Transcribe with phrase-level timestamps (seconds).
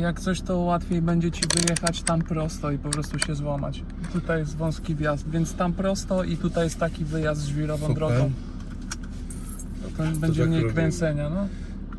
[0.00, 3.84] Jak coś, to łatwiej będzie ci wyjechać tam prosto i po prostu się złamać.
[4.12, 7.94] Tutaj jest wąski wjazd, więc tam prosto i tutaj jest taki wyjazd żwirową Super.
[7.96, 8.30] drogą.
[9.96, 10.74] To będzie tak mniej robimy.
[10.80, 11.48] kręcenia, no.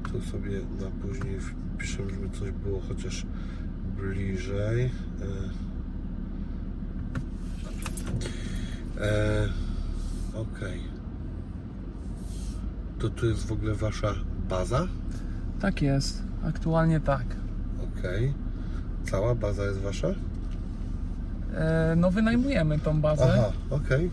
[0.03, 3.25] To sobie na później wpiszę, żeby coś było chociaż
[3.97, 4.91] bliżej.
[8.99, 9.49] E, e,
[10.33, 10.79] Okej.
[12.99, 14.13] To tu jest w ogóle wasza
[14.49, 14.87] baza?
[15.59, 16.23] Tak jest.
[16.43, 17.25] Aktualnie tak.
[18.03, 18.33] Okej.
[19.05, 20.07] Cała baza jest wasza?
[21.55, 23.23] E, no wynajmujemy tą bazę.
[23.33, 24.09] Aha, okej.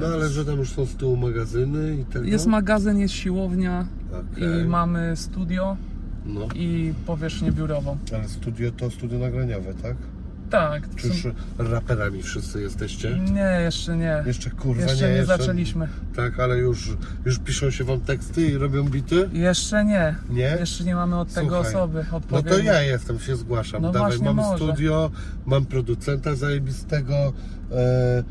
[0.00, 2.24] No ale że tam już są z tyłu magazyny i tego?
[2.24, 3.86] Jest magazyn, jest siłownia
[4.32, 4.64] Okej.
[4.64, 5.76] i mamy studio
[6.26, 6.40] No.
[6.54, 7.98] i powierzchnię biurową.
[8.14, 9.96] Ale studio to studio nagraniowe, tak?
[10.52, 10.94] Tak.
[10.96, 11.26] Czy już
[11.58, 13.18] raperami wszyscy jesteście?
[13.32, 14.22] Nie, jeszcze nie.
[14.26, 15.88] Jeszcze kurwa Jeszcze nie, nie zaczęliśmy.
[16.16, 19.30] Tak, ale już, już piszą się wam teksty i robią bity?
[19.32, 20.14] Jeszcze nie.
[20.30, 20.56] Nie?
[20.60, 22.54] Jeszcze nie mamy od tego Słuchaj, osoby No odpowiedniej.
[22.54, 23.82] to ja jestem, się zgłaszam.
[23.82, 24.64] No Dawaj, mam może.
[24.64, 25.10] studio,
[25.46, 27.14] mam producenta zajebistego.
[27.72, 28.22] E,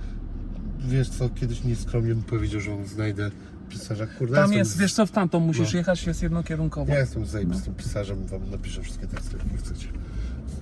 [0.79, 3.31] wiesz co, kiedyś mi skromnie bym powiedział, że znajdę
[3.69, 4.07] pisarza.
[4.07, 5.77] Kurde, Tam jest, z- wiesz co, w tamtą musisz No.
[5.77, 6.93] jechać, jest jednokierunkowo.
[6.93, 9.87] Ja jestem zajebistym pisarzem, wam napiszę wszystkie teksty, jak chcecie.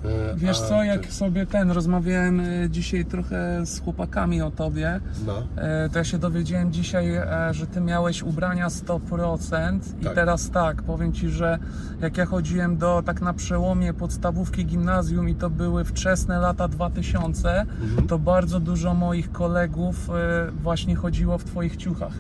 [0.05, 5.00] E, Wiesz co, jak ty- sobie ten, rozmawiałem y, dzisiaj trochę z chłopakami o tobie,
[5.28, 10.16] No, e, to ja się dowiedziałem dzisiaj, e, że ty miałeś ubrania 100% i Tak.
[10.16, 11.59] teraz tak, powiem ci, że
[12.02, 17.61] jak ja chodziłem do, tak na przełomie podstawówki, gimnazjum i to były wczesne lata 2000,
[17.81, 18.08] Mhm.
[18.08, 22.13] to bardzo dużo moich kolegów e, właśnie chodziło w twoich ciuchach.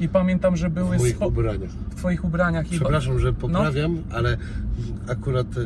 [0.00, 1.70] I pamiętam, że były w moich scho- ubraniach.
[1.70, 2.66] w twoich ubraniach.
[2.70, 4.36] Przepraszam, że poprawiam, ale
[5.08, 5.60] akurat e,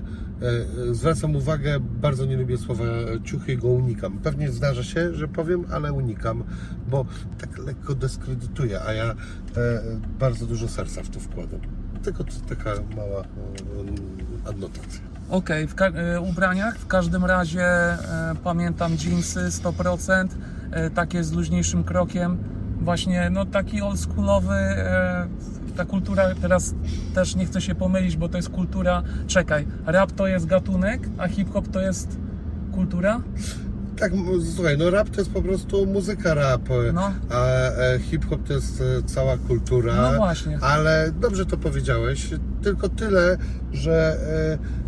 [0.91, 2.85] e, zwracam uwagę, bardzo nie lubię słowa
[3.25, 4.19] ciuchy i go unikam.
[4.19, 6.45] Pewnie zdarza się, że powiem, ale unikam,
[6.91, 7.05] bo
[7.39, 9.15] tak lekko dyskredytuję, a ja e,
[10.21, 11.61] bardzo dużo serca w to wkładam.
[12.03, 15.01] Tylko taka mała e, adnotacja.
[15.31, 17.99] Okej, w ka- e, ubraniach w każdym razie e,
[18.45, 20.29] pamiętam jeansy 100%,
[20.71, 22.37] e, takie z luźniejszym krokiem.
[22.81, 25.27] Właśnie no taki oldschoolowy, e,
[25.77, 26.75] ta kultura teraz
[27.15, 31.29] też nie chcę się pomylić, bo to jest kultura, czekaj, rap to jest gatunek, a
[31.29, 32.17] hip-hop to jest
[32.73, 33.21] kultura?
[33.97, 34.13] Tak,
[34.55, 37.13] słuchaj, no rap to jest po prostu muzyka rap, No.
[37.31, 39.95] a e, hip-hop to jest e, cała kultura.
[40.13, 40.59] No właśnie.
[40.61, 42.31] Ale dobrze to powiedziałeś,
[42.63, 43.37] tylko tyle,
[43.73, 44.17] że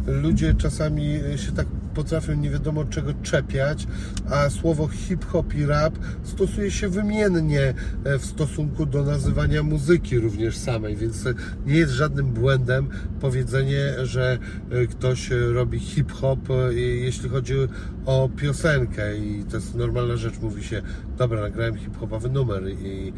[0.09, 3.87] e, ludzie czasami się tak potrafią nie wiadomo czego czepiać,
[4.31, 10.57] a słowo hip-hop i rap stosuje się wymiennie e, w stosunku do nazywania muzyki również
[10.57, 11.35] samej, więc e,
[11.67, 12.89] nie jest żadnym błędem
[13.21, 14.39] powiedzenie, że
[14.71, 17.55] e, ktoś robi hip-hop, jeśli chodzi
[18.07, 20.83] o piosenkę i to jest normalna rzecz, mówi się,
[21.19, 23.13] dobra, nagrałem hip-hopowy numer i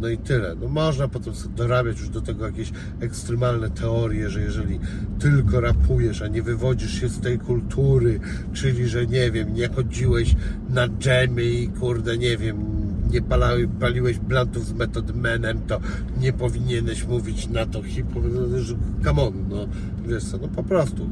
[0.00, 0.54] no i tyle.
[0.60, 4.80] No można potem dorabiać już do tego jakieś ekstremalne teorie, że jeżeli
[5.18, 8.20] tylko rapujesz, a nie wywodzisz się z tej kultury,
[8.52, 10.36] czyli że nie wiem, nie chodziłeś
[10.70, 15.80] na dżemy i kurde, nie wiem, nie palały, paliłeś blantów z Method Manem, to
[16.20, 18.74] nie powinieneś mówić na to hip-hop, no, że
[19.04, 19.66] come on, no
[20.06, 21.10] wiesz co, no po prostu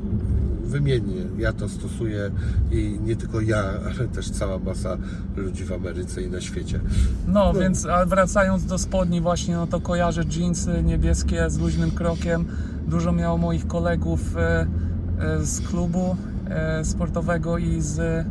[0.73, 1.23] wymiennie.
[1.39, 2.31] Ja to stosuję
[2.71, 4.97] i nie tylko ja, ale też cała masa
[5.37, 6.81] ludzi w Ameryce i na świecie.
[7.27, 7.61] No, No.
[7.61, 12.45] więc wracając do spodni właśnie, no to kojarzę jeansy niebieskie z luźnym krokiem.
[12.87, 14.67] Dużo miało moich kolegów e,
[15.21, 16.17] e, z klubu
[16.49, 18.27] e, sportowego i z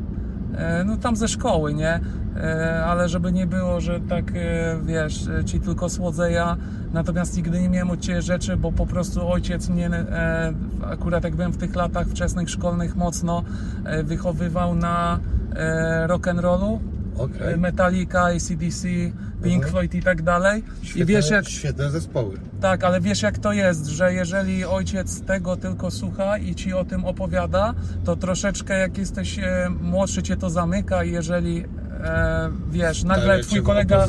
[0.85, 1.99] no tam ze szkoły, nie?
[2.85, 4.31] Ale żeby nie było, że tak
[4.83, 6.57] wiesz, ci tylko słodzę ja,
[6.93, 10.53] natomiast nigdy nie miałem od Ciebie rzeczy, bo po prostu ojciec mnie e,
[10.85, 13.43] akurat jak byłem w tych latach wczesnych szkolnych mocno
[13.85, 15.19] e, wychowywał na
[15.55, 16.79] e, rock'n'rollu.
[17.39, 18.87] E, Metallica, ACDC,
[19.43, 19.71] Pink Mhm.
[19.71, 20.63] Floyd i tak dalej.
[20.81, 22.37] Świetne, I wiesz jak, świetne zespoły.
[22.61, 26.85] tak, ale wiesz jak to jest, że jeżeli ojciec tego tylko słucha i ci o
[26.85, 27.73] tym opowiada,
[28.05, 31.63] to troszeczkę jak jesteś e, młodszy cię to zamyka i jeżeli
[32.03, 34.05] e, wiesz, nagle twój kolega.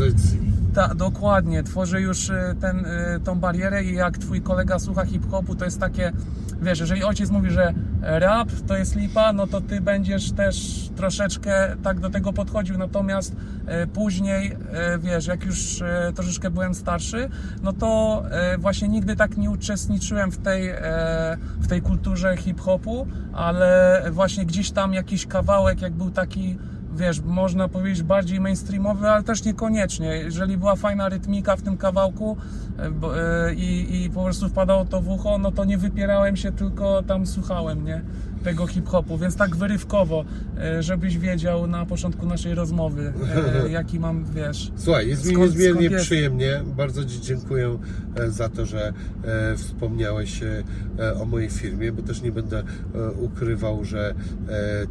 [0.74, 5.54] Ta, dokładnie, tworzy już e, ten, e, tą barierę i jak twój kolega słucha hip-hopu,
[5.54, 6.12] to jest takie,
[6.62, 11.76] wiesz, jeżeli ojciec mówi, że rap to jest lipa, no to ty będziesz też troszeczkę
[11.82, 13.36] tak do tego podchodził, natomiast
[13.66, 14.56] e, później,
[14.98, 15.82] wiesz, jak już
[16.14, 17.28] troszeczkę byłem starszy,
[17.62, 18.22] no to
[18.58, 20.72] właśnie nigdy tak nie uczestniczyłem w tej,
[21.60, 26.58] w tej kulturze hip-hopu, ale właśnie gdzieś tam jakiś kawałek, jak był taki
[26.96, 30.06] wiesz, można powiedzieć bardziej mainstreamowy, ale też niekoniecznie.
[30.06, 32.36] Jeżeli była fajna rytmika w tym kawałku
[32.78, 36.52] e, e, i, i po prostu wpadało to w ucho, no to nie wypierałem się,
[36.52, 38.02] tylko tam słuchałem, nie?
[38.44, 40.24] Tego hip-hopu, więc tak wyrywkowo,
[40.58, 43.12] e, żebyś wiedział na początku naszej rozmowy,
[43.64, 44.72] e, jaki mam, wiesz...
[44.76, 46.04] Słuchaj, jest mi niezmiernie jest?
[46.04, 46.62] przyjemnie.
[46.76, 47.78] Bardzo Ci dziękuję
[48.16, 48.92] e, za to, że
[49.56, 50.40] wspomniałeś
[51.20, 52.62] o mojej firmie, bo też nie będę
[53.20, 54.14] ukrywał, że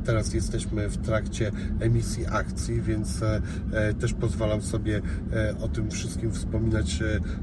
[0.06, 3.20] teraz jesteśmy w trakcie emisji akcji, więc
[4.00, 5.02] też pozwalam sobie
[5.62, 7.00] o tym wszystkim wspominać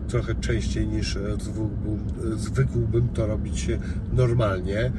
[0.08, 1.18] trochę częściej niż
[2.36, 3.68] zwykłbym, to robić
[4.12, 4.92] normalnie, e,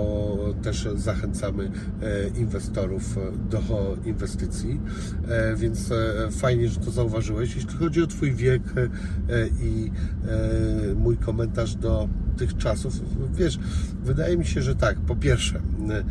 [0.00, 1.70] bo też zachęcamy
[2.02, 3.18] e, inwestorów
[3.50, 4.80] do inwestycji,
[5.28, 7.54] E, więc e, fajnie, że to zauważyłeś.
[7.54, 8.88] Jeśli chodzi o Twój wiek e,
[9.62, 9.90] i
[10.90, 12.94] e, mój komentarz do tych czasów,
[13.32, 13.58] wiesz,
[14.04, 16.04] wydaje mi się, że tak, po pierwsze, e,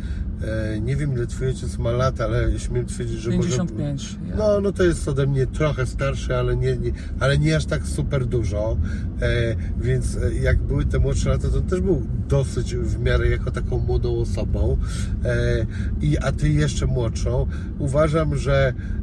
[0.80, 3.48] nie wiem ile Twój ojciec ma lat, ale śmiem twierdzić, że może...
[3.48, 4.18] 55.
[4.28, 4.36] ja.
[4.36, 7.86] No, no to jest ode mnie trochę starszy, ale nie, nie, ale nie aż tak
[7.86, 8.76] super dużo.
[9.22, 13.28] E, więc e, jak były te młodsze lata, to on też był dosyć w miarę
[13.28, 14.76] jako taką młodą osobą.
[15.24, 15.66] E,
[16.00, 17.46] i, a ty jeszcze młodszą.
[17.78, 18.99] Uważam, że e,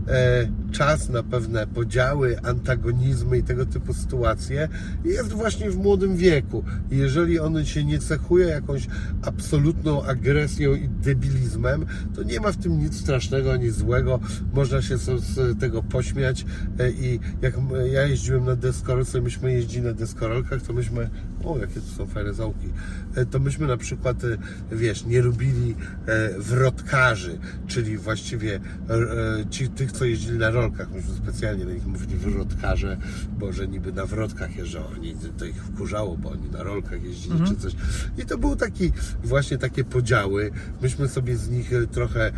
[0.71, 4.69] czas na pewne podziały, antagonizmy i tego typu sytuacje
[5.05, 6.63] jest właśnie w młodym wieku.
[6.91, 8.87] Jeżeli on się nie cechuje jakąś
[9.21, 14.19] absolutną agresją i debilizmem, to nie ma w tym nic strasznego ani złego.
[14.53, 16.45] Można się z, tego pośmiać.
[16.79, 17.53] E, I jak
[17.93, 21.09] ja jeździłem na deskorolce, myśmy jeździli na deskorolkach, to myśmy,
[21.43, 22.67] o jakie to są fajne załki,
[23.17, 24.37] E, to myśmy na przykład, e,
[24.71, 25.75] wiesz, nie lubili
[26.07, 30.91] e, wrotkarzy, czyli właściwie e, e, ci, tych, co jeździli na rolkach.
[30.91, 32.97] Myśmy specjalnie na nich mówili wrotkarze,
[33.39, 37.39] bo że niby na wrotkach jeżdżą, oni to ich wkurzało, bo oni na rolkach jeździli
[37.47, 37.75] czy coś.
[38.17, 38.91] I to był taki,
[39.23, 40.51] właśnie takie podziały.
[40.81, 42.31] Myśmy sobie z nich e, trochę e,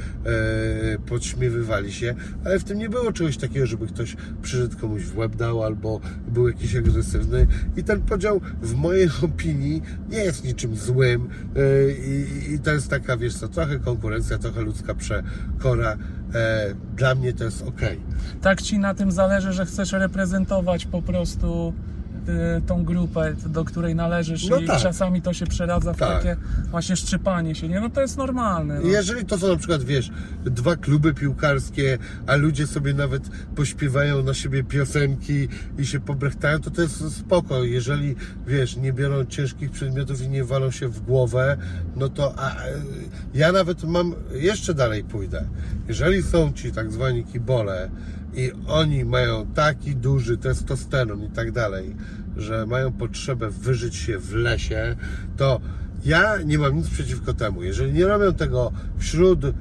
[1.06, 2.16] podśmiewywali się,
[2.46, 6.02] ale w tym nie było czegoś takiego, żeby ktoś przyszedł komuś w łeb dał albo
[6.28, 7.48] był jakiś agresywny.
[7.78, 12.90] I ten podział w mojej opinii nie jest niczym złym e, i, i to jest
[12.90, 15.98] taka, wiesz co, trochę konkurencja, trochę ludzka przekora.
[16.36, 17.82] E, dla mnie to jest ok.
[18.42, 21.74] tak ci na tym zależy, że chcesz reprezentować po prostu
[22.68, 24.82] tą grupę, do której należysz No i tak.
[24.82, 26.10] czasami to się przeradza w Tak.
[26.18, 26.36] takie
[26.72, 27.80] właśnie szczypanie się, nie?
[27.80, 28.80] No to jest normalne.
[28.80, 28.88] No.
[28.88, 30.12] Jeżeli to są na przykład, wiesz,
[30.46, 31.98] dwa kluby piłkarskie,
[32.28, 35.48] a ludzie sobie nawet pośpiewają na siebie piosenki
[35.78, 37.64] i się pobrechtają, to to jest spoko.
[37.64, 38.16] Jeżeli,
[38.48, 41.58] wiesz, nie biorą ciężkich przedmiotów i nie walą się w głowę,
[41.96, 42.56] no to a,
[43.34, 45.46] ja nawet mam, jeszcze dalej pójdę.
[45.88, 47.90] Jeżeli są ci tak zwani kibole
[48.34, 51.96] i oni mają taki duży testosteron i tak dalej,
[52.38, 54.96] że mają potrzebę wyżyć się w lesie,
[55.38, 55.62] to
[56.06, 57.64] ja nie mam nic przeciwko temu.
[57.64, 59.52] Jeżeli nie robią tego wśród e,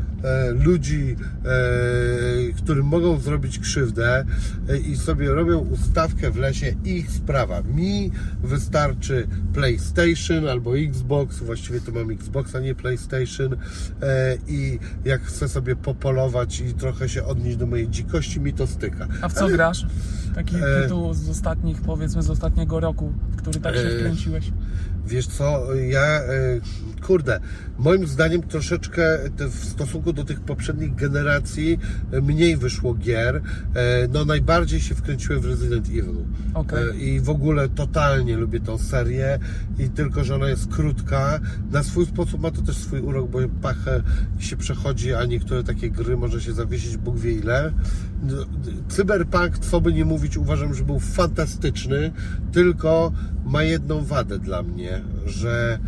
[0.53, 4.25] ludzi, e, którym mogą zrobić krzywdę
[4.69, 7.63] e, i sobie robią ustawkę w lesie, ich sprawa.
[7.63, 8.11] Mi
[8.43, 13.57] wystarczy PlayStation albo Xbox, właściwie to mam Xbox, a nie PlayStation
[14.03, 18.67] e, i jak chcę sobie popolować i trochę się odnieść do mojej dzikości, mi to
[18.67, 19.07] styka.
[19.23, 19.87] A w co Ale- grasz?
[20.35, 24.53] Taki E, tytuł z ostatnich, powiedzmy z ostatniego roku, w który tak się E, wkręciłeś.
[25.09, 26.61] Wiesz co, ja, e,
[27.07, 27.41] kurde,
[27.79, 31.79] moim zdaniem troszeczkę w stosunku do tych poprzednich generacji
[32.13, 33.43] e, mniej wyszło gier.
[33.75, 36.25] E, No najbardziej się wkręciłem w Resident Evil.
[36.55, 36.91] Okej.
[36.91, 39.39] E, I w ogóle totalnie lubię tą serię
[39.79, 41.41] i tylko, że ona jest krótka.
[41.71, 44.03] Na swój sposób ma to też swój urok, bo pachę
[44.39, 47.73] się przechodzi, a niektóre takie gry może się zawiesić Bóg wie ile.
[48.23, 48.37] No,
[48.89, 52.13] Cyberpunk, co by nie mówić, uważam, że był fantastyczny,
[52.53, 53.13] tylko
[53.45, 55.79] ma jedną wadę dla mnie, że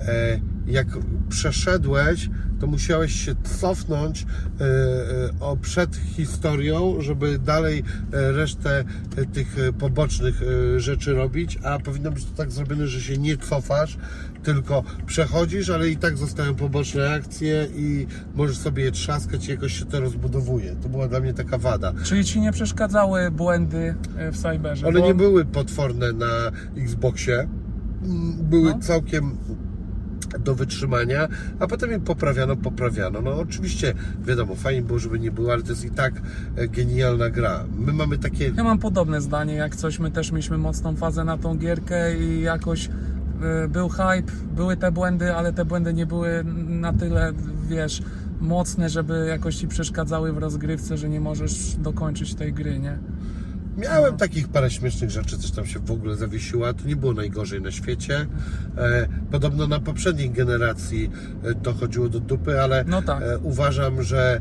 [0.00, 0.86] e, jak
[1.28, 4.26] przeszedłeś, to musiałeś się cofnąć
[4.60, 8.84] e, e, o przed historią, żeby dalej e, resztę
[9.32, 10.40] tych pobocznych
[10.76, 13.98] rzeczy robić, a powinno być to tak zrobione, że się nie cofasz,
[14.42, 19.78] tylko przechodzisz, ale i tak zostają poboczne akcje i możesz sobie je trzaskać i jakoś
[19.78, 20.76] się to rozbudowuje.
[20.82, 21.92] To była dla mnie taka wada.
[22.04, 23.94] Czyli ci nie przeszkadzały błędy
[24.32, 24.86] w cyberze?
[24.86, 26.26] One bo- nie były potworne na
[26.76, 27.48] Xboxie.
[28.02, 28.78] Mm, Były No.
[28.80, 29.36] całkiem
[30.38, 33.20] do wytrzymania, a potem je poprawiano, poprawiano.
[33.20, 33.94] No oczywiście,
[34.26, 36.14] wiadomo, fajnie było, żeby nie było, ale to jest i tak
[36.56, 37.64] e, genialna gra.
[37.78, 38.52] My mamy takie...
[38.56, 42.40] Ja mam podobne zdanie, jak coś, my też mieliśmy mocną fazę na tą gierkę i
[42.40, 42.88] jakoś
[43.42, 47.32] e, był hype, były te błędy, ale te błędy nie były na tyle,
[47.68, 48.02] wiesz,
[48.40, 52.98] mocne, żeby jakoś ci przeszkadzały w rozgrywce, że nie możesz dokończyć tej gry, nie?
[53.76, 56.72] Miałem takich parę śmiesznych rzeczy, coś tam się w ogóle zawiesiła.
[56.72, 58.26] To nie było najgorzej na świecie.
[58.78, 61.10] E, podobno na poprzedniej generacji
[61.44, 63.22] e, to chodziło do dupy, ale No tak.
[63.22, 64.40] e, uważam, że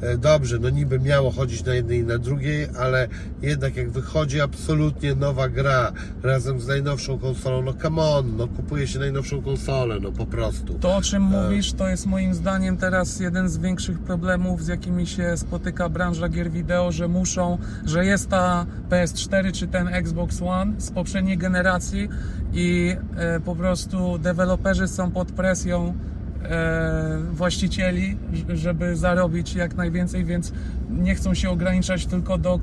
[0.00, 3.08] e, dobrze, no niby miało chodzić na jednej i na drugiej, ale
[3.42, 8.86] jednak jak wychodzi absolutnie nowa gra razem z najnowszą konsolą, no come on, no kupuje
[8.86, 10.74] się najnowszą konsolę, no po prostu.
[10.74, 15.06] To, o czym mówisz, to jest moim zdaniem teraz jeden z większych problemów, z jakimi
[15.06, 20.72] się spotyka branża gier wideo, że muszą, że jest ta PS4 czy ten Xbox One
[20.80, 22.08] z poprzedniej generacji
[22.52, 25.94] i e, po prostu deweloperzy są pod presją
[26.42, 28.16] e, właścicieli,
[28.48, 30.52] żeby zarobić jak najwięcej, więc
[30.90, 32.60] nie chcą się ograniczać tylko do,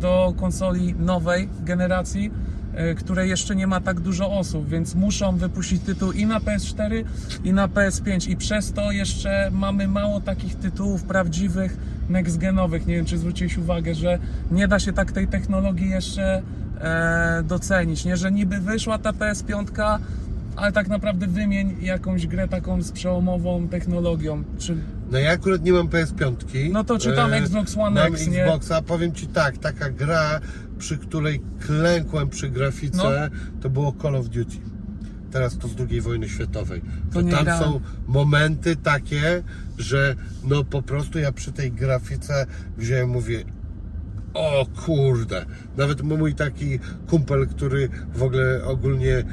[0.00, 2.30] do konsoli nowej generacji,
[2.78, 7.04] e, której jeszcze nie ma tak dużo osób, więc muszą wypuścić tytuł i na PS4
[7.44, 11.76] i na PS5 i przez to jeszcze mamy mało takich tytułów prawdziwych
[12.08, 12.86] next genowych.
[12.86, 14.18] Nie wiem, czy zwróciłeś uwagę, że
[14.50, 16.42] nie da się tak tej technologii jeszcze
[16.80, 19.98] e, docenić, nie, że niby wyszła ta PS5,
[20.56, 24.76] ale tak naprawdę wymień jakąś grę taką z przełomową technologią, czy
[25.10, 26.32] No ja akurat nie mam PS5.
[26.72, 28.44] No to czytam E, Xbox One mam X, nie?
[28.44, 30.40] Xboxa, powiem Ci tak, taka gra,
[30.78, 33.60] przy której klękłem przy grafice, No.
[33.60, 34.56] to było Call of Duty.
[35.30, 36.82] Teraz to z II wojny światowej.
[37.12, 37.64] To tam grałem.
[37.64, 39.42] są momenty takie,
[39.78, 43.44] że no po prostu ja przy tej grafice wziąłem, mówię,
[44.38, 49.24] o kurde, nawet mój taki kumpel, który w ogóle ogólnie e,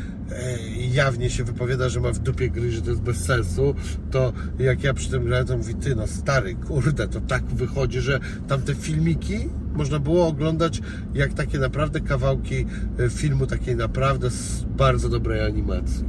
[0.92, 3.76] jawnie się wypowiada, że ma w dupie gry, że to jest bez sensu,
[4.12, 8.02] to jak ja przy tym grałem, to mówi, ty no stary, kurde, to tak wychodzi,
[8.02, 10.82] że tamte filmiki można było oglądać
[11.14, 12.66] jak takie naprawdę kawałki
[13.00, 14.30] e, filmu, takiej naprawdę
[14.78, 16.06] bardzo dobrej animacji.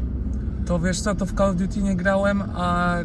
[0.67, 2.97] To wiesz co, to w Call of Duty nie grałem, a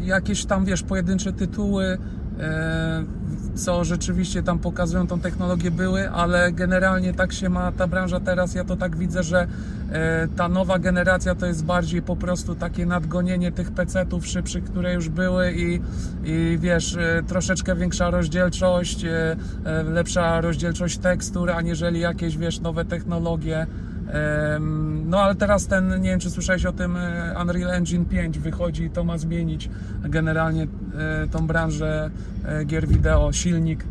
[0.00, 1.98] jakieś tam wiesz, pojedyncze tytuły,
[3.56, 8.54] co rzeczywiście tam pokazują tą technologię były, ale generalnie tak się ma ta branża teraz,
[8.54, 9.46] ja to tak widzę, że
[9.92, 14.94] e, ta nowa generacja to jest bardziej po prostu takie nadgonienie tych PC-ów szybszych, które
[14.94, 15.80] już były i,
[16.24, 22.84] i wiesz, e, troszeczkę większa rozdzielczość, e, e, lepsza rozdzielczość tekstur, aniżeli jakieś wiesz, nowe
[22.84, 23.66] technologie.
[25.06, 28.84] No ale teraz ten, nie wiem czy słyszałeś o tym, e, Unreal Engine 5 wychodzi
[28.84, 29.70] i to ma zmienić
[30.04, 30.66] generalnie e,
[31.28, 32.10] tą branżę
[32.44, 33.84] e, gier wideo, silnik.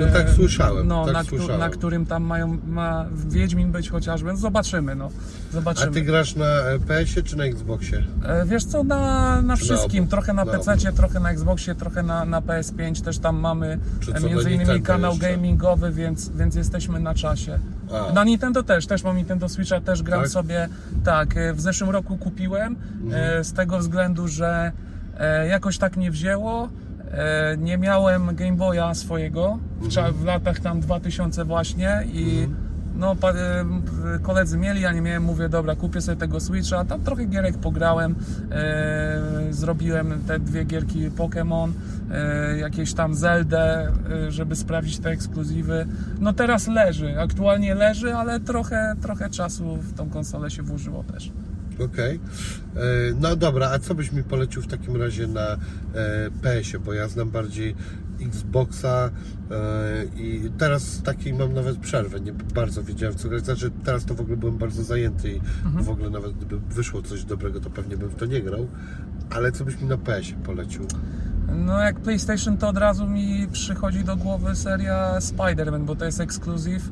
[0.00, 1.60] No tak słyszałem, No, tak na, słyszałem.
[1.60, 4.30] na którym tam mają, ma Wiedźmin być chociażby.
[4.32, 5.10] No, zobaczymy, no.
[5.50, 5.92] A Zobaczymy.
[5.92, 8.04] ty grasz na e, PS-ie czy na Xboxie?
[8.26, 10.10] E, Wiesz co, na, na wszystkim, obu?
[10.10, 13.78] trochę na Na PC, trochę na Xboxie, trochę na, na PS5, też tam mamy
[14.14, 15.30] e, między na innymi kanał jeszcze?
[15.30, 17.58] gamingowy, więc, więc jesteśmy na czasie.
[18.10, 18.12] A.
[18.12, 20.30] Na Nintendo też, też mam Nintendo Switcha, też gram Tak?
[20.30, 20.68] sobie,
[21.04, 23.40] tak, e, w zeszłym roku kupiłem, Mhm.
[23.40, 24.72] e, z tego względu, że
[25.18, 26.68] e, jakoś tak nie wzięło, e,
[27.58, 32.48] nie miałem Game Boya swojego w, w latach tam 2000 właśnie i
[32.96, 37.24] no, e, koledzy mieli, ja nie miałem, mówię, dobra, kupię sobie tego Switcha, tam trochę
[37.24, 38.14] gierek pograłem,
[38.50, 41.72] e, zrobiłem te dwie gierki Pokémon,
[42.10, 45.86] e, jakieś tam Zeldę, e, żeby sprawdzić te ekskluzywy.
[46.20, 51.32] No teraz leży, aktualnie leży, ale trochę, trochę czasu w tą konsolę się włożyło też.
[51.80, 52.20] Okej.
[52.76, 52.80] E,
[53.20, 55.56] No dobra, a co byś mi polecił w takim razie na e,
[56.42, 56.78] PS-ie?
[56.84, 57.74] Bo ja znam bardziej
[58.20, 59.10] Xboxa
[59.50, 62.20] e, i teraz takiej mam nawet przerwę.
[62.20, 63.44] Nie bardzo wiedziałem co grać.
[63.44, 65.84] Znaczy teraz to w ogóle byłem bardzo zajęty i Mhm.
[65.84, 68.68] w ogóle nawet gdyby wyszło coś dobrego, to pewnie bym w to nie grał.
[69.30, 70.86] Ale co byś mi na PS-ie polecił?
[71.56, 76.20] No jak PlayStation to od razu mi przychodzi do głowy seria Spider-Man, bo to jest
[76.20, 76.90] ekskluzyw.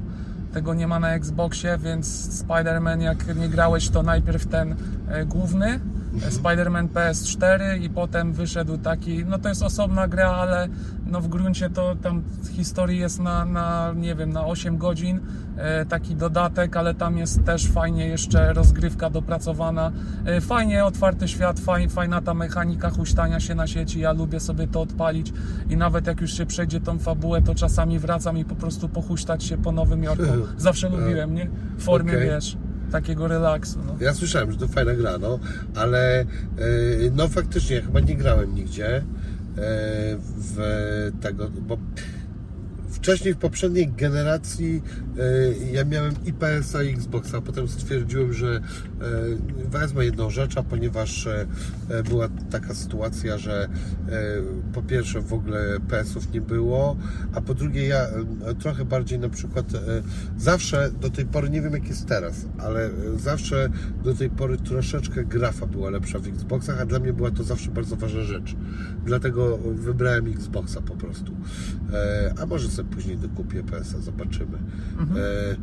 [0.53, 2.07] Tego nie ma na Xboxie, więc
[2.45, 4.77] Spider-Man jak nie grałeś to najpierw ten
[5.09, 5.81] e, główny,
[6.19, 10.69] Spider-Man PS4 i potem wyszedł taki, no to jest osobna gra, ale
[11.07, 15.21] no w gruncie to tam historii jest na, na nie wiem, na 8 godzin,
[15.57, 19.93] e, taki dodatek, ale tam jest też fajnie jeszcze rozgrywka dopracowana.
[20.25, 24.67] E, Fajnie otwarty świat, faj, fajna ta mechanika huśtania się na sieci, ja lubię sobie
[24.69, 25.33] to odpalić
[25.71, 29.45] i nawet jak już się przejdzie tą fabułę, to czasami wracam i po prostu pochuśtać
[29.45, 30.25] się po Nowym Jorku.
[30.57, 31.51] Zawsze lubiłem, nie?
[31.77, 32.27] W formie, Okej.
[32.27, 32.57] wiesz,
[32.93, 33.79] takiego relaksu.
[33.87, 33.97] No.
[34.01, 35.39] Ja słyszałem, że to fajna gra, no,
[35.75, 36.27] ale e,
[37.17, 39.03] no faktycznie ja chyba nie grałem nigdzie e,
[40.37, 40.59] w
[41.21, 41.79] tego, bo
[42.91, 44.83] wcześniej w poprzedniej generacji
[45.73, 48.61] ja miałem i PS-a i Xboxa, potem stwierdziłem, że e,
[49.69, 51.47] wezmę jedną rzecz, a ponieważ e,
[51.89, 53.69] e, była taka sytuacja, że e,
[54.73, 56.97] po pierwsze w ogóle PS-ów nie było,
[57.35, 59.79] a po drugie ja e, trochę bardziej na przykład e,
[60.37, 63.69] zawsze do tej pory, nie wiem jak jest teraz, ale e, zawsze
[64.05, 67.71] do tej pory troszeczkę grafa była lepsza w Xboxach, a dla mnie była to zawsze
[67.71, 68.57] bardzo ważna rzecz.
[69.05, 71.33] Dlatego wybrałem Xboxa po prostu.
[71.93, 74.59] E, a może sobie później dokupię PS-a, zobaczymy.
[75.03, 75.57] E,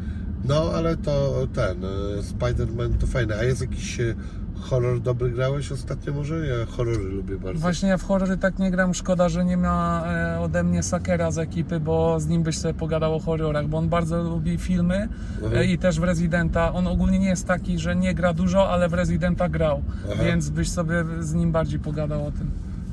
[0.48, 1.88] no, ale to ten e,
[2.22, 3.36] Spider-Man to fajne.
[3.36, 4.16] A jest jakiś e,
[4.60, 6.48] Horror dobry grałeś ostatnio może?
[6.48, 7.60] Ja horrory lubię bardzo.
[7.62, 10.04] Właśnie ja w horrory tak nie gram, szkoda, że nie ma
[10.42, 13.90] ode mnie Sakera z ekipy, bo z nim byś sobie pogadał o horrorach, bo on
[13.90, 15.08] bardzo lubi filmy
[15.44, 15.54] Mhm.
[15.62, 16.74] e, i też w Residenta.
[16.74, 19.82] On ogólnie nie jest taki, że nie gra dużo, ale w Residenta grał,
[20.14, 20.24] Aha.
[20.24, 22.52] więc byś sobie z nim bardziej pogadał o tym.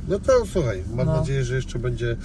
[0.08, 1.16] No to słuchaj, mam No.
[1.16, 2.16] nadzieję, że jeszcze będzie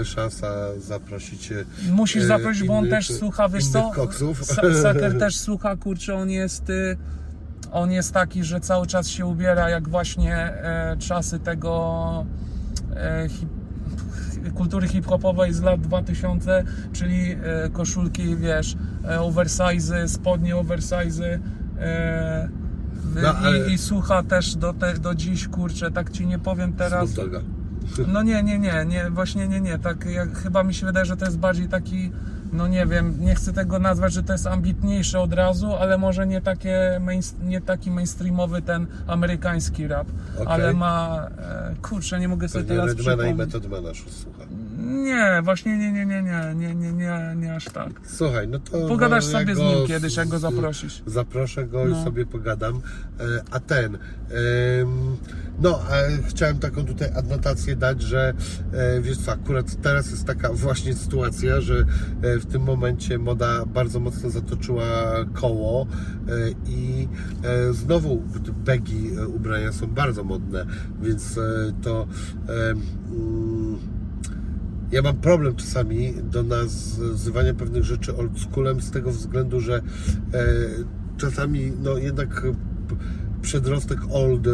[0.00, 1.64] e, szansa zaprosić cię.
[1.92, 3.90] Musisz e, zaprosić, bo on innych- też słucha, wiesz co?
[3.94, 4.42] koksów.
[4.42, 6.96] Sa- Saker też słucha, kurczę, on jest, y,
[7.72, 12.26] on jest taki, że cały czas się ubiera jak właśnie e, czasy tego
[12.96, 13.48] e, hip,
[14.54, 17.36] kultury hip-hopowej z lat 2000, czyli e,
[17.72, 18.76] koszulki, wiesz,
[19.08, 21.38] e, oversize, spodnie oversize,
[21.78, 22.48] e,
[23.14, 26.72] No, ale- i, i słucha też do, te, do dziś, kurczę, tak ci nie powiem
[26.72, 27.10] teraz.
[27.10, 27.40] Snoop Dogga.
[28.06, 31.16] No nie, nie, nie, nie, właśnie nie, nie, tak jak, chyba mi się wydaje, że
[31.16, 32.12] to jest bardziej taki,
[32.52, 36.26] no nie wiem, nie chcę tego nazwać, że to jest ambitniejsze od razu, ale może
[36.26, 37.00] nie, takie
[37.42, 40.46] nie taki mainstreamowy ten amerykański rap, Okej.
[40.46, 43.54] ale ma, e, kurczę, nie mogę sobie Pewnie teraz Redmana i przypomnieć.
[43.54, 44.44] Method Mana słucha.
[44.80, 47.90] Nie, właśnie nie, nie, nie, nie, nie, nie, nie, nie aż tak.
[48.06, 48.88] Słuchaj, no to...
[48.88, 51.02] Pogadasz no, sobie z nim kiedyś, jak go zaprosisz.
[51.06, 52.04] Zaproszę go i No.
[52.04, 52.76] sobie pogadam.
[53.20, 53.98] E, A ten...
[55.62, 55.94] No, a
[56.28, 58.32] chciałem taką tutaj adnotację dać, że
[58.72, 61.74] e, wiesz co, akurat teraz jest taka właśnie sytuacja, że
[62.22, 64.84] e, w tym momencie moda bardzo mocno zatoczyła
[65.34, 65.86] koło
[66.28, 66.32] e,
[66.66, 67.08] i
[67.44, 68.22] e, znowu
[68.64, 70.66] begi e, ubrania są bardzo modne,
[71.02, 71.42] więc e,
[71.82, 72.06] to
[74.92, 79.82] ja mam problem czasami do nazywania pewnych rzeczy oldschoolem z tego względu, że e,
[81.16, 82.46] czasami no jednak
[83.42, 84.50] przedrostek old e,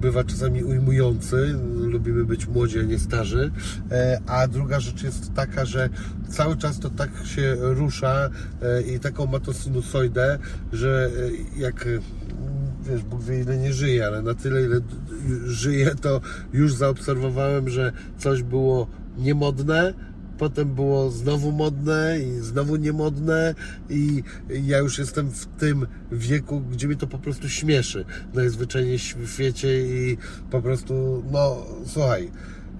[0.00, 3.50] bywa czasami ujmujący, lubimy być młodzi, a nie starzy,
[3.90, 5.88] e, a druga rzecz jest taka, że
[6.28, 8.30] cały czas to tak się rusza
[8.94, 10.38] i taką ma to sinusoidę,
[10.72, 11.10] że
[11.56, 11.88] jak
[12.82, 14.80] wiesz, Bóg wie ile nie żyje, ale na tyle ile
[15.44, 16.20] żyję, to
[16.52, 18.86] już zaobserwowałem, że coś było
[19.18, 19.94] niemodne,
[20.38, 23.54] potem było znowu modne i znowu niemodne
[23.90, 24.22] i
[24.62, 29.68] ja już jestem w tym wieku, gdzie mnie to po prostu śmieszy najzwyczajniej w świecie
[29.86, 30.16] i
[30.50, 32.30] po prostu, no słuchaj,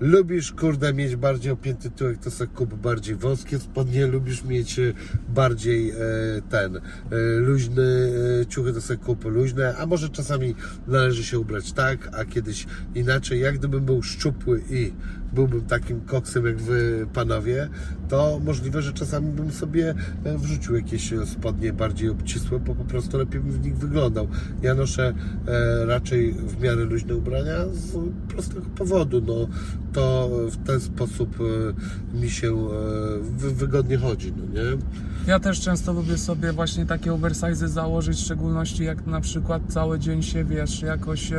[0.01, 4.93] Lubisz, kurde, mieć bardziej opięty tyłek, to sobie kup bardziej wąskie spodnie, lubisz mieć e,
[5.29, 5.95] bardziej e,
[6.51, 6.81] ten, e,
[7.39, 10.55] luźny e, ciuchy, to sobie kup luźne, a może czasami
[10.87, 13.41] należy się ubrać tak, a kiedyś inaczej.
[13.41, 14.93] Jak gdybym był szczupły i
[15.33, 17.69] byłbym takim koksem jak wy, panowie,
[18.09, 22.85] to możliwe, że czasami bym sobie e, wrzucił jakieś e, spodnie bardziej obcisłe, bo po
[22.85, 24.29] prostu lepiej bym w nich wyglądał.
[24.63, 25.13] Ja noszę
[25.47, 27.97] e, raczej w miarę luźne ubrania z
[28.29, 29.49] prostego powodu, no
[29.93, 31.37] to w ten sposób
[32.15, 32.69] mi się
[33.23, 34.79] wy- wygodnie chodzi, no nie?
[35.27, 39.99] Ja też często lubię sobie właśnie takie oversize założyć, w szczególności jak na przykład cały
[39.99, 41.33] dzień się, wiesz, jakoś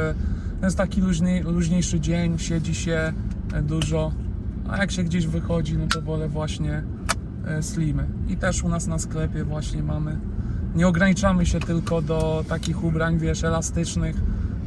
[0.61, 3.13] to jest taki luźny, luźniejszy dzień, siedzi się
[3.53, 4.11] e, dużo,
[4.69, 6.83] a jak się gdzieś wychodzi, no to wolę właśnie
[7.45, 8.07] e, slimy.
[8.29, 10.17] I też u nas na sklepie właśnie mamy,
[10.75, 14.15] nie ograniczamy się tylko do takich ubrań, wiesz, elastycznych,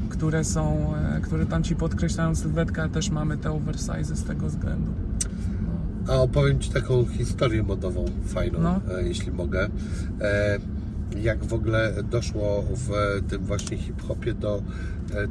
[0.08, 4.46] które są, e, które tam Ci podkreślają sylwetkę, ale też mamy te oversize z tego
[4.46, 4.92] względu.
[6.08, 8.80] A opowiem Ci taką historię modową fajną, No.
[9.04, 9.68] jeśli mogę.
[10.20, 10.58] E,
[11.22, 12.90] jak w ogóle doszło w
[13.28, 14.62] tym właśnie hip-hopie do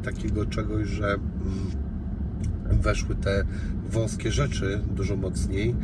[0.04, 3.46] takiego czegoś, że mm, weszły te
[3.90, 5.76] wąskie rzeczy dużo mocniej.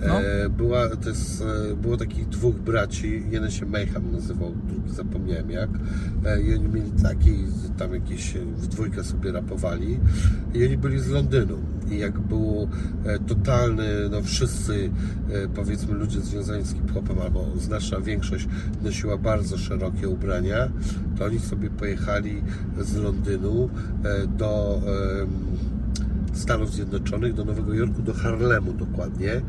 [0.00, 0.20] No.
[0.20, 5.50] E, była, to jest, e, było takich dwóch braci, jeden się Mayhem nazywał, drugi zapomniałem
[5.50, 5.70] jak.
[6.26, 7.44] E, I oni mieli taki,
[7.78, 9.98] tam jakieś w dwójkę sobie rapowali.
[10.54, 11.58] I oni byli z Londynu.
[11.90, 12.68] I jak był
[13.26, 14.90] totalny, no wszyscy
[15.54, 18.48] powiedzmy ludzie związani z hip-hopem, albo znaczna większość
[18.82, 20.68] nosiła bardzo szerokie ubrania,
[21.18, 22.42] to oni sobie pojechali
[22.80, 23.70] z Londynu
[24.38, 24.80] do
[26.34, 29.42] Stanów Zjednoczonych, do Nowego Jorku, do Harlemu dokładnie e,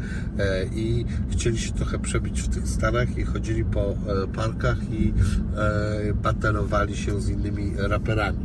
[0.76, 3.96] i chcieli się trochę przebić w tych Stanach i chodzili po e,
[4.36, 5.14] parkach i
[5.58, 8.38] e, batalowali się z innymi raperami.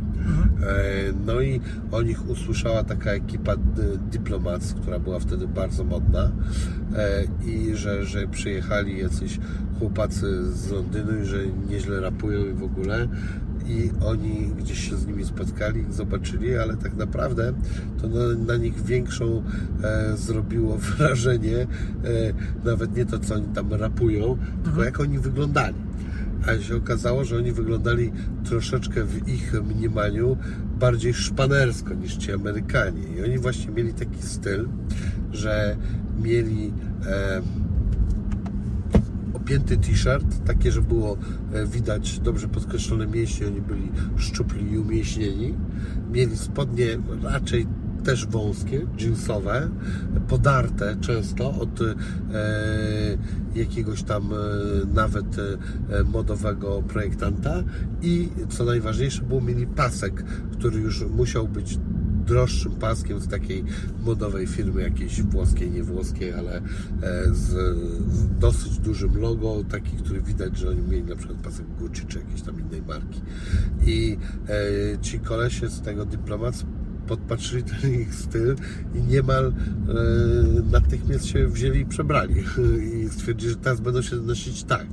[0.63, 3.63] E, No i o nich usłyszała taka ekipa d-
[4.11, 6.31] Diplomats, która była wtedy bardzo modna
[6.95, 9.39] e, i że, że przyjechali jacyś
[9.79, 11.37] chłopacy z Londynu i że
[11.69, 13.07] nieźle rapują i w ogóle
[13.71, 17.53] i oni gdzieś się z nimi spotkali, ich zobaczyli, ale tak naprawdę
[18.01, 19.43] to na, na nich większą
[19.83, 21.67] e, zrobiło wrażenie e,
[22.65, 25.75] nawet nie to, co oni tam rapują, tylko jak oni wyglądali.
[26.47, 28.11] A się okazało, że oni wyglądali
[28.43, 30.37] troszeczkę w ich mniemaniu
[30.79, 33.01] bardziej szpanersko niż ci Amerykanie.
[33.17, 34.67] I oni właśnie mieli taki styl,
[35.31, 35.77] że
[36.23, 36.73] mieli
[37.05, 37.41] e,
[39.41, 41.17] opięty t-shirt, takie, że było
[41.53, 45.53] e, widać dobrze podkreślone mięśnie, oni byli szczupli i umięśnieni.
[46.11, 46.85] Mieli spodnie
[47.23, 47.67] raczej
[48.03, 49.69] też wąskie, jeansowe,
[50.27, 51.95] podarte często od e,
[53.55, 54.35] jakiegoś tam e,
[54.93, 57.63] nawet e, modowego projektanta
[58.01, 61.79] i co najważniejsze było mieli pasek, który już musiał być
[62.31, 63.63] droższym paskiem z takiej
[64.03, 66.61] modowej firmy jakiejś włoskiej, nie włoskiej, ale e,
[67.31, 67.77] z,
[68.39, 72.41] dosyć dużym logo, taki, który widać, że oni mieli na przykład pasek Gucci czy jakiejś
[72.41, 73.21] tam innej marki.
[73.85, 74.17] I
[74.49, 76.65] e, ci kolesie z tego dyplomat
[77.07, 78.55] podpatrzyli ten ich styl
[78.95, 79.53] i niemal e,
[80.71, 82.35] natychmiast się wzięli i przebrali
[83.03, 84.87] i stwierdzili, że teraz będą się nosić tak.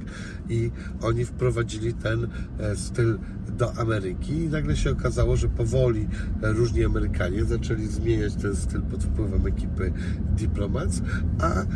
[0.49, 0.71] I
[1.03, 3.19] oni wprowadzili ten e, styl
[3.59, 6.09] do Ameryki i nagle się okazało, że powoli
[6.43, 9.93] e, różni Amerykanie zaczęli zmieniać ten styl pod wpływem ekipy
[10.37, 11.03] Diplomats,
[11.41, 11.67] a e,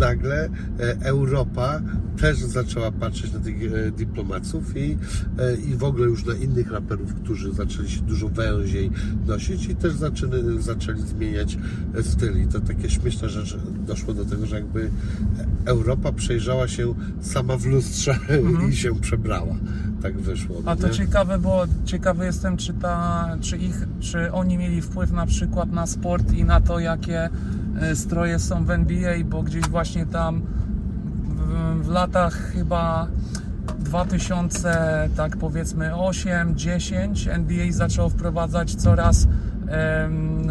[0.00, 0.48] nagle
[1.02, 1.80] Europa
[2.20, 4.98] też zaczęła patrzeć na tych Diplomaców i,
[5.68, 8.90] i w ogóle już na innych raperów, którzy zaczęli się dużo węziej
[9.26, 11.58] nosić i też zaczęli, zaczęli zmieniać
[12.02, 12.42] styl.
[12.42, 14.90] I to takie śmieszne rzeczy doszło do tego, że jakby
[15.64, 18.18] Europa przejrzała się sama w lustrze
[18.68, 19.54] i się przebrała.
[20.02, 20.56] Tak wyszło.
[20.56, 20.78] Mhm.
[20.78, 20.94] A to nie?
[20.94, 25.86] ciekawe, bo ciekawy jestem, czy, ta, czy, ich, czy oni mieli wpływ na przykład na
[25.86, 27.30] sport i na to, jakie
[27.80, 30.42] e, stroje są w NBA, bo gdzieś właśnie tam
[31.24, 33.08] w, w latach chyba
[33.78, 39.26] 2000, tak powiedzmy 8, 10 NBA zaczęło wprowadzać coraz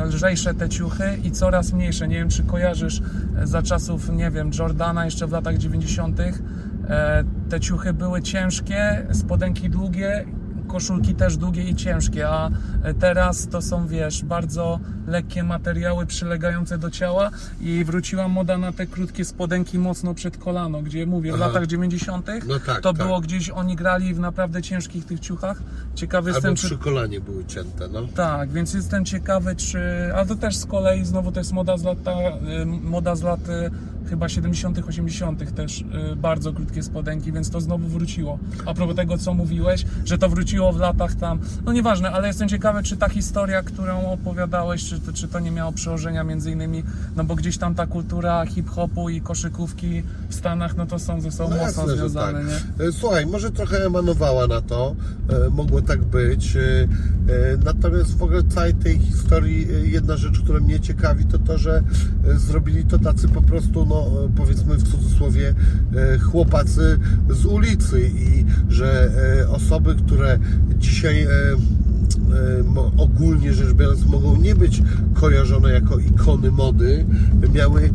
[0.06, 2.08] lżejsze te ciuchy i coraz mniejsze.
[2.08, 3.02] Nie wiem, czy kojarzysz
[3.38, 6.18] e, za czasów, nie wiem, Jordana jeszcze w latach 90.
[6.90, 10.26] E, te ciuchy były ciężkie, spodenki długie,
[10.72, 12.50] koszulki też długie i ciężkie, a
[13.00, 17.30] teraz to są, wiesz, bardzo lekkie materiały przylegające do ciała
[17.62, 21.48] i wróciła moda na te krótkie spodenki mocno przed kolano, gdzie mówię, w Aha.
[21.48, 22.28] latach 90.
[22.48, 23.06] No tak, to tak.
[23.08, 25.62] było gdzieś, oni grali w naprawdę ciężkich tych ciuchach.
[25.96, 28.02] Ciekawy Albo jestem, czy przy kolanie były cięte, no.
[28.16, 30.12] tak, więc jestem ciekawy, czy.
[30.16, 33.50] Ale to też z kolei znowu to jest moda z lat, y, moda z lat
[33.50, 33.72] y,
[34.10, 35.56] chyba 70., 80.
[35.56, 38.40] też y, bardzo krótkie spodenki, więc to znowu wróciło.
[38.66, 41.40] A propos tego, co mówiłeś, że to wróciło w latach tam.
[41.66, 45.52] No nieważne, ale jestem ciekawy, czy ta historia, którą opowiadałeś, czy to, czy to nie
[45.52, 46.84] miało przełożenia między innymi,
[47.16, 51.32] no bo gdzieś tam ta kultura hip-hopu i koszykówki w Stanach, no to są ze
[51.32, 52.48] sobą No mocno jasne, związane, tak.
[52.80, 52.86] nie?
[52.86, 54.96] E, Słuchaj, może trochę emanowała na to,
[55.30, 56.56] e, mogło tak być.
[56.56, 56.88] e,
[57.66, 61.84] Natomiast w ogóle całej tej historii jedna rzecz, która mnie ciekawi, to to, że
[62.36, 65.54] zrobili to tacy po prostu, no e, powiedzmy w cudzysłowie,
[65.96, 67.00] e, chłopacy
[67.30, 70.40] z ulicy i że e, osoby, które
[70.78, 71.28] dzisiaj
[72.98, 77.06] ogólnie rzecz biorąc mogą nie być kojarzone jako ikony mody,
[77.54, 77.90] miały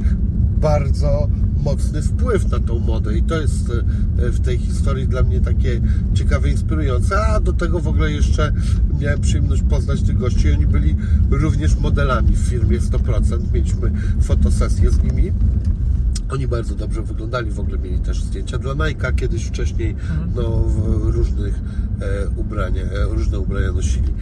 [0.60, 1.28] bardzo
[1.66, 3.70] mocny wpływ na tą modę i to jest
[4.18, 5.80] e, w tej historii dla mnie takie
[6.14, 7.26] ciekawe, inspirujące.
[7.26, 8.52] A do tego w ogóle jeszcze
[9.00, 10.52] miałem przyjemność poznać tych gości.
[10.52, 10.96] Oni byli
[11.30, 13.52] również modelami w firmie 100%.
[13.52, 15.32] Mieliśmy fotosesję z nimi.
[16.30, 19.96] Oni bardzo dobrze wyglądali, w ogóle mieli też zdjęcia dla Nike'a kiedyś wcześniej,
[20.36, 21.54] no w różnych
[22.00, 24.12] e, ubraniach, e, różne ubrania nosili.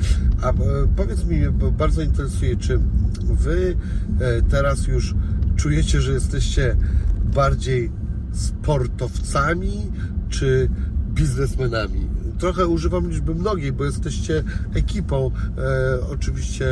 [0.43, 0.55] A e,
[0.97, 2.81] powiedz mi, bardzo interesuje, czy
[3.23, 3.77] Wy
[4.21, 5.15] e, teraz już
[5.57, 6.77] czujecie, że jesteście
[7.25, 7.91] bardziej
[8.33, 9.91] sportowcami,
[10.29, 10.69] czy
[11.15, 12.07] biznesmenami?
[12.39, 14.43] Trochę używam liczby mnogiej, bo jesteście
[14.75, 15.31] ekipą.
[15.59, 16.67] E, oczywiście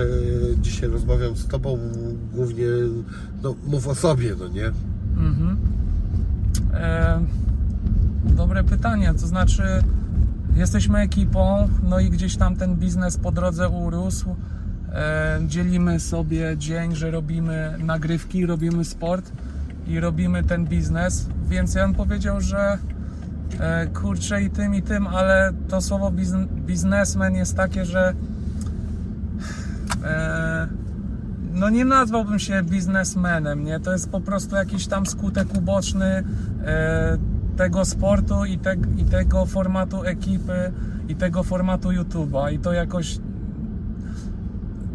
[0.61, 1.79] dzisiaj rozmawiam z Tobą
[2.33, 2.67] głównie,
[3.43, 4.67] no mów o sobie, no nie?
[5.17, 5.57] Mhm.
[6.75, 7.21] E,
[8.25, 9.63] dobre pytanie, to znaczy
[10.57, 14.37] jesteśmy ekipą, no i gdzieś tam ten biznes po drodze urósł.
[14.93, 19.33] E, dzielimy sobie dzień, że robimy nagrywki, robimy sport
[19.87, 22.79] i robimy ten biznes, więc ja bym powiedział, że
[23.61, 28.15] e, kurczę i tym i tym, ale to słowo bizn- biznesmen jest takie, że
[30.05, 30.69] e,
[31.53, 33.81] no nie nazwałbym się biznesmenem, nie?
[33.81, 36.25] To jest po prostu jakiś tam skutek uboczny
[36.65, 37.19] e,
[37.57, 40.73] tego sportu i, te, i tego formatu ekipy
[41.09, 43.19] i tego formatu YouTube'a i to jakoś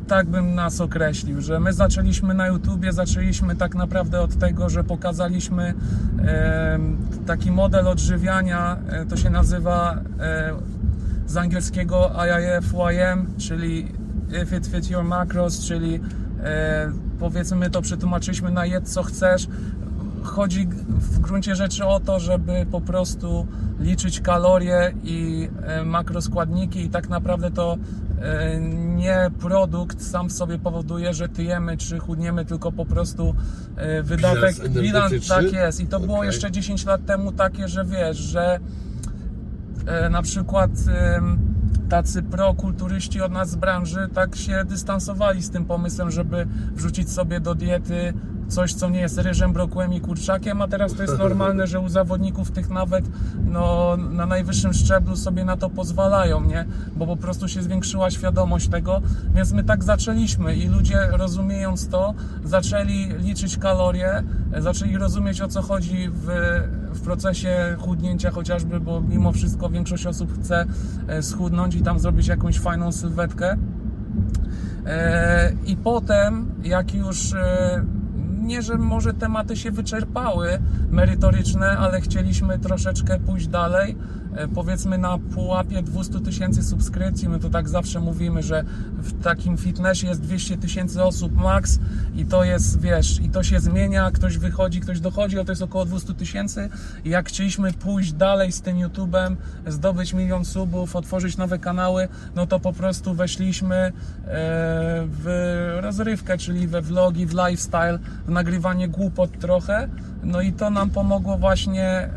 [0.07, 4.83] tak bym nas określił, że my zaczęliśmy na YouTubie, zaczęliśmy tak naprawdę od tego, że
[4.83, 5.73] pokazaliśmy
[7.27, 10.53] taki model odżywiania, e, to się nazywa e,
[11.27, 13.87] z angielskiego IIF-YM, czyli
[14.43, 15.99] If It Fit Your Macros, czyli
[16.43, 19.47] e, powiedzmy my to przetłumaczyliśmy na jedz co chcesz.
[20.27, 23.47] Chodzi w gruncie rzeczy o to, żeby po prostu
[23.79, 27.77] liczyć kalorie i e, makroskładniki i tak naprawdę to
[28.21, 28.59] e,
[28.95, 33.35] nie produkt sam w sobie powoduje, że tyjemy czy chudniemy, tylko po prostu
[33.75, 35.35] e, wydatek, energetyczny?
[35.35, 35.79] tak jest.
[35.79, 36.27] I to było Okej.
[36.27, 38.59] jeszcze 10 lat temu takie, że wiesz, że
[40.09, 40.71] na przykład
[41.89, 47.39] tacy prokulturyści od nas z branży tak się dystansowali z tym pomysłem, żeby wrzucić sobie
[47.39, 48.13] do diety
[48.47, 51.89] coś, co nie jest ryżem, brokułem i kurczakiem, a teraz to jest normalne, że u
[51.89, 53.05] zawodników tych nawet
[53.45, 56.65] no, na najwyższym szczeblu sobie na to pozwalają, nie?
[56.95, 59.01] Bo po prostu się zwiększyła świadomość tego,
[59.35, 65.47] więc my tak zaczęliśmy i ludzie rozumiejąc to, zaczęli liczyć kalorie, e, zaczęli rozumieć o
[65.47, 66.27] co chodzi w,
[66.93, 70.65] w procesie chudnięcia chociażby, bo mimo wszystko większość osób chce
[71.07, 73.57] e, schudnąć i tam zrobić jakąś fajną sylwetkę.
[74.85, 77.33] E, I potem, jak już
[78.47, 80.59] e, nie, że może tematy się wyczerpały
[80.91, 83.95] merytoryczne, ale chcieliśmy troszeczkę pójść dalej.
[84.37, 88.63] E, Powiedzmy na pułapie 200 tysięcy subskrypcji, my to tak zawsze mówimy, że
[88.97, 91.79] w takim fitnessie jest 200 tysięcy osób max
[92.15, 95.61] i to jest, wiesz, i to się zmienia, ktoś wychodzi, ktoś dochodzi, ale to jest
[95.61, 96.69] około 200 tysięcy
[97.05, 99.35] jak chcieliśmy pójść dalej z tym YouTube'em,
[99.67, 103.91] zdobyć milion subów, otworzyć nowe kanały, no to po prostu weszliśmy e,
[105.07, 109.89] w rozrywkę, czyli we vlogi, w lifestyle, w nagrywanie głupot trochę.
[110.23, 112.09] No i to nam pomogło właśnie e,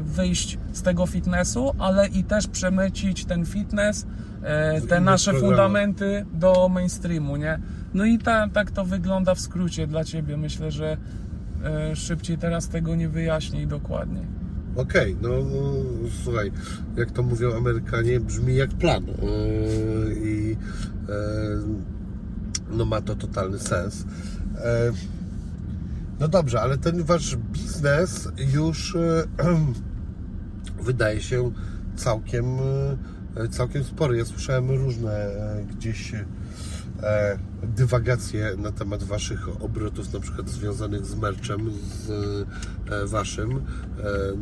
[0.00, 4.06] wyjść z tego fitnessu, ale i też przemycić ten fitness,
[4.42, 7.58] e, te nasze fundamenty do mainstreamu, nie?
[7.94, 10.36] No i ta, tak to wygląda w skrócie dla Ciebie.
[10.36, 10.96] Myślę, że
[11.64, 14.20] e, szybciej teraz tego nie wyjaśnię dokładnie.
[14.76, 15.72] Okej, no, no
[16.24, 16.52] słuchaj,
[16.96, 19.14] jak to mówią Amerykanie, brzmi jak plan Yy,
[20.14, 20.56] i yy,
[22.70, 24.04] no ma to totalny sens.
[24.54, 25.21] Yy,
[26.22, 29.46] no dobrze, ale ten wasz biznes już yy,
[30.88, 31.52] wydaje się
[31.96, 32.56] całkiem,
[33.36, 34.16] yy, całkiem spory.
[34.16, 36.12] Ja słyszałem różne yy, gdzieś
[37.62, 42.10] dywagacje na temat waszych obrotów, na przykład związanych z merczem, z
[42.90, 43.52] e, waszym.
[43.52, 43.62] E,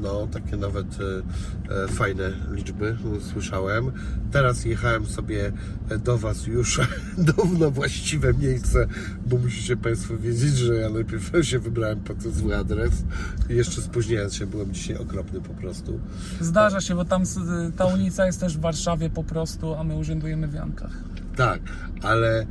[0.02, 2.96] No, takie nawet e, e, fajne liczby
[3.32, 3.92] słyszałem.
[4.32, 5.52] Teraz jechałem sobie
[6.04, 6.80] do was już
[7.60, 8.86] na właściwe miejsce,
[9.26, 12.92] bo musicie Państwo wiedzieć, że ja najpierw się wybrałem po ten zły adres
[13.48, 16.00] jeszcze spóźniając się, byłem dzisiaj okropny po prostu.
[16.40, 17.22] Zdarza się, bo tam
[17.76, 20.92] ta ulica jest też w Warszawie po prostu, a my urzędujemy w Jankach.
[21.40, 21.60] Tak,
[22.02, 22.44] ale e,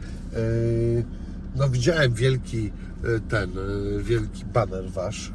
[1.55, 2.71] no widziałem wielki
[3.03, 5.31] e, ten, e, wielki baner wasz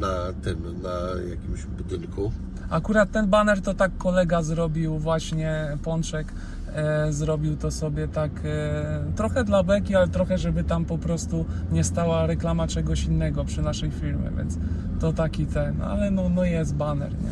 [0.00, 2.32] na tym, na jakimś budynku.
[2.70, 6.32] Akurat ten baner to tak kolega zrobił, właśnie Pączek
[6.74, 11.44] e, zrobił to sobie tak e, trochę dla beki, ale trochę, żeby tam po prostu
[11.72, 14.58] nie stała reklama czegoś innego przy naszej firmie, więc
[15.00, 17.30] to taki ten, ale no, no jest baner, nie?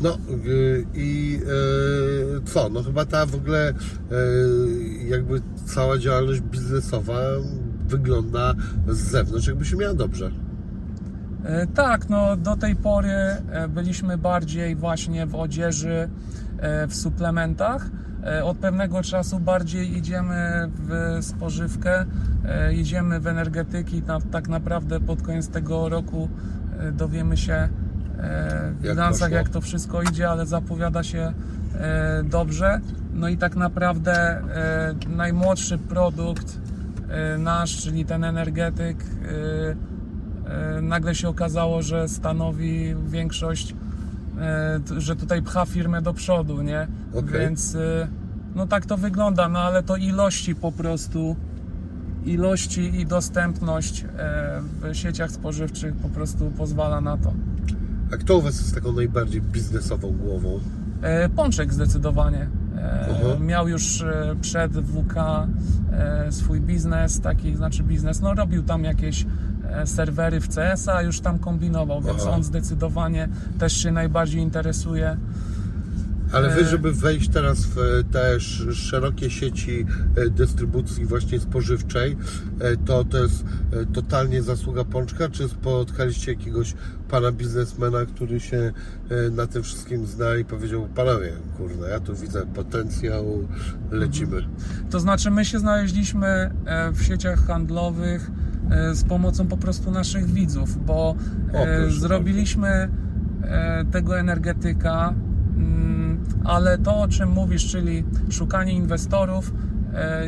[0.00, 3.74] No y, i e, co, no chyba ta w ogóle e,
[5.08, 7.20] jakby cała działalność biznesowa
[7.88, 8.54] wygląda
[8.88, 10.30] z zewnątrz, jakby się miała dobrze.
[11.44, 13.12] E, Tak, no do tej pory
[13.68, 16.08] byliśmy bardziej właśnie w odzieży,
[16.88, 17.90] w suplementach.
[18.44, 22.04] Od pewnego czasu bardziej idziemy w spożywkę,
[22.76, 24.02] idziemy w energetyki.
[24.30, 26.28] Tak naprawdę pod koniec tego roku
[26.92, 27.68] dowiemy się
[28.18, 29.36] Jak bilansach, poszło.
[29.36, 31.32] jak to wszystko idzie, ale zapowiada się
[31.74, 32.80] e, dobrze.
[33.14, 36.60] No i tak naprawdę e, najmłodszy produkt
[37.08, 39.04] e, nasz, czyli ten energetyk,
[40.46, 43.74] e, e, nagle się okazało, że stanowi większość,
[44.40, 46.86] e, że tutaj pcha firmę do przodu, nie?
[47.14, 47.40] Okej.
[47.40, 48.08] Więc e,
[48.54, 51.36] no tak to wygląda, no ale to ilości po prostu,
[52.24, 57.32] ilości i dostępność e, w sieciach spożywczych po prostu pozwala na to.
[58.12, 60.60] A kto u Was jest taką najbardziej biznesową głową?
[61.02, 62.48] E, Pączek zdecydowanie.
[62.78, 63.40] E.
[63.40, 65.16] Miał już e, przed WK
[65.92, 69.26] e, swój biznes, taki znaczy biznes, no robił tam jakieś
[69.70, 72.30] e, serwery w CS, a już tam kombinował, więc Aha.
[72.30, 75.16] on zdecydowanie też się najbardziej interesuje.
[76.32, 76.64] Ale wy, E.
[76.64, 79.86] żeby wejść teraz w e, te sz- szerokie sieci
[80.16, 82.16] e, dystrybucji właśnie spożywczej,
[82.84, 83.44] to to jest
[83.92, 86.74] totalnie zasługa Pączka, czy spotkaliście jakiegoś
[87.10, 88.72] pana biznesmena, który się
[89.32, 93.48] na tym wszystkim zna i powiedział, panowie, kurde, ja tu widzę potencjał,
[93.90, 94.42] lecimy.
[94.90, 96.50] To znaczy, my się znaleźliśmy
[96.92, 98.30] w sieciach handlowych
[98.92, 101.14] z pomocą po prostu naszych widzów, bo
[101.52, 102.88] proszę zrobiliśmy
[103.92, 105.14] tego energetyka,
[105.56, 105.87] mm,
[106.44, 109.52] ale to, o czym mówisz, czyli szukanie inwestorów,
[109.94, 110.26] e,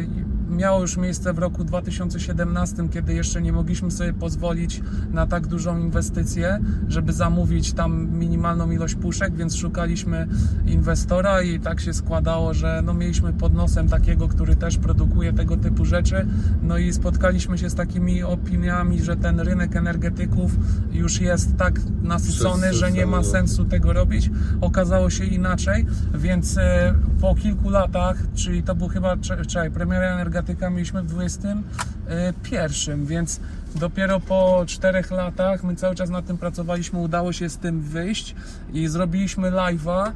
[0.51, 4.83] miało już miejsce w roku 2017, kiedy jeszcze nie mogliśmy sobie pozwolić
[5.13, 10.29] na tak dużą inwestycję, żeby zamówić tam minimalną ilość puszek, więc szukaliśmy
[10.67, 15.57] inwestora i tak się składało, że no mieliśmy pod nosem takiego, który też produkuje tego
[15.57, 16.27] typu rzeczy.
[16.63, 20.53] No i spotkaliśmy się z takimi opiniami, że ten rynek energetyków
[20.93, 24.31] już jest tak nasycony, że nie ma sensu tego robić.
[24.61, 30.07] Okazało się inaczej, więc e, po kilku latach, czyli to był chyba, cze- czekaj, premiera
[30.07, 30.39] energetyka
[30.70, 33.40] mieliśmy w 21, więc
[33.74, 38.35] dopiero po czterech latach, my cały czas nad tym pracowaliśmy, udało się z tym wyjść
[38.72, 40.12] i zrobiliśmy live'a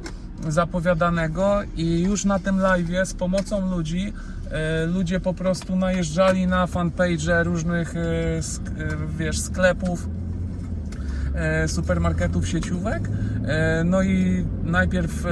[0.47, 4.13] zapowiadanego i już na tym live'ie z pomocą ludzi
[4.51, 8.41] e, ludzie po prostu najeżdżali na fanpage różnych e, e,
[9.17, 10.07] wiesz, sklepów
[11.67, 13.09] supermarketów, sieciówek.
[13.45, 15.29] E, No i najpierw e,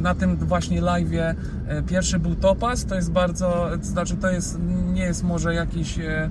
[0.00, 1.34] na tym właśnie live'ie
[1.68, 4.58] e, pierwszy był Topaz, to jest bardzo, to znaczy to jest,
[4.92, 6.30] nie jest może jakiś e, e,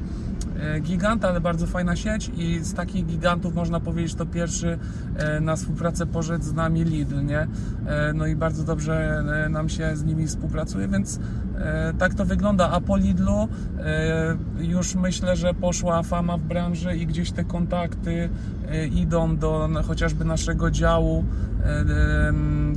[0.81, 4.77] gigant, ale bardzo fajna sieć i z takich gigantów można powiedzieć to pierwszy
[5.15, 7.39] e, na współpracę poszedł z nami Lidl, nie?
[7.39, 11.19] E, No i bardzo dobrze e, nam się z nimi współpracuje, więc
[11.57, 13.47] e, tak to wygląda, a po Lidlu
[13.79, 18.29] e, już myślę, że poszła fama w branży i gdzieś te kontakty
[18.69, 21.25] e, idą do chociażby naszego działu,
[21.63, 21.85] e,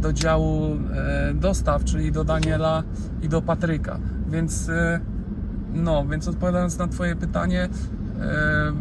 [0.01, 2.83] do działu e, dostaw, czyli do Daniela
[3.23, 3.99] i do Patryka.
[4.31, 5.01] Więc e,
[5.75, 7.69] no, więc odpowiadając na Twoje pytanie,
[8.21, 8.73] e,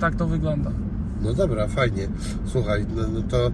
[0.00, 0.70] tak to wygląda.
[1.22, 2.08] No dobra, fajnie.
[2.46, 3.50] Słuchaj, no, no to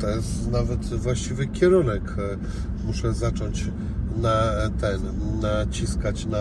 [0.00, 2.02] to jest nawet właściwy kierunek.
[2.18, 2.36] E,
[2.86, 3.70] Muszę zacząć
[4.22, 4.42] na
[4.80, 5.00] ten,
[5.42, 6.38] naciskać na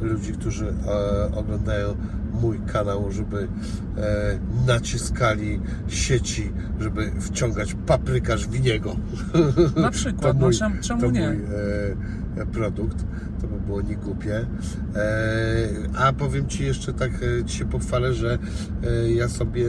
[0.00, 1.96] ludzi, którzy e, oglądają
[2.40, 3.48] mój kanał, żeby
[3.96, 8.96] e, naciskali sieci, żeby wciągać paprykarz winiego.
[9.76, 11.26] Na przykład, no czem- czemu to nie?
[11.28, 11.36] Mój,
[12.42, 13.04] e, produkt,
[13.66, 14.46] było nie głupie.
[14.96, 18.38] E, a powiem Ci jeszcze tak, e, Ci się pochwalę, że
[18.84, 19.66] e, ja sobie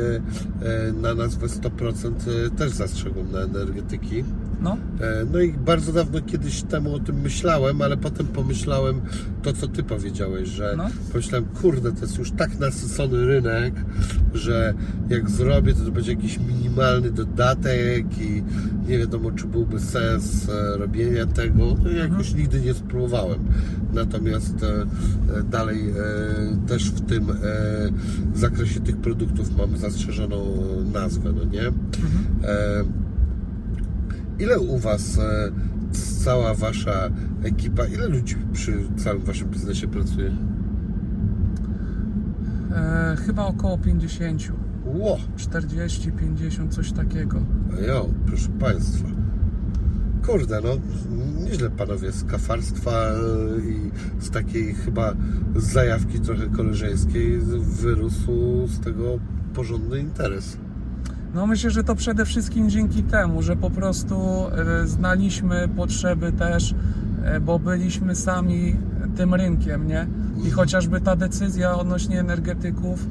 [1.01, 2.11] na nazwę 100%
[2.45, 4.23] e, też zastrzegłem na energetyki.
[4.61, 9.01] No, E, No i bardzo dawno kiedyś temu o tym myślałem, ale potem pomyślałem
[9.43, 10.85] to, co Ty powiedziałeś, że No.
[11.11, 13.73] pomyślałem, kurde, to jest już tak nasycony rynek,
[14.33, 14.73] że
[15.09, 18.43] jak zrobię, to to będzie jakiś minimalny dodatek i
[18.87, 21.75] nie wiadomo, czy byłby sens e, robienia tego.
[21.83, 23.39] No i jakoś nigdy nie spróbowałem.
[23.93, 24.85] Natomiast e,
[25.43, 25.93] dalej
[26.67, 27.25] też w tym
[28.35, 30.45] zakresie tych produktów mamy zastrzeżoną
[30.93, 31.67] nazwę, no nie?
[31.67, 31.71] E,
[34.41, 35.51] Ile u Was e,
[36.23, 37.09] cała Wasza
[37.43, 40.31] ekipa, ile ludzi przy całym Waszym biznesie pracuje?
[42.75, 44.51] e, chyba około 50,
[44.85, 47.41] Ło, 40, 50, coś takiego.
[47.87, 49.07] jo, proszę Państwa.
[50.25, 50.69] Kurde, no
[51.45, 53.15] nieźle panowie z kafarstwa e,
[53.69, 53.91] i
[54.23, 55.13] z takiej chyba
[55.55, 57.39] zajawki trochę koleżeńskiej
[57.81, 59.19] wyrósł z tego
[59.53, 60.57] porządny interes.
[61.33, 64.15] No myślę, że to przede wszystkim dzięki temu, że po prostu
[64.83, 66.75] e, znaliśmy potrzeby też,
[67.23, 68.75] e, bo byliśmy sami
[69.15, 70.07] tym rynkiem, nie?
[70.47, 73.05] I chociażby ta decyzja odnośnie energetyków,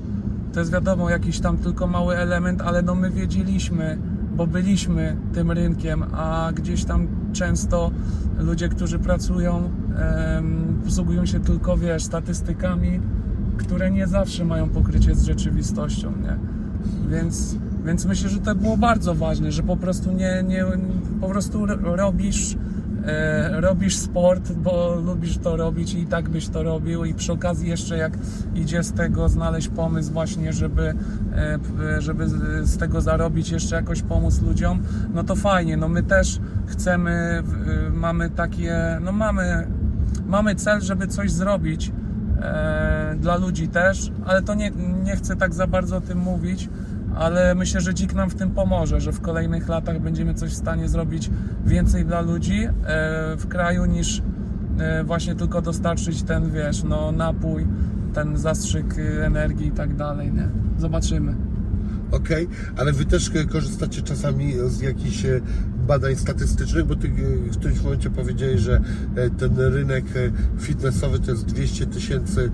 [0.53, 3.99] to jest wiadomo jakiś tam tylko mały element, ale no my wiedzieliśmy,
[4.37, 7.91] bo byliśmy tym rynkiem, a gdzieś tam często
[8.39, 9.71] ludzie, którzy pracują,
[10.85, 13.01] posługują się tylko, wiesz, statystykami,
[13.57, 16.37] które nie zawsze mają pokrycie z rzeczywistością, nie?
[17.09, 20.65] Więc, więc myślę, że to było bardzo ważne, że po prostu nie, nie
[21.21, 22.57] po prostu ro- robisz,
[23.07, 27.05] e, robisz sport, bo lubisz to robić i tak byś to robił.
[27.05, 28.13] I przy okazji jeszcze jak
[28.55, 30.95] idzie z tego znaleźć pomysł właśnie, żeby,
[31.37, 34.83] e, żeby z- tego zarobić, jeszcze jakoś pomóc ludziom,
[35.15, 39.67] no to fajnie, no my też chcemy, w- mamy takie, no mamy,
[40.27, 41.93] mamy cel, żeby coś zrobić,
[42.43, 44.71] e, dla ludzi też, ale to nie,
[45.05, 46.69] nie chcę tak za bardzo o tym mówić,
[47.15, 50.57] ale myślę, że dzik nam w tym pomoże, że w kolejnych latach będziemy coś w
[50.57, 51.31] stanie zrobić
[51.67, 52.71] więcej dla ludzi e,
[53.37, 54.23] w kraju niż
[54.79, 57.67] e, właśnie tylko dostarczyć ten, wiesz, no napój,
[58.15, 60.49] ten zastrzyk y, energii i tak dalej, nie?
[60.79, 61.35] Zobaczymy.
[62.11, 65.41] Okej, ale Wy też korzystacie czasami z jakichś e,
[65.91, 67.11] badań statystycznych, bo Ty e,
[67.51, 68.81] w którymś momencie powiedziałeś, że
[69.17, 72.51] e, ten rynek e, fitnessowy to jest 200 tysięcy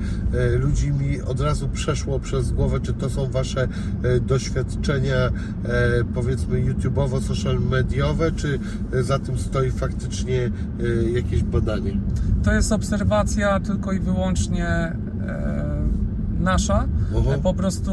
[0.59, 0.93] ludzi.
[0.93, 3.69] Mi od razu przeszło przez głowę, czy to są Wasze
[4.27, 5.31] doświadczenia
[6.15, 8.59] powiedzmy YouTube'owo, social mediowe, czy
[9.03, 10.51] za tym stoi faktycznie
[11.15, 12.01] jakieś badanie?
[12.43, 14.97] To jest obserwacja tylko i wyłącznie
[16.41, 16.87] nasza.
[17.15, 17.35] Oho.
[17.35, 17.93] E, Po prostu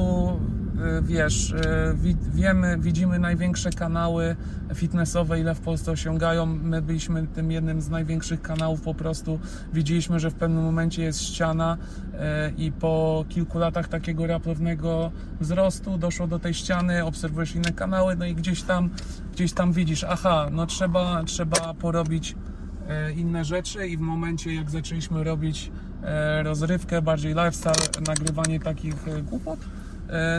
[1.01, 1.55] wiesz, y,
[1.95, 4.35] wi- wiemy, widzimy największe kanały
[4.75, 6.45] fitnessowe, ile w Polsce osiągają.
[6.45, 9.39] My byliśmy tym jednym z największych kanałów po prostu.
[9.73, 12.17] Widzieliśmy, że w pewnym momencie jest ściana y,
[12.57, 18.25] i po kilku latach takiego raptownego wzrostu doszło do tej ściany, obserwujesz inne kanały, no
[18.25, 18.89] i gdzieś tam,
[19.33, 22.35] gdzieś tam widzisz, aha, no trzeba, trzeba porobić
[23.15, 25.71] inne rzeczy i w momencie jak zaczęliśmy robić
[26.43, 29.59] rozrywkę, bardziej lifestyle, nagrywanie takich głupot,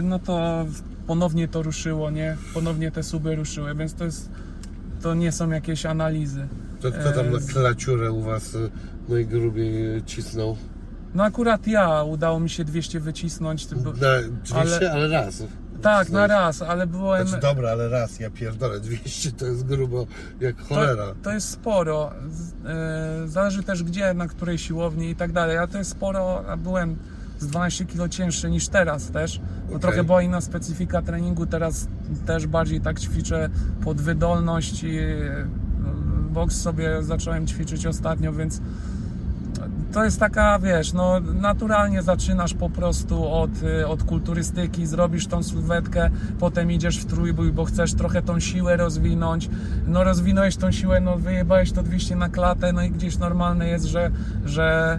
[0.03, 0.67] no to
[1.07, 2.37] ponownie to ruszyło, nie?
[2.55, 4.31] Ponownie te suby ruszyły, więc to jest,
[5.03, 6.49] to nie są jakieś analizy.
[6.81, 8.71] To kto tam na E, klaciurę u Was y,
[9.09, 10.57] najgrubiej cisnął?
[11.15, 15.43] No akurat ja, udało mi się 200 wycisnąć, Na 200, ale, ale- raz.
[15.83, 17.29] tak, na raz, ale byłem...
[17.29, 20.07] Znaczy dobra, ale raz, ja pierdolę, 200 to jest grubo
[20.41, 21.07] jak cholera.
[21.07, 22.13] To, to jest sporo.
[22.67, 25.59] E, Zależy też gdzie, na której siłowni i tak dalej.
[25.59, 26.97] A to jest sporo, a byłem
[27.39, 29.39] z 12 kg cięższy niż teraz też.
[29.39, 29.81] Bo Okej.
[29.81, 31.47] trochę była inna specyfika treningu.
[31.47, 31.89] Teraz
[32.27, 33.51] też bardziej tak ćwiczę
[33.85, 35.47] pod wydolność i e,
[36.31, 38.61] boks sobie zacząłem ćwiczyć ostatnio, więc
[39.95, 45.43] to jest taka, wiesz, no naturalnie zaczynasz po prostu od, y, od kulturystyki, zrobisz tą
[45.43, 49.51] sylwetkę, potem idziesz w trójbój, bo chcesz trochę tą siłę rozwinąć.
[49.87, 53.85] No rozwinąłeś tą siłę, no wyjebałeś to 200 na klatę, no i gdzieś normalne jest,
[53.85, 54.11] że,
[54.45, 54.99] że,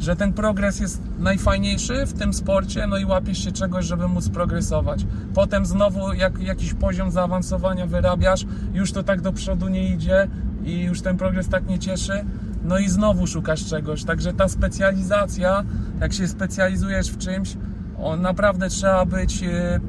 [0.00, 4.28] że ten progres jest najfajniejszy w tym sporcie, no i łapiesz się czegoś, żeby móc
[4.28, 5.06] progresować.
[5.34, 10.28] Potem znowu jak jakiś poziom zaawansowania wyrabiasz, już to tak do przodu nie idzie
[10.64, 12.24] i już ten progres tak nie cieszy,
[12.64, 14.04] no i znowu szukasz czegoś.
[14.04, 15.64] Także ta specjalizacja,
[16.00, 17.56] jak się specjalizujesz w czymś,
[17.98, 19.42] o, naprawdę trzeba być.
[19.42, 19.80] e,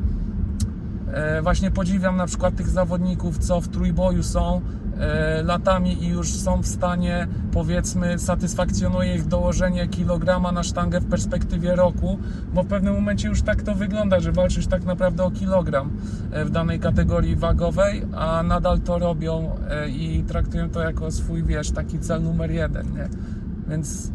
[1.14, 4.62] e, właśnie podziwiam na przykład tych zawodników, co w trójboju są
[5.44, 11.76] latami i już są w stanie, powiedzmy, satysfakcjonuje ich dołożenie kilograma na sztangę w perspektywie
[11.76, 12.20] roku,
[12.54, 15.92] bo w pewnym momencie już tak to wygląda, że walczysz tak naprawdę o kilogram
[16.32, 21.44] e, w danej kategorii wagowej, a nadal to robią e, i traktują to jako swój,
[21.44, 23.10] wiesz, taki cel numer jeden, nie?
[23.68, 24.12] Więc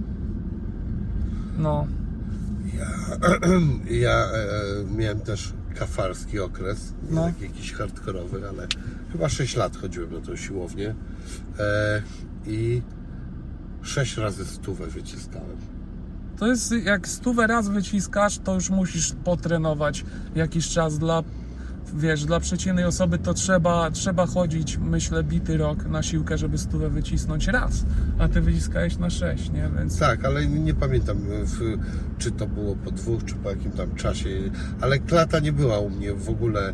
[1.58, 1.86] no,
[3.90, 7.24] Ja e, miałem też kafarski okres, nie No.
[7.24, 8.66] taki jakiś hardkorowy, ale
[9.12, 10.94] chyba 6 lat chodziłem na tą siłownię
[11.58, 12.02] e,
[12.46, 12.82] i
[13.82, 15.56] 6 razy stówę wyciskałem.
[16.38, 20.04] To jest jak stówę raz wyciskasz, to już musisz potrenować
[20.34, 21.22] jakiś czas dla
[21.94, 26.90] wiesz, dla przeciętnej osoby to trzeba, trzeba chodzić, myślę, bity rok na siłkę, żeby stówę
[26.90, 27.84] wycisnąć raz,
[28.18, 29.70] a ty wyciskałeś na sześć, nie?
[29.78, 31.78] Więc Tak, ale nie, pamiętam, w,
[32.18, 34.28] czy to było po dwóch, czy po jakim tam czasie,
[34.80, 36.68] ale klata nie była u mnie w ogóle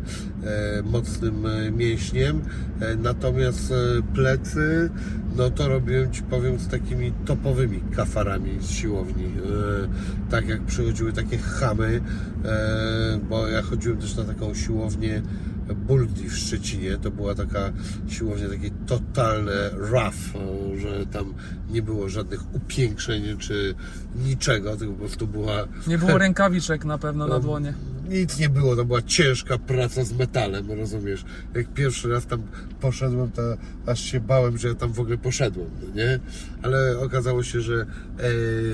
[0.44, 2.42] e, mocnym e, mięśniem,
[2.80, 3.74] e, natomiast e,
[4.14, 4.90] plecy,
[5.37, 11.12] no to robiłem Ci powiem z takimi topowymi kafarami z siłowni, e, tak jak przychodziły
[11.12, 12.01] takie chamy,
[12.45, 15.22] e, bo ja chodziłem też na taką siłownię
[15.74, 16.99] Buldi w Szczecinie.
[16.99, 17.72] To była taka
[18.09, 21.35] siłownia, takie totalne rough, e, że tam
[21.70, 23.74] nie było żadnych upiększeń czy
[24.24, 27.74] niczego, tylko po prostu była nie było rękawiczek na pewno na dłonie.
[28.12, 31.24] Nic nie było, to była ciężka praca z metalem, rozumiesz?
[31.54, 32.42] Jak pierwszy raz tam
[32.80, 33.42] poszedłem, to
[33.86, 36.20] aż się bałem, że ja tam w ogóle poszedłem, no nie?
[36.62, 37.74] Ale okazało się, że
[38.18, 38.28] e,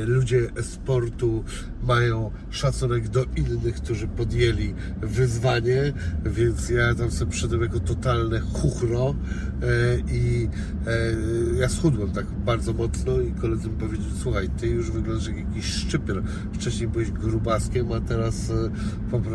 [0.05, 1.45] ludzie sportu
[1.83, 5.93] mają szacunek do innych, którzy podjęli wyzwanie,
[6.25, 9.15] więc ja tam sobie przyszedłem jako totalne chuchro
[9.63, 9.65] e,
[10.13, 10.49] i
[10.87, 15.37] e, ja schudłem tak bardzo mocno i koledzy mi powiedzieli, słuchaj, ty już wyglądasz jak
[15.37, 16.23] jakiś szczypior.
[16.53, 18.71] Wcześniej byłeś grubaskiem, a teraz e,
[19.11, 19.28] po prostu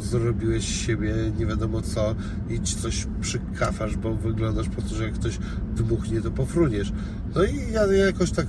[0.00, 2.14] zrobiłeś z siebie nie wiadomo co
[2.50, 5.38] i ci coś przykafasz, bo wyglądasz po to, że jak ktoś
[5.76, 6.92] dmuchnie, to pofruniesz.
[7.34, 8.46] No i ja, ja jakoś tak,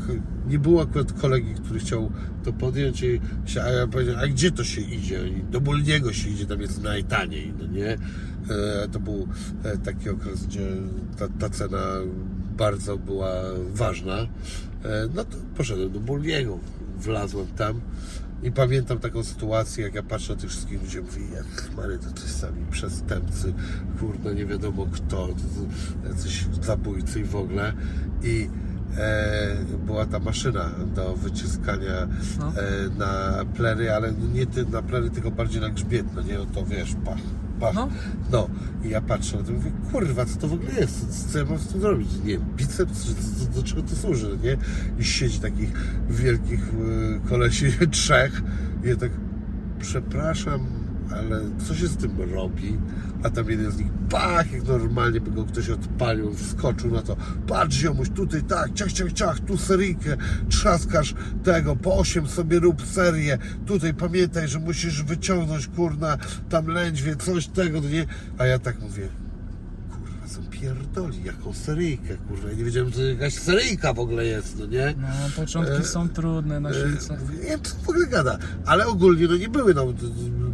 [0.47, 2.11] nie było akurat kolegi, który chciał
[2.43, 5.27] to podjąć i się, a ja powiedziałem, a gdzie to się idzie?
[5.27, 7.97] I do Bulniego się idzie, tam jest najtaniej, no nie?
[8.49, 9.27] E, to był
[9.63, 10.67] e, taki okres, gdzie
[11.17, 11.83] ta, ta cena
[12.57, 13.33] bardzo była
[13.73, 14.17] ważna.
[14.17, 14.27] E,
[15.15, 16.59] no to poszedłem do Bulniego,
[16.97, 17.81] wlazłem tam
[18.45, 22.11] i pamiętam taką sytuację, jak ja patrzę na tych wszystkich ludzi, mówię, jak Mary, to
[22.11, 23.53] coś sami przestępcy,
[23.99, 27.73] kurde, nie wiadomo kto, to, to jacyś zabójcy i w ogóle.
[28.23, 28.49] I
[28.97, 32.07] e, była ta maszyna do wyciskania
[32.39, 32.47] No.
[32.47, 36.45] e, na plery, ale nie ty, na plery, tylko bardziej na grzbiet, no nie, no
[36.45, 37.17] to wiesz, pach,
[37.60, 37.76] pach.
[37.76, 37.89] No.
[38.32, 38.49] No,
[38.84, 41.32] i ja patrzę na to i mówię, kurwa, co to w ogóle jest?
[41.32, 42.10] Co ja mam z tym zrobić?
[42.24, 44.58] Nie wiem, biceps, do, do, czego to służy, nie?
[44.99, 45.72] I siedzi takich
[46.10, 48.41] wielkich y, kolesi, trzech
[48.84, 49.12] i ja tak,
[49.80, 52.78] przepraszam, ale co się z tym robi?
[53.24, 57.18] A tam jeden z nich, pach, jak normalnie by go ktoś odpalił, wskoczył na to,
[57.47, 60.18] patrz ziomuś, tutaj tak, ciach, ciach, ciach, tu seryjkę,
[60.49, 66.18] trzaskasz tego, po 8 sobie rób serię, tutaj pamiętaj, że musisz wyciągnąć, kurna,
[66.49, 68.06] tam lędźwie, coś tego, nie?
[68.38, 69.08] A ja tak mówię,
[70.62, 74.93] pierdoli, jaką seryjkę, kurwa, ja nie wiedziałem, że jakaś seryjka w ogóle jest, no nie?
[75.01, 77.18] No, początki E, są trudne na E, siłce.
[77.22, 79.86] mówię, Nie wiem, co w ogóle gada, ale ogólnie no nie były, no,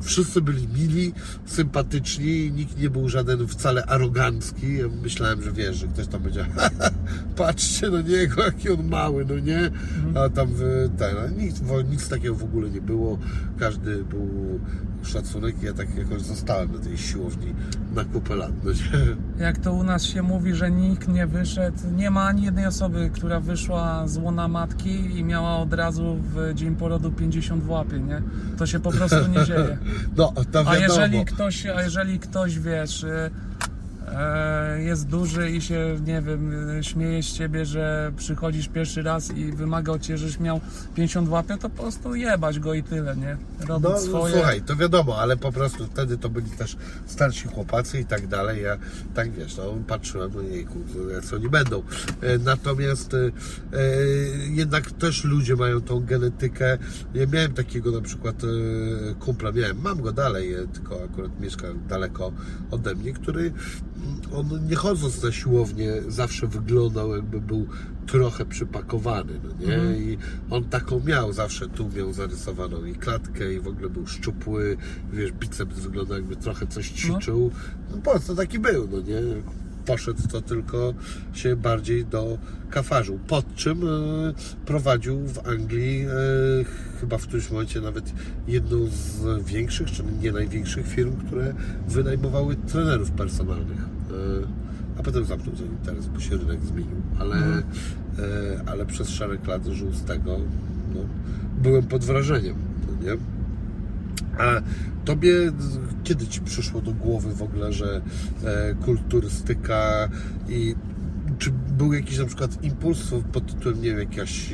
[0.02, 1.14] wszyscy byli mili,
[1.45, 4.78] sympatyczni, nikt nie był żaden wcale arogancki.
[4.78, 6.45] Ja myślałem, że wiesz, że ktoś tam będzie,
[7.36, 9.72] patrzcie na niego, jaki on mały, no nie?
[10.16, 10.49] A tam
[10.97, 13.20] ten, a nic, nic takiego w ogóle nie było.
[13.60, 14.60] Każdy był
[15.04, 17.54] szacunek i ja tak jakoś zostałem na tej siłowni
[17.95, 19.16] na kupę lat, no nie?
[19.43, 23.10] Jak to u nas się mówi, że nikt nie wyszedł, nie ma ani jednej osoby,
[23.14, 27.99] która wyszła z łona matki i miała od razu w dzień porodu 50 w łapie,
[27.99, 28.22] nie?
[28.58, 29.78] To się po prostu nie dzieje.
[30.18, 30.34] No,
[30.66, 33.32] A jeżeli ktoś, a jeżeli ktoś wiesz, y,
[34.78, 36.51] jest duży i się, nie wiem,
[36.82, 40.62] śmieje z ciebie, że przychodzisz pierwszy raz i wymaga od ciebie, żebyś miał
[40.95, 43.38] 50 w łapie, to po prostu jebać go i tyle, nie?
[43.68, 44.34] Robić No, swoje.
[44.34, 48.64] słuchaj, to wiadomo, ale po prostu wtedy to byli też starsi chłopacy i tak dalej.
[48.64, 48.78] Ja
[49.14, 50.80] tak wiesz, no, patrzyłem, no jejku,
[51.30, 51.84] co oni będą.
[52.22, 53.32] E, Natomiast e, e,
[54.49, 56.78] jednak też ludzie mają tą genetykę.
[57.14, 58.47] Ja miałem takiego na przykład e,
[59.16, 62.32] kumpla, miałem, mam go dalej, e, tylko akurat mieszka daleko
[62.72, 63.53] ode mnie, który
[64.36, 67.68] on nie chodząc na siłownię zawsze wyglądał jakby był
[68.08, 69.76] trochę przypakowany, no nie?
[69.76, 70.04] Mhm.
[70.04, 70.18] I
[70.49, 74.78] on taką miał, zawsze tu miał zarysowaną i klatkę i w ogóle był szczupły,
[75.14, 77.52] wiesz, biceps wyglądał jakby trochę coś ćwiczył.
[77.91, 79.22] No po co taki był, no nie?
[79.86, 80.93] Poszedł to tylko
[81.34, 82.38] się bardziej do
[82.69, 83.19] kafarzu.
[83.27, 83.88] Pod czym e,
[84.65, 86.09] prowadził w Anglii e,
[87.01, 88.13] chyba w którymś momencie nawet
[88.47, 91.53] jedną z większych, czy nie największych firm, które
[91.88, 93.79] wynajmowały trenerów personalnych.
[93.82, 94.13] E,
[94.99, 97.01] a potem zamknął ten interes, bo się rynek zmienił.
[97.19, 97.63] Ale, Mhm.
[98.65, 100.38] ale przez szereg lat żył z tego.
[100.95, 100.99] No,
[101.63, 102.55] byłem pod wrażeniem,
[102.88, 103.17] no nie?
[104.41, 104.61] A
[105.05, 105.33] tobie
[106.03, 108.01] kiedy ci przyszło do głowy w ogóle, że
[108.45, 110.09] e, kulturystyka
[110.49, 110.75] i
[111.39, 114.53] czy był jakiś na przykład impuls pod tytułem, nie wiem, jakiś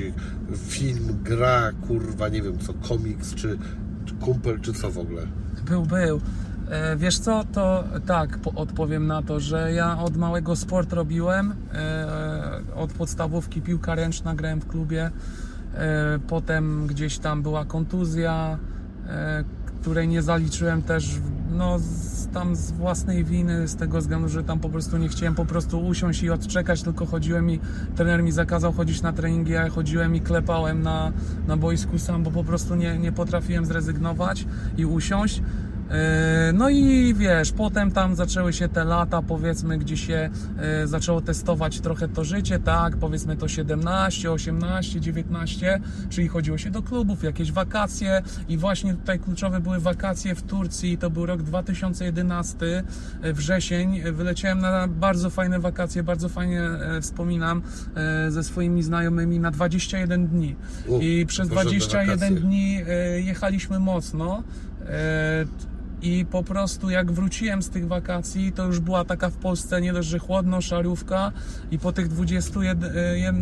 [0.67, 3.57] film, gra, kurwa, nie wiem co, komiks, czy,
[4.19, 5.21] kumpel, czy co w ogóle?
[5.65, 6.21] Był, był.
[6.69, 11.53] E, Wiesz co, to tak po- odpowiem na to, że ja od małego sport robiłem,
[11.73, 12.07] e,
[12.75, 15.11] od podstawówki piłka ręczna grałem w klubie,
[15.75, 18.57] e, potem gdzieś tam była kontuzja,
[19.07, 19.43] e,
[19.81, 21.19] której nie zaliczyłem też
[21.51, 25.35] no, z, tam z własnej winy, z tego względu, że tam po prostu nie chciałem
[25.35, 27.59] po prostu usiąść i odczekać, tylko chodziłem i
[27.95, 31.11] trener mi zakazał chodzić na treningi, ja chodziłem i klepałem na,
[31.47, 34.45] na boisku sam, bo po prostu nie, nie potrafiłem zrezygnować
[34.77, 35.41] i usiąść.
[35.91, 40.29] E, No i wiesz, potem tam zaczęły się te lata, powiedzmy, gdzie się
[40.59, 45.79] e, zaczęło testować trochę to życie, tak, powiedzmy to 17, 18, 19,
[46.09, 50.97] czyli chodziło się do klubów, jakieś wakacje i właśnie tutaj kluczowe były wakacje w Turcji,
[50.97, 52.83] to był rok 2011,
[53.21, 56.61] e, wrzesień, wyleciałem na bardzo fajne wakacje, bardzo fajnie
[57.01, 57.61] wspominam
[58.29, 60.55] ze swoimi znajomymi na 21 dni
[61.01, 62.47] i przez porządne 21 wakacje.
[62.47, 62.79] dni
[63.23, 64.43] jechaliśmy mocno.
[66.01, 69.93] I po prostu jak wróciłem z tych wakacji, to już była taka w Polsce nie
[69.93, 71.31] dość, że chłodno, szarówka
[71.71, 73.33] i po tych 21, e, e,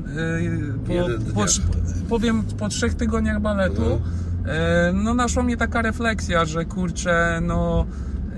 [0.87, 1.45] po, po,
[2.09, 4.01] powiem po trzech tygodniach baletu, Mhm.
[4.45, 7.85] e, no naszła mnie taka refleksja, że kurczę, no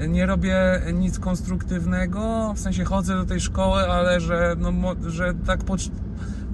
[0.07, 0.55] nie robię
[0.93, 4.72] nic konstruktywnego, w sensie chodzę do tej szkoły, ale że, no,
[5.07, 5.91] że tak pocz-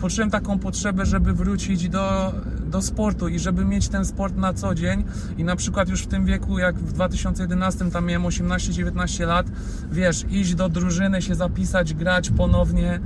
[0.03, 2.33] poczułem taką potrzebę, żeby wrócić do,
[2.65, 5.03] do sportu i żeby mieć ten sport na co dzień.
[5.37, 9.45] I na przykład już w tym wieku, jak w 2011 tam miałem 18-19 lat,
[9.91, 12.99] wiesz, iść do drużyny, się zapisać, grać ponownie,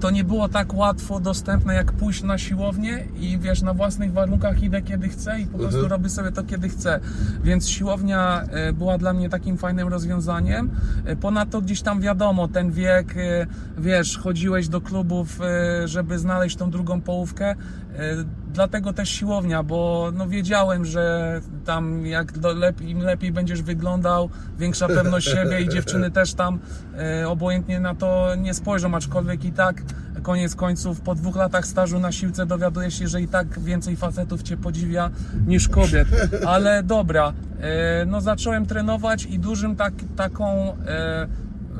[0.00, 4.62] to nie było tak łatwo dostępne jak pójść na siłownię i wiesz, na własnych warunkach
[4.62, 5.90] idę kiedy chcę i po prostu Mhm.
[5.90, 7.00] robię sobie to kiedy chcę.
[7.44, 10.70] Więc siłownia e, była dla mnie takim fajnym rozwiązaniem.
[11.04, 13.46] E, Ponadto gdzieś tam wiadomo, ten wiek, e,
[13.78, 15.38] wiesz, chodziłeś do klubów,
[15.84, 17.54] żeby znaleźć tą drugą połówkę.
[17.98, 18.24] E,
[18.58, 24.88] Dlatego też siłownia, bo no wiedziałem, że tam jak do, im lepiej będziesz wyglądał, większa
[24.88, 26.58] pewność siebie i dziewczyny też tam
[26.98, 29.82] e, obojętnie na to nie spojrzą, aczkolwiek i tak
[30.22, 34.42] koniec końców po dwóch latach stażu na siłce dowiadujesz się, że i tak więcej facetów
[34.42, 35.10] Cię podziwia
[35.46, 36.08] niż kobiet.
[36.46, 41.28] Ale dobra, e, no zacząłem trenować i dużym tak, taką e,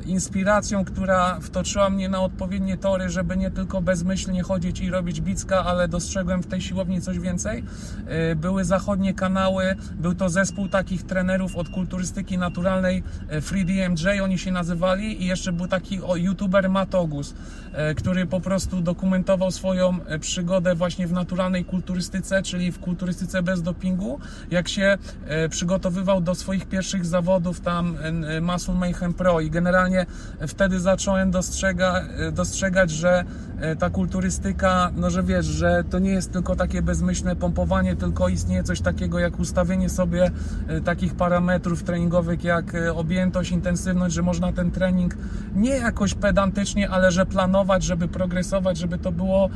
[0.09, 5.65] inspiracją, która wtoczyła mnie na odpowiednie tory, żeby nie tylko bezmyślnie chodzić i robić bicka,
[5.65, 7.65] ale dostrzegłem w tej siłowni coś więcej.
[8.07, 14.21] E, Były zachodnie kanały, był to zespół takich trenerów od kulturystyki naturalnej e, Free DMJ,
[14.23, 17.35] oni się nazywali i jeszcze był taki youtuber Matogus,
[17.73, 23.43] e, który po prostu dokumentował swoją e, przygodę właśnie w naturalnej kulturystyce, czyli w kulturystyce
[23.43, 27.97] bez dopingu, jak się e, przygotowywał do swoich pierwszych zawodów tam
[28.29, 29.98] e, Muscle Mayhem Pro i generalnie
[30.47, 33.25] wtedy zacząłem dostrzega, e, dostrzegać, że
[33.61, 38.29] e, ta kulturystyka, no że wiesz, że to nie jest tylko takie bezmyślne pompowanie, tylko
[38.29, 40.31] istnieje coś takiego jak ustawienie sobie
[40.69, 45.17] e, takich parametrów treningowych jak objętość, intensywność, że można ten trening
[45.55, 49.51] nie jakoś pedantycznie, ale że planować, żeby progresować, żeby to było,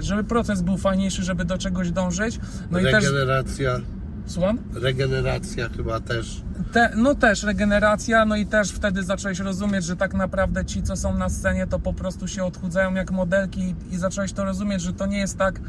[0.00, 2.40] żeby proces był fajniejszy, żeby do czegoś dążyć.
[2.70, 3.04] No i też,
[4.30, 4.58] słucham?
[4.74, 6.42] regeneracja chyba też.
[6.72, 10.96] Te, no też regeneracja, no i też wtedy zacząłeś rozumieć, że tak naprawdę ci, co
[10.96, 14.82] są na scenie, to po prostu się odchudzają jak modelki i, i zacząłeś to rozumieć,
[14.82, 15.60] że to nie jest tak,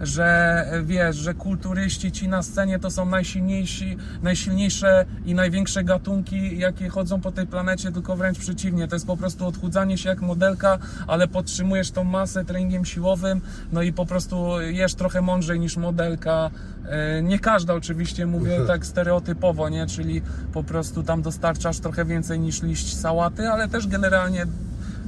[0.00, 6.88] że wiesz, że kulturyści ci na scenie to są najsilniejsi, najsilniejsze i największe gatunki, jakie
[6.88, 8.88] chodzą po tej planecie, tylko wręcz przeciwnie.
[8.88, 13.40] To jest po prostu odchudzanie się jak modelka, ale podtrzymujesz tą masę treningiem siłowym,
[13.72, 16.50] no i po prostu jesz trochę mądrzej niż modelka.
[16.88, 19.86] E, Nie każda oczywiście, mówię tak stereotypowo, nie?
[19.86, 20.22] Czyli
[20.52, 24.46] po prostu tam dostarczasz trochę więcej niż liść sałaty, ale też generalnie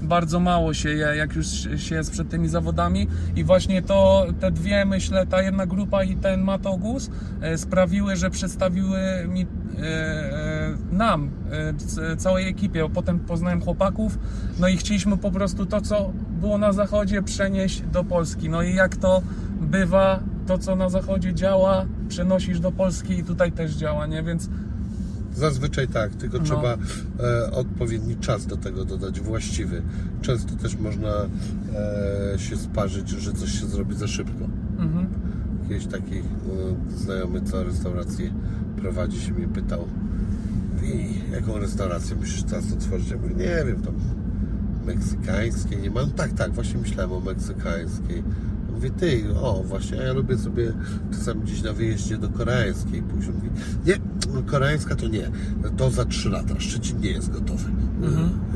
[0.02, 1.46] bardzo mało się je, jak już
[1.76, 3.08] się jest przed tymi zawodami.
[3.36, 7.10] I właśnie to, te dwie, myślę, ta jedna grupa i ten Matogus
[7.40, 8.98] e, sprawiły, że przedstawiły
[9.28, 9.46] mi, e,
[10.92, 11.30] nam,
[12.18, 14.18] całej ekipie, potem poznałem chłopaków,
[14.60, 18.74] no i chcieliśmy po prostu to, co było na zachodzie przenieść do Polski, no i
[18.74, 19.22] jak to
[19.60, 24.48] bywa, to co na zachodzie działa, przenosisz do Polski i tutaj też działa, nie, więc
[25.34, 26.44] Zazwyczaj tak, tylko No.
[26.44, 26.76] trzeba
[27.20, 29.82] e, odpowiedni czas do tego dodać, właściwy.
[30.22, 31.08] Często też można
[32.34, 34.44] e, się sparzyć, że coś się zrobi za szybko.
[34.78, 35.06] mhm.
[35.70, 36.22] Jakiś taki e,
[36.96, 38.30] znajomy, co restaurację
[38.76, 39.84] prowadzi, się mnie pytał
[40.84, 43.10] i jaką restaurację musisz teraz otworzyć?
[43.10, 43.94] Ja mówię, nie wiem, tam
[44.86, 46.10] meksykańskiej nie mam.
[46.10, 48.22] Tak, tak, właśnie myślałem o meksykańskiej.
[48.76, 50.72] Mówię, ty, o właśnie, ja lubię sobie
[51.12, 53.28] czasami gdzieś na wyjeździe do koreańskiej pójść.
[53.28, 53.48] Mówi,
[53.86, 53.94] nie,
[54.46, 55.30] koreańska to nie,
[55.76, 57.64] to za 3 lata, Szczecin nie jest gotowy.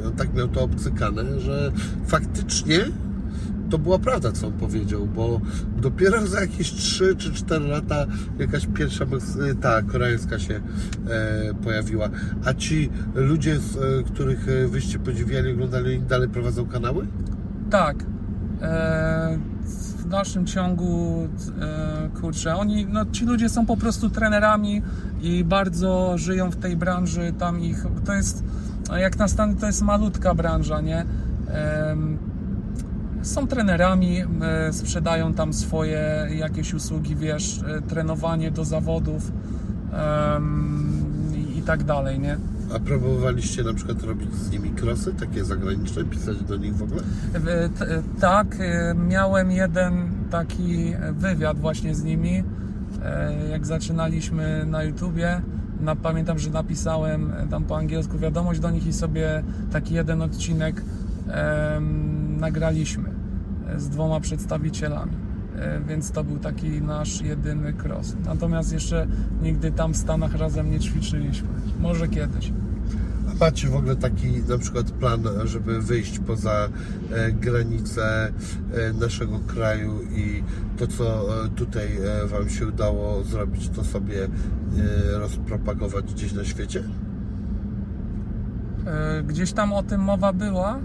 [0.01, 1.73] I on tak miał to obcykane, że
[2.07, 2.79] faktycznie
[3.71, 5.41] to była prawda, co on powiedział, bo
[5.77, 8.07] dopiero za jakieś 3 czy 4 lata
[8.39, 9.07] jakaś pierwsza
[9.61, 10.61] ta koreańska się
[11.09, 12.09] e, pojawiła.
[12.45, 17.07] A ci ludzie, z, e, których e, wyście podziwiali, oglądali, dalej prowadzą kanały?
[17.71, 17.97] Tak.
[18.63, 19.39] E,
[20.11, 21.29] dalszym ciągu,
[21.61, 24.83] e, kurczę, oni, no ci ludzie są po prostu trenerami
[25.23, 27.33] i bardzo żyją w tej branży.
[27.39, 28.45] Tam ich, to jest,
[28.97, 31.07] jak na Stany, to jest malutka branża, nie?
[33.23, 39.33] Są trenerami, e, sprzedają tam swoje jakieś usługi, wiesz, e, trenowanie do zawodów
[41.57, 42.37] i tak dalej, nie?
[42.75, 47.03] A próbowaliście na przykład robić z nimi krosy, takie zagraniczne, pisać do nich w ogóle?
[48.21, 52.45] Tak, e, miałem jeden taki wywiad właśnie z nimi,
[53.05, 55.43] e, jak zaczynaliśmy na YouTubie.
[55.81, 59.43] Na, pamiętam, że napisałem tam po angielsku wiadomość do nich i sobie
[59.73, 60.83] taki jeden odcinek
[61.29, 63.11] em, nagraliśmy
[63.77, 65.30] z dwoma przedstawicielami.
[65.61, 68.17] E, Więc to był taki nasz jedyny cross.
[68.25, 69.07] Natomiast jeszcze
[69.43, 71.49] nigdy tam w Stanach razem nie ćwiczyliśmy.
[71.81, 72.53] Może kiedyś.
[73.31, 76.69] A macie w ogóle taki na przykład plan, żeby wyjść poza
[77.13, 78.33] e, granice
[78.75, 80.43] e, naszego kraju i
[80.79, 81.89] to, co tutaj
[82.27, 84.29] Wam się udało zrobić, to sobie
[85.13, 86.83] rozpropagować gdzieś na świecie?
[89.29, 90.79] Gdzieś tam o tym mowa była.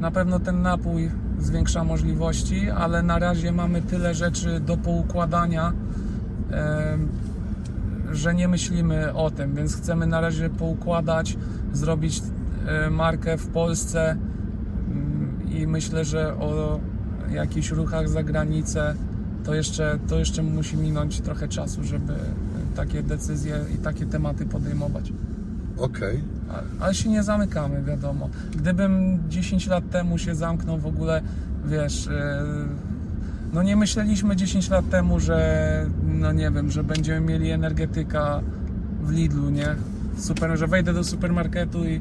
[0.00, 1.10] Na pewno ten napój
[1.42, 5.72] zwiększa możliwości, ale na razie mamy tyle rzeczy do poukładania,
[8.12, 11.36] że nie myślimy o tym, więc chcemy na razie poukładać,
[11.72, 12.22] zrobić
[12.66, 16.80] e, markę w Polsce mm, i myślę, że o
[17.30, 18.94] jakichś ruchach za granicę
[19.44, 22.14] to jeszcze, to jeszcze musi minąć trochę czasu, żeby
[22.76, 25.12] takie decyzje i takie tematy podejmować.
[25.78, 26.20] Okej.
[26.50, 28.28] A- Ale się nie zamykamy, wiadomo.
[28.56, 31.22] Gdybym 10 lat temu się zamknął w ogóle,
[31.66, 32.12] wiesz, yy,
[33.52, 38.40] no nie myśleliśmy 10 lat temu, że, no nie wiem, że będziemy mieli energetyka
[39.02, 39.66] w Lidlu, nie?
[40.18, 42.00] Super, że wejdę do supermarketu i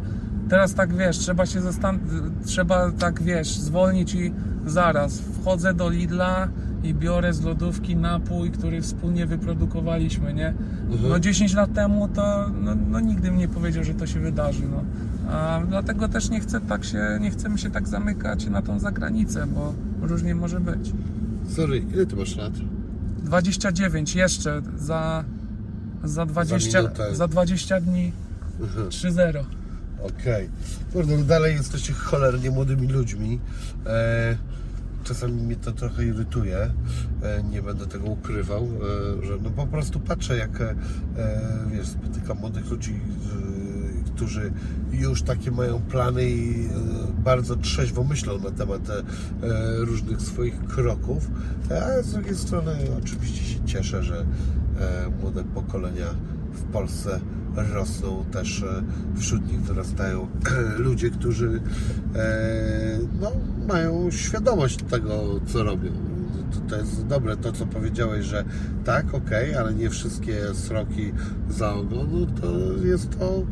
[0.50, 2.00] teraz tak, wiesz, trzeba się zastan-
[2.46, 4.34] trzeba tak, wiesz, zwolnić i
[4.66, 6.48] zaraz wchodzę do Lidla
[6.84, 10.48] i biorę z lodówki napój, który wspólnie wyprodukowaliśmy, nie?
[10.48, 11.10] Mhm.
[11.10, 14.64] No 10 lat temu to no, no nigdy bym nie powiedział, że to się wydarzy,
[14.72, 14.84] no.
[15.32, 19.48] A, dlatego też nie chcę tak się, nie chcemy się tak zamykać na tą zagranicę,
[19.48, 20.92] bo różnie może być.
[21.50, 22.54] Sorry, ile ty masz lat?
[23.24, 25.24] 29 jeszcze za,
[26.04, 27.16] za 20, minutę.
[27.16, 28.12] za 20 dni
[28.90, 29.44] 3-0.
[30.04, 30.50] Okej.
[30.94, 33.40] Kurde, no dalej jesteście cholernie młodymi ludźmi.
[33.86, 34.38] E,
[35.04, 36.58] czasami mnie to trochę irytuje.
[36.58, 40.76] E, nie będę tego ukrywał, e, że no po prostu patrzę, jak e,
[41.72, 43.00] wiesz, spotykam młodych ludzi,
[44.06, 44.52] którzy
[44.92, 46.70] już takie mają plany i
[47.24, 48.82] bardzo trzeźwo myślą na temat
[49.78, 51.32] różnych swoich kroków.
[51.70, 52.72] A z drugiej strony
[53.04, 54.26] oczywiście się cieszę, że
[55.22, 56.06] młode pokolenia
[56.54, 57.20] w Polsce
[57.56, 58.84] rosną też e,
[59.16, 60.28] wśród nich wyrastają
[60.78, 61.62] ludzie, którzy
[62.16, 63.32] e, no,
[63.68, 65.92] mają świadomość tego, co robią.
[66.70, 68.46] To, jest dobre to, co powiedziałeś, że
[68.86, 71.12] tak, okej, ale nie wszystkie sroki
[71.50, 73.44] za ogon, no to jest to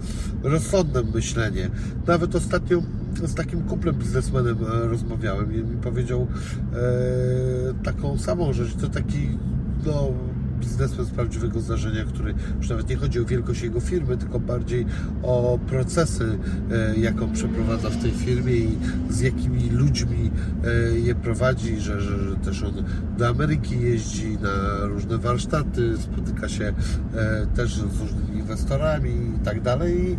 [0.43, 1.69] rozsądne myślenie.
[2.07, 2.81] Nawet ostatnio
[3.23, 6.27] z takim kuplem biznesmenem e, rozmawiałem i mi powiedział
[6.73, 8.75] e, taką samą rzecz.
[8.75, 9.29] To taki
[9.85, 10.13] no,
[10.59, 14.85] biznesmen z prawdziwego zdarzenia, który już nawet nie chodzi o wielkość jego firmy, tylko bardziej
[15.23, 16.37] o procesy,
[16.71, 18.77] e, jaką przeprowadza w tej firmie i
[19.09, 20.31] z jakimi ludźmi
[20.65, 22.73] e, je prowadzi, że, że, że też on
[23.17, 26.73] do Ameryki jeździ na różne warsztaty, spotyka się
[27.15, 30.11] e, też z różnymi inwestorami i tak dalej.
[30.11, 30.17] I,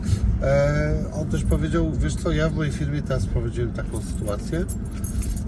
[1.13, 4.65] on też powiedział, wiesz co, ja w mojej firmie teraz prowadziłem taką sytuację,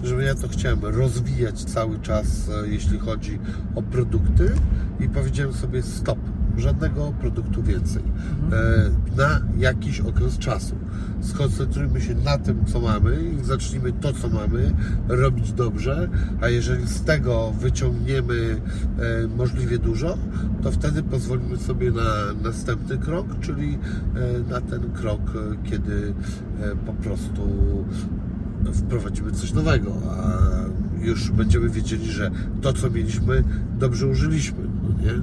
[0.03, 3.39] że ja to chciałem rozwijać cały czas, e, jeśli chodzi
[3.75, 4.51] o produkty
[4.99, 6.19] i powiedziałem sobie stop,
[6.57, 10.75] żadnego produktu więcej e, na jakiś okres czasu.
[11.21, 14.73] Skoncentrujmy się na tym, co mamy i zacznijmy to, co mamy,
[15.07, 16.09] robić dobrze,
[16.41, 18.61] a jeżeli z tego wyciągniemy
[19.23, 20.17] e, możliwie dużo,
[20.63, 23.77] to wtedy pozwolimy sobie na następny krok, czyli
[24.49, 25.21] na ten krok,
[25.63, 26.13] kiedy
[26.85, 27.49] po prostu
[28.71, 30.33] wprowadzimy coś nowego, a
[31.05, 33.43] już będziemy wiedzieli, że to, co mieliśmy,
[33.79, 35.21] dobrze użyliśmy, no nie?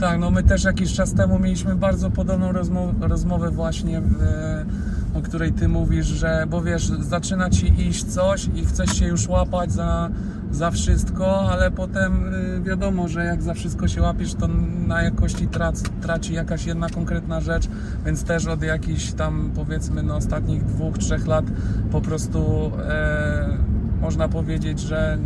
[0.00, 4.16] Tak, no my też jakiś czas temu mieliśmy bardzo podobną rozmo- rozmowę właśnie, w,
[5.14, 9.28] o której ty mówisz, że bo wiesz, zaczyna ci iść coś i chcesz się już
[9.28, 10.10] łapać za,
[10.52, 14.48] za wszystko, ale potem y, wiadomo, że jak za wszystko się łapiesz, to
[14.86, 17.68] na jakości trac, traci jakaś jedna konkretna rzecz,
[18.06, 21.44] więc też od jakichś tam powiedzmy no, ostatnich dwóch, trzech lat
[21.92, 23.58] po prostu e,
[24.00, 25.18] można powiedzieć, że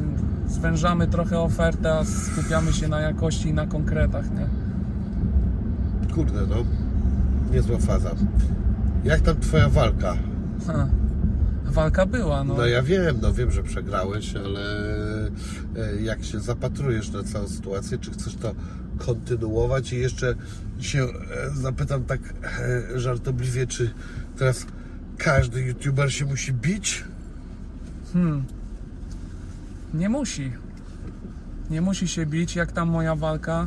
[0.49, 4.47] zwężamy trochę ofertę, a skupiamy się na jakości i na konkretach, nie?
[6.15, 6.57] Kurde, no,
[7.53, 8.11] niezła faza.
[9.05, 10.15] Jak tam twoja walka?
[10.67, 10.87] Ha.
[11.65, 12.55] Walka była, no.
[12.55, 14.61] No ja wiem, no wiem, że przegrałeś, ale
[16.03, 18.55] jak się zapatrujesz na całą sytuację, czy chcesz to
[18.99, 20.35] kontynuować i jeszcze
[20.81, 23.91] się e, zapytam tak e, żartobliwie, czy
[24.39, 24.67] teraz
[25.19, 27.05] każdy youtuber się musi bić?
[28.13, 28.45] Hmm.
[29.95, 30.53] Nie musi.
[31.71, 33.67] Nie musi się bić, jak tam moja walka.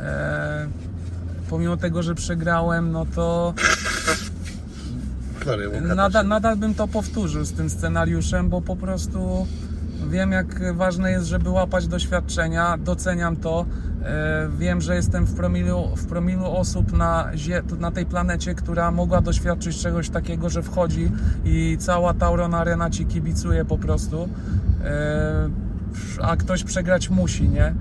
[0.00, 0.68] E,
[1.50, 3.54] pomimo tego, że przegrałem, no to
[5.96, 9.46] nadal, nadal bym to powtórzył z tym scenariuszem, bo po prostu
[10.06, 13.66] wiem, jak ważne jest, żeby łapać doświadczenia, doceniam to.
[14.02, 17.30] E, Wiem, że jestem w promilu, w promilu osób na,
[17.78, 21.12] na tej planecie, która mogła doświadczyć czegoś takiego, że wchodzi
[21.44, 24.28] i cała Tauron Arena ci kibicuje po prostu.
[24.84, 25.50] E,
[26.22, 27.74] A ktoś przegrać musi, nie?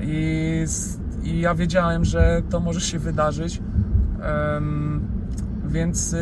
[0.00, 0.64] I,
[1.22, 3.62] i ja wiedziałem, że to może się wydarzyć.
[5.68, 6.18] Więc y,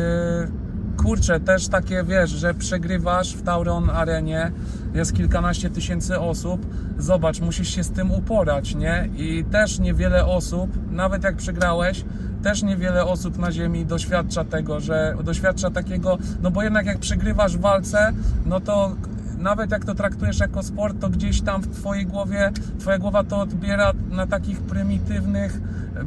[0.97, 4.51] kurczę, też takie wiesz, że przegrywasz w Tauron Arenie,
[4.93, 6.65] jest kilkanaście tysięcy osób.
[6.97, 9.09] Zobacz, musisz się z tym uporać, nie?
[9.17, 12.05] I też niewiele osób, nawet jak przegrałeś,
[12.43, 17.57] też niewiele osób na ziemi doświadcza tego, że doświadcza takiego, no bo jednak jak przegrywasz
[17.57, 18.13] w walce,
[18.45, 18.95] no to
[19.37, 23.39] nawet jak to traktujesz jako sport, to gdzieś tam w Twojej głowie, Twoja głowa to
[23.39, 25.61] odbiera na takich prymitywnych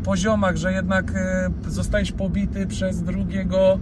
[0.04, 3.78] poziomach, że jednak e, zostajesz pobity przez drugiego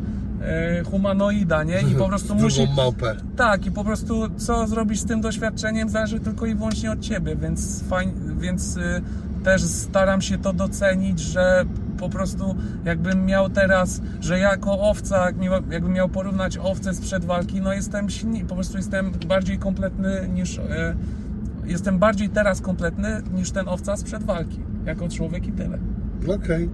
[0.90, 1.80] humanoida, nie?
[1.80, 2.66] I po prostu musi...
[2.76, 3.16] małpę.
[3.36, 7.36] Tak, i po prostu co zrobisz z tym doświadczeniem zależy tylko i wyłącznie od Ciebie,
[7.36, 9.02] więc, fajnie, więc y,
[9.44, 11.64] też staram się to docenić, że
[11.98, 12.54] po prostu
[12.84, 15.26] jakbym miał teraz, że jako owca,
[15.70, 20.58] jakbym miał porównać owcę sprzed walki, no jestem silni, po prostu jestem bardziej kompletny niż,
[20.58, 20.94] e,
[21.66, 25.78] jestem bardziej teraz kompletny niż ten owca sprzed walki, jako człowiek i tyle.
[26.36, 26.64] Okej.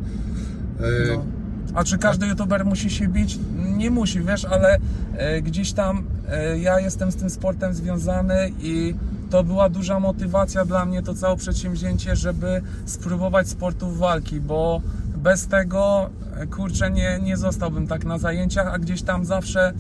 [0.81, 1.40] E, No.
[1.75, 3.39] A czy każdy youtuber musi się bić?
[3.77, 4.79] Nie musi, wiesz, ale
[5.17, 8.95] e, gdzieś tam e, ja jestem z tym sportem związany i
[9.31, 14.83] to była duża motywacja dla mnie, to całe przedsięwzięcie, żeby spróbować sportów walki, bo
[15.17, 19.73] bez tego, e, kurczę, nie, nie zostałbym tak na zajęciach, a gdzieś tam zawsze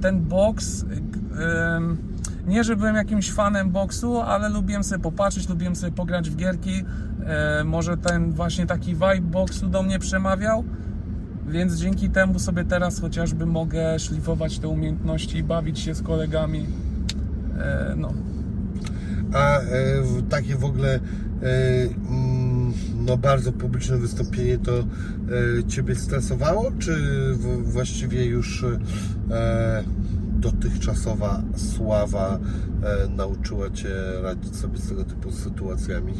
[0.00, 0.84] ten boks,
[2.46, 6.84] nie że byłem jakimś fanem boksu, ale lubiłem sobie popatrzeć, lubiłem sobie pograć w gierki,
[7.64, 10.64] może ten właśnie taki vibe boksu do mnie przemawiał,
[11.48, 16.66] więc dzięki temu sobie teraz chociażby mogę szlifować te umiejętności i bawić się z kolegami.
[17.58, 18.12] E, no.
[19.32, 19.62] A e,
[20.30, 21.00] takie w ogóle e,
[22.10, 22.72] mm,
[23.06, 24.84] no bardzo publiczne wystąpienie to e,
[25.68, 26.94] Ciebie stresowało, czy
[27.34, 28.64] w, właściwie już
[29.30, 29.84] e,
[30.32, 32.38] dotychczasowa sława
[32.82, 33.88] e, nauczyła Cię
[34.22, 36.12] radzić sobie z tego typu sytuacjami?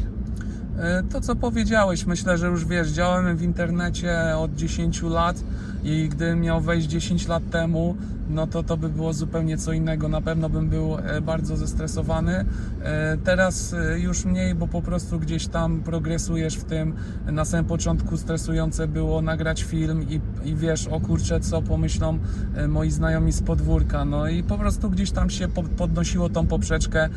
[0.79, 5.37] E, To, co powiedziałeś, myślę, że już wiesz, działamy w internecie od 10 lat
[5.85, 7.95] i gdybym miał wejść 10 lat temu,
[8.29, 10.07] no to to by było zupełnie co innego.
[10.09, 12.45] Na pewno bym był e, bardzo zestresowany.
[12.83, 16.93] E, Teraz e, już mniej, bo po prostu gdzieś tam progresujesz w tym.
[17.25, 22.19] Na samym początku stresujące było nagrać film i, i wiesz, o kurczę, co pomyślą
[22.67, 24.05] moi znajomi z podwórka.
[24.05, 27.09] No i po prostu gdzieś tam się po- podnosiło tą poprzeczkę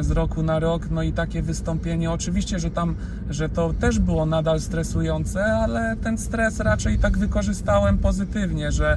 [0.00, 0.90] z roku na rok.
[0.90, 2.94] No i takie wystąpienie, oczywiście, że tam,
[3.30, 8.96] że to też było nadal stresujące, ale ten stres raczej tak wykorzystałem pozytywnie, że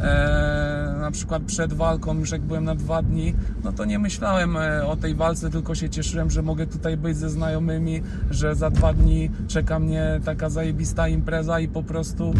[0.00, 4.56] e, na przykład przed walką, już jak byłem na dwa dni, no to nie myślałem
[4.56, 8.70] e, o tej walce, tylko się cieszyłem, że mogę tutaj być ze znajomymi, że za
[8.70, 12.34] dwa dni czeka mnie taka zajebista impreza i po prostu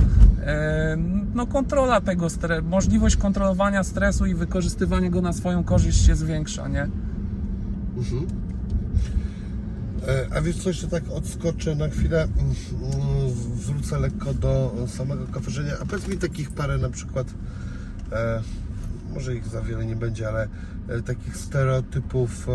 [0.47, 0.97] e,
[1.35, 6.68] no kontrola tego stre- możliwość kontrolowania stresu i wykorzystywania go na swoją korzyść się zwiększa,
[6.68, 6.89] nie?
[7.97, 8.50] Mhm.
[10.09, 15.27] E, A wiesz co, jeszcze tak odskoczę na chwilę, mm, mm, wrócę lekko do samego
[15.27, 17.27] kaferzenia, a powiedz mi takich parę na przykład,
[18.13, 18.43] e,
[19.15, 20.49] może ich za wiele nie będzie, ale
[20.89, 22.49] e, takich stereotypów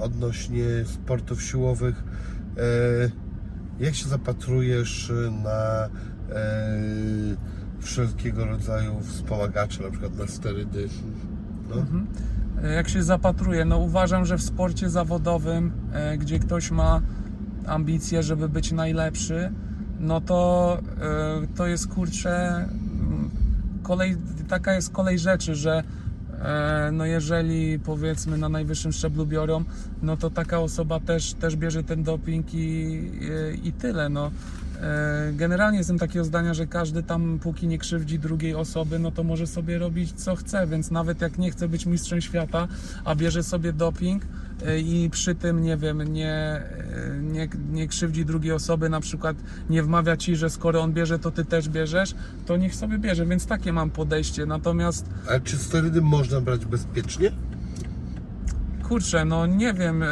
[0.00, 2.04] odnośnie sportów siłowych.
[3.80, 5.12] Jak się zapatrujesz
[5.44, 5.88] na
[7.80, 10.88] wszelkiego rodzaju wspomagacze, na przykład na sterydy?
[11.68, 11.86] No.
[12.62, 17.00] Jak się zapatruję, no uważam, że w sporcie zawodowym, e, gdzie ktoś ma
[17.66, 19.52] ambicje, żeby być najlepszy,
[20.00, 22.64] no to e, to jest kurczę
[23.82, 24.16] kolej,
[24.48, 25.82] taka jest kolej rzeczy, że
[26.42, 29.64] e, no jeżeli powiedzmy na najwyższym szczeblu biorą,
[30.02, 33.10] no to taka osoba też, też bierze ten doping i,
[33.64, 34.30] i tyle, no.
[34.82, 39.24] E, Generalnie jestem takiego zdania, że każdy tam, póki nie krzywdzi drugiej osoby, no to
[39.24, 42.68] może sobie robić co chce, więc nawet jak nie chce być mistrzem świata,
[43.04, 44.22] a bierze sobie doping
[44.66, 46.62] e, i przy tym, nie wiem, nie, e,
[47.22, 49.36] nie, nie krzywdzi drugiej osoby, na przykład
[49.70, 52.14] nie wmawia ci, że skoro on bierze, to ty też bierzesz,
[52.46, 54.46] to niech sobie bierze, więc takie mam podejście.
[54.46, 57.32] Natomiast A czy sterydy można brać bezpiecznie?
[58.88, 60.04] Kurczę, no nie wiem.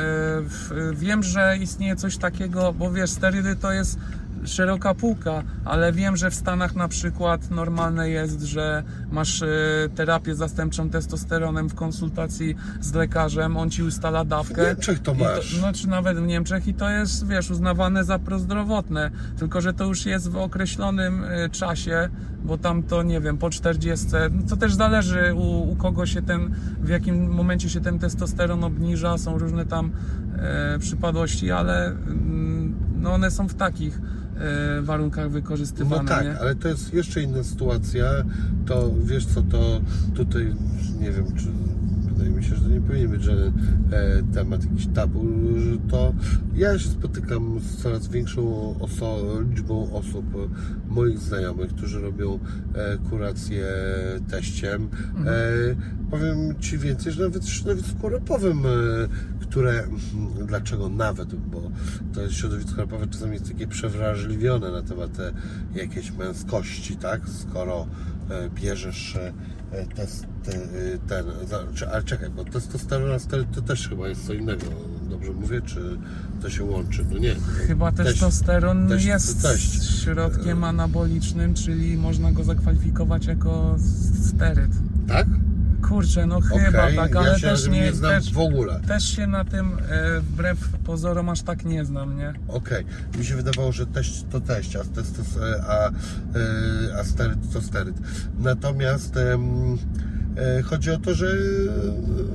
[0.94, 3.98] Wiem, że istnieje coś takiego, bo wiesz, sterydy to jest
[4.44, 9.46] szeroka półka, ale wiem, że w Stanach na przykład normalne jest, że masz e,
[9.94, 14.64] terapię zastępczą testosteronem w konsultacji z lekarzem, on ci ustala dawkę.
[14.64, 15.60] W Niemczech to masz.
[15.62, 19.84] no czy nawet w Niemczech i to jest, wiesz, uznawane za prozdrowotne, tylko że to
[19.84, 22.08] już jest w określonym e, czasie,
[22.44, 26.22] bo tam to, nie wiem, po 40, no to też zależy u, u kogo się
[26.22, 29.90] ten, w jakim momencie się ten testosteron obniża, są różne tam
[30.38, 34.00] e, przypadłości, ale mm, no one są w takich
[34.82, 36.38] warunkach wykorzystywane, No tak, nie?
[36.38, 38.04] ale to jest jeszcze inna sytuacja.
[38.66, 39.80] To wiesz co, to
[40.14, 40.54] tutaj
[41.00, 41.46] nie wiem, czy
[42.14, 43.52] wydaje mi się, że nie powinien być e,
[44.34, 45.24] temat jakiś tabu.
[45.58, 46.14] że To
[46.54, 50.48] ja się spotykam z coraz większą oso- liczbą osób, e,
[50.94, 52.38] moich znajomych, którzy robią
[52.74, 53.66] e, kurację
[54.30, 54.88] teściem.
[55.26, 55.30] E,
[56.10, 58.70] powiem Ci więcej, że nawet środowisku rapowym, e,
[59.40, 61.70] które, mm, dlaczego nawet, bo
[62.14, 65.32] to jest środowisko rapowe czasami jest takie przewrażliwione na temat e,
[65.74, 67.20] jakiejś męskości, tak?
[67.28, 67.86] Skoro
[68.54, 69.18] bierzesz
[69.94, 74.26] test, e, ten, za- czy- ale czekaj, bo testosteron a sterydy to też chyba jest
[74.26, 74.66] co innego.
[75.10, 75.98] Dobrze mówię, czy
[76.42, 77.04] to się łączy?
[77.12, 77.34] No nie.
[77.66, 80.00] Chyba testosteron teść- jest teść.
[80.02, 83.76] środkiem anabolicznym, czyli można go zakwalifikować jako
[84.24, 84.70] steryd.
[85.08, 85.26] Tak?
[85.88, 88.80] Kurczę, no chyba Okej, tak, ale ja się też nie, nie, znam też, w ogóle.
[88.80, 92.34] też się na tym e, wbrew pozorom aż tak nie znam, nie?
[92.48, 92.84] Okej,
[93.18, 95.26] mi się wydawało, że teść to teść, a, testos,
[95.68, 95.92] a, e,
[97.00, 97.96] a steryt to steryt.
[98.38, 100.13] Natomiast em, e,
[100.64, 101.36] chodzi o to, że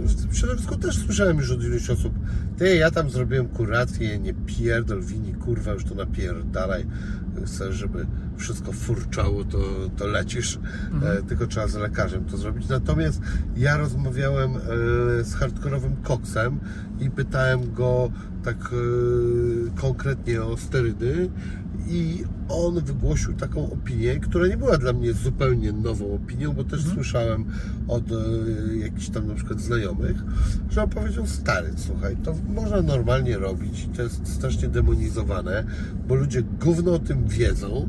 [0.03, 2.13] w tym środowisku też słyszałem już od iluś osób,
[2.57, 6.85] ty, ja tam zrobiłem kurację, nie pierdol wini, kurwa, już to napierdalaj.
[7.45, 8.05] Chcesz, żeby
[8.37, 9.59] wszystko furczało, to,
[9.97, 10.59] to lecisz.
[11.03, 12.67] E, tylko trzeba z lekarzem to zrobić.
[12.67, 13.21] Natomiast
[13.57, 14.59] ja rozmawiałem e,
[15.23, 16.59] z hardkorowym koksem
[16.99, 18.11] i pytałem go
[18.43, 21.29] tak e, konkretnie o sterydy
[21.89, 26.85] i on wygłosił taką opinię, która nie była dla mnie zupełnie nową opinią, bo też
[26.85, 27.45] słyszałem
[27.87, 28.15] od e,
[28.77, 30.17] jakichś tam na przykład znajomych,
[30.69, 35.63] że on powiedział, stary, słuchaj, to można normalnie robić i to jest strasznie demonizowane,
[36.07, 37.87] bo ludzie gówno o tym wiedzą,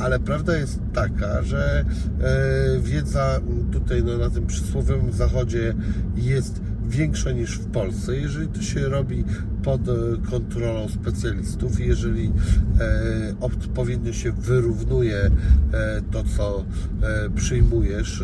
[0.00, 1.84] ale prawda jest taka, że
[2.20, 3.40] e, wiedza
[3.72, 5.74] tutaj no, na tym przysłowiowym zachodzie
[6.16, 8.16] jest większa niż w Polsce.
[8.16, 9.24] Jeżeli to się robi
[9.62, 9.92] pod e,
[10.30, 12.32] kontrolą specjalistów, jeżeli
[12.80, 15.30] e, odpowiednio się wyrównuje e,
[16.10, 16.64] to, co
[17.34, 18.22] przyjmujesz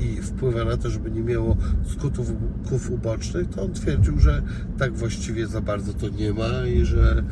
[0.00, 1.56] i wpływa na to, żeby nie miało
[1.92, 4.42] skutków ubocznych, to on twierdził, że
[4.78, 7.22] tak właściwie za bardzo to nie ma i że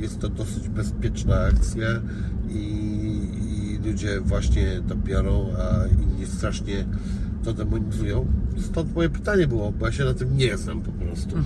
[0.00, 1.88] jest to dosyć bezpieczna akcja
[2.48, 6.84] i, i ludzie właśnie to biorą, a inni strasznie
[7.44, 8.26] to demonizują.
[8.60, 11.36] Stąd moje pytanie było, bo ja się na tym nie znam po prostu.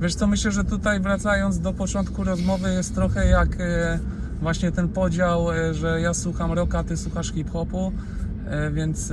[0.00, 3.98] Wiesz co, myślę, że tutaj wracając do początku rozmowy jest trochę jak e,
[4.40, 7.92] właśnie ten podział, e, że ja słucham rocka, ty słuchasz hip-hopu,
[8.46, 9.12] e, więc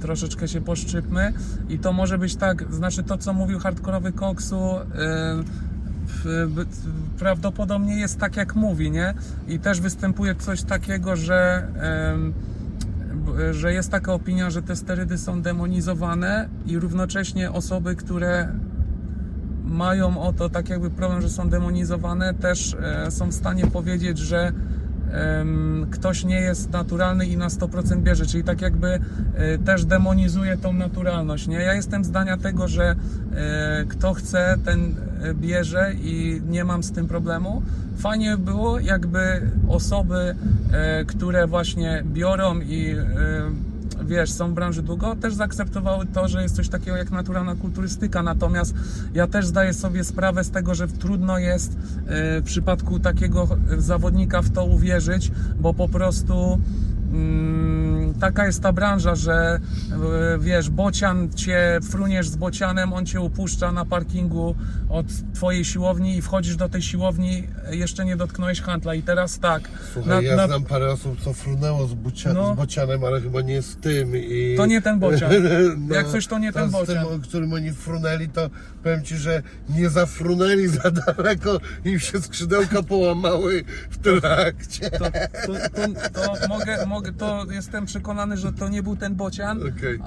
[0.00, 1.32] troszeczkę się poszczypmy
[1.68, 4.60] i to może być tak, znaczy to co mówił hardkorowy Koksu
[7.18, 9.14] prawdopodobnie jest tak jak mówi, nie?
[9.48, 11.68] I też występuje coś takiego, że
[13.50, 18.48] że jest taka opinia, że te sterydy są demonizowane i równocześnie osoby, które
[19.64, 24.18] mają o to tak jakby problem, że są demonizowane, też e, są w stanie powiedzieć,
[24.18, 24.52] że
[25.90, 30.72] ktoś nie jest naturalny i na 100% bierze, czyli tak jakby e, też demonizuje tą
[30.72, 31.56] naturalność, nie?
[31.56, 36.92] Ja jestem zdania tego, że e, kto chce, ten e, bierze i nie mam z
[36.92, 37.62] tym problemu.
[37.98, 40.34] Fajnie by było, jakby osoby,
[41.06, 42.96] które właśnie biorą i
[44.04, 48.22] wiesz, są w branży długo, też zaakceptowały to, że jest coś takiego jak naturalna kulturystyka.
[48.22, 48.74] Natomiast
[49.14, 53.48] ja też zdaję sobie sprawę z tego, że trudno jest e, w przypadku takiego
[53.78, 56.58] zawodnika w to uwierzyć, bo po prostu.
[57.12, 63.20] Mm, taka jest ta branża, że e, wiesz, bocian cię fruniesz z bocianem, on cię
[63.20, 64.54] upuszcza na parkingu
[64.88, 69.68] od twojej siłowni i wchodzisz do tej siłowni, jeszcze nie dotknąłeś handla i teraz tak.
[69.92, 72.54] Słuchaj, na- ja na- znam parę osób, co frunęło z, bucia, No.
[72.54, 74.16] z bocianem, ale chyba nie z tym.
[74.16, 74.54] I...
[74.56, 75.30] To nie ten bocian.
[75.94, 77.06] Jak coś, to nie ten z bocian.
[77.06, 78.50] tym, o którym oni frunęli, to
[78.82, 84.90] powiem Ci, że nie zafrunęli za daleko, im się skrzydełka połamały w trakcie.
[84.90, 84.98] to,
[85.46, 85.52] to,
[86.14, 89.58] to, to mogę, mogę, to jestem przekonany, że to nie był ten bocian.
[89.58, 89.94] Okej.
[89.94, 90.00] E,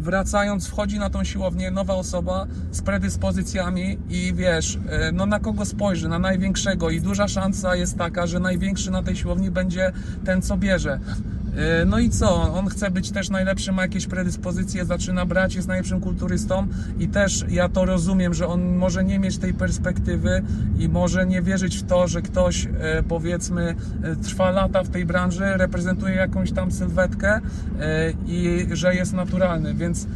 [0.00, 5.64] Wracając, wchodzi na tą siłownię nowa osoba z predyspozycjami i wiesz, e, no na kogo
[5.64, 9.92] spojrzy, na największego i duża szansa jest taka, że największy na tej siłowni będzie
[10.24, 11.00] ten, co bierze.
[11.56, 12.54] E, No i co?
[12.54, 16.66] On chce być też najlepszy, ma jakieś predyspozycje, zaczyna brać, jest najlepszym kulturystą
[16.98, 20.42] i też ja to rozumiem, że on może nie mieć tej perspektywy
[20.78, 25.06] i może nie wierzyć w to, że ktoś e, powiedzmy e, trwa lata w tej
[25.06, 27.40] branży, reprezentuje jakąś tam sylwetkę
[28.26, 30.06] i że jest naturalny, więc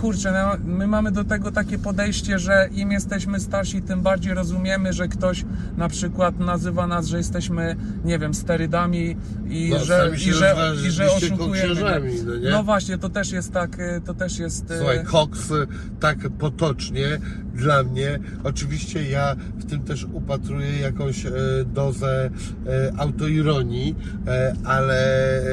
[0.00, 4.92] kurczę, no, my mamy do tego takie podejście, że im jesteśmy starsi, tym bardziej rozumiemy,
[4.92, 5.44] że ktoś
[5.76, 9.16] na przykład nazywa nas, że jesteśmy, nie wiem, sterydami
[9.48, 10.56] i No, że, i że,
[10.86, 11.68] i że oszukujemy.
[11.68, 12.10] koksiarzami,
[12.42, 12.50] no?
[12.50, 14.70] No właśnie, to też jest tak, e, to też jest...
[14.70, 15.52] e, Słuchaj, koks
[16.00, 17.18] tak potocznie
[17.54, 18.18] dla mnie.
[18.44, 21.30] Oczywiście ja w tym też upatruję jakąś e,
[21.66, 22.30] dozę
[22.66, 24.96] e, autoironii, e, ale
[25.38, 25.44] e,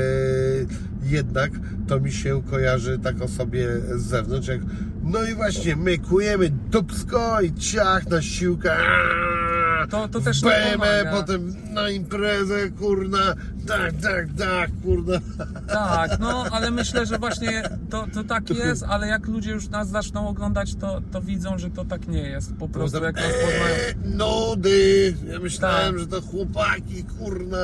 [1.03, 1.51] jednak
[1.87, 4.61] to mi się kojarzy tak o sobie z zewnątrz, jak
[5.03, 8.71] no i właśnie my kujemy dupsko i ciach na siłkę.
[8.77, 10.71] aaa, To- to też nie Bejmę,
[11.03, 11.11] pomaga.
[11.11, 13.35] potem na imprezę, kurna,
[13.67, 15.17] tak, tak, tak, kurna.
[15.67, 19.89] Tak, no ale myślę, że właśnie to, to tak jest, ale jak ludzie już nas
[19.89, 22.53] zaczną oglądać, to, to widzą, że to tak nie jest.
[22.53, 23.75] Po prostu Potem, jak nas poznają.
[23.75, 25.13] eee, nudy.
[25.27, 25.99] Ja myślałem, Tak.
[25.99, 27.57] że to chłopaki, kurna,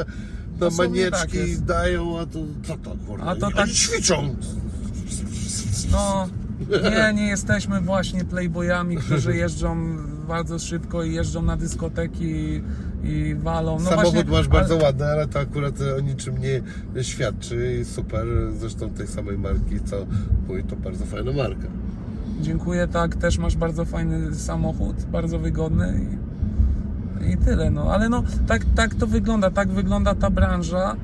[0.59, 1.63] na tak manieczki jest.
[1.65, 3.25] dają, a to co to, kurna?
[3.25, 4.35] A to tak- ćwiczą.
[5.91, 6.27] No,
[6.89, 9.97] nie, nie jesteśmy właśnie playboyami, którzy jeżdżą
[10.27, 12.61] bardzo szybko i jeżdżą na dyskoteki
[13.03, 13.79] i, walą.
[13.79, 17.85] No Samochód właśnie, masz bardzo ale- ładny, ale to akurat o niczym nie świadczy i
[17.85, 18.25] super.
[18.59, 19.95] Zresztą tej samej marki, co
[20.47, 21.67] mój, to bardzo fajna marka.
[22.41, 25.99] Dziękuję, tak, też masz bardzo fajny samochód, bardzo wygodny
[27.33, 27.93] i, tyle, no.
[27.93, 30.95] Ale no, tak, tak to wygląda, tak wygląda ta branża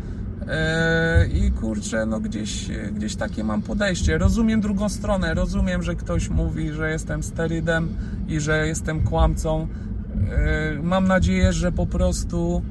[0.48, 4.18] e, i kurczę, no gdzieś, gdzieś takie mam podejście.
[4.18, 7.88] Rozumiem drugą stronę, rozumiem, że ktoś mówi, że jestem sterydem
[8.28, 9.68] i że jestem kłamcą.
[10.32, 12.62] E, mam nadzieję, że po prostu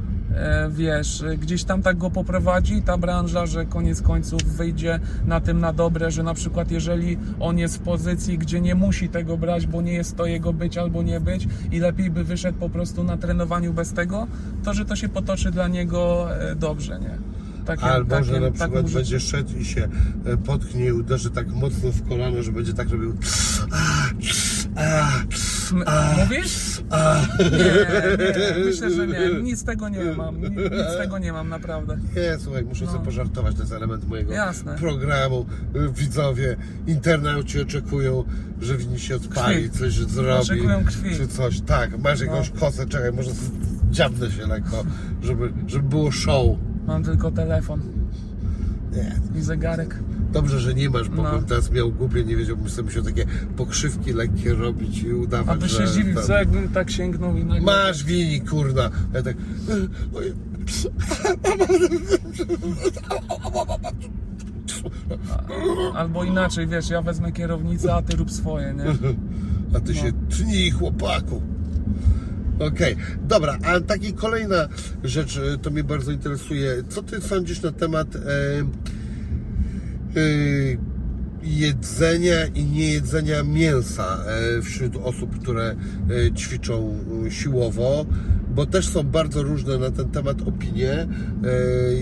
[0.71, 5.61] wiesz, e, gdzieś tam tak go poprowadzi ta branża, że koniec końców wyjdzie na tym
[5.61, 9.67] na dobre, że na przykład jeżeli on jest w pozycji, gdzie nie musi tego brać,
[9.67, 13.05] bo nie jest to jego być albo nie być i lepiej by wyszedł po prostu
[13.05, 14.27] na trenowaniu bez tego,
[14.65, 17.42] to że to się potoczy dla niego e, dobrze, nie?
[17.67, 19.89] Takie- Albo, takie- że na tak przykład może- będzie szedł i się
[20.25, 23.15] e, potknie i uderzy tak mocno w kolano, że będzie tak robił
[26.19, 26.83] Mówisz?
[27.41, 29.43] Nie, nie, myślę, że nie.
[29.43, 30.41] Nic tego nie mam.
[30.41, 31.99] Ni- Nic tego nie mam, naprawdę.
[32.17, 34.37] Nie, słuchaj, muszę sobie pożartować, to jest element mojego No.
[34.37, 34.75] Jasne.
[34.79, 35.47] programu.
[35.77, 36.57] Y, Widzowie,
[36.87, 38.25] internauci oczekują,
[38.61, 39.71] że winni się odpali, Krwi.
[39.79, 40.31] coś zrobi.
[40.43, 41.17] Oczekują krwi.
[41.17, 41.99] Czy coś, tak.
[41.99, 42.61] Masz jakąś No.
[42.61, 43.31] kosę, czekaj, może
[43.91, 44.85] dziabnę się lekko,
[45.23, 46.47] żeby, żeby było show.
[46.87, 47.81] Mam tylko telefon
[48.93, 49.21] Nie.
[49.39, 49.99] i zegarek.
[50.33, 51.31] Dobrze, że nie masz, bo No.
[51.31, 53.27] bym teraz miał głupie, nie wiedziałbym sobie musiał takie
[53.57, 55.79] pokrzywki lekkie robić i udawać, Aby że...
[55.79, 57.61] się zdziwić, tam- co jakbym tak sięgnął i nagle...
[57.61, 58.91] Masz wini, kurna.
[59.15, 59.37] Ja tak...
[65.95, 68.85] Albo inaczej, wiesz, ja wezmę kierownicę, a ty rób swoje, nie?
[69.77, 71.43] A ty się tnij, chłopaku.
[72.59, 74.69] Okej, dobra, a taki kolejna
[75.05, 76.83] rzecz, to mnie bardzo interesuje.
[76.89, 78.65] Co ty sądzisz na temat e, e,
[81.43, 85.77] jedzenia i niejedzenia mięsa e, wśród osób, które
[86.37, 86.99] ćwiczą
[87.31, 88.07] siłowo?
[88.55, 91.07] Bo też są bardzo różne na ten temat opinie.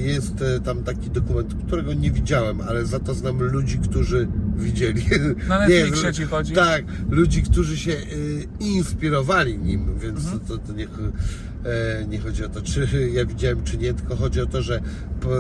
[0.05, 0.35] Jest
[0.65, 4.29] tam taki dokument, którego nie widziałem, ale za to znam ludzi, którzy
[4.61, 5.03] widzieli.
[5.49, 6.53] Na Nie, Netflixie ci chodzi?
[6.53, 10.41] Tak, ludzi, którzy się y, inspirowali nim, więc Mhm.
[10.41, 14.41] to, to nie, e, nie chodzi o to, czy ja widziałem, czy nie, tylko chodzi
[14.41, 14.81] o to, że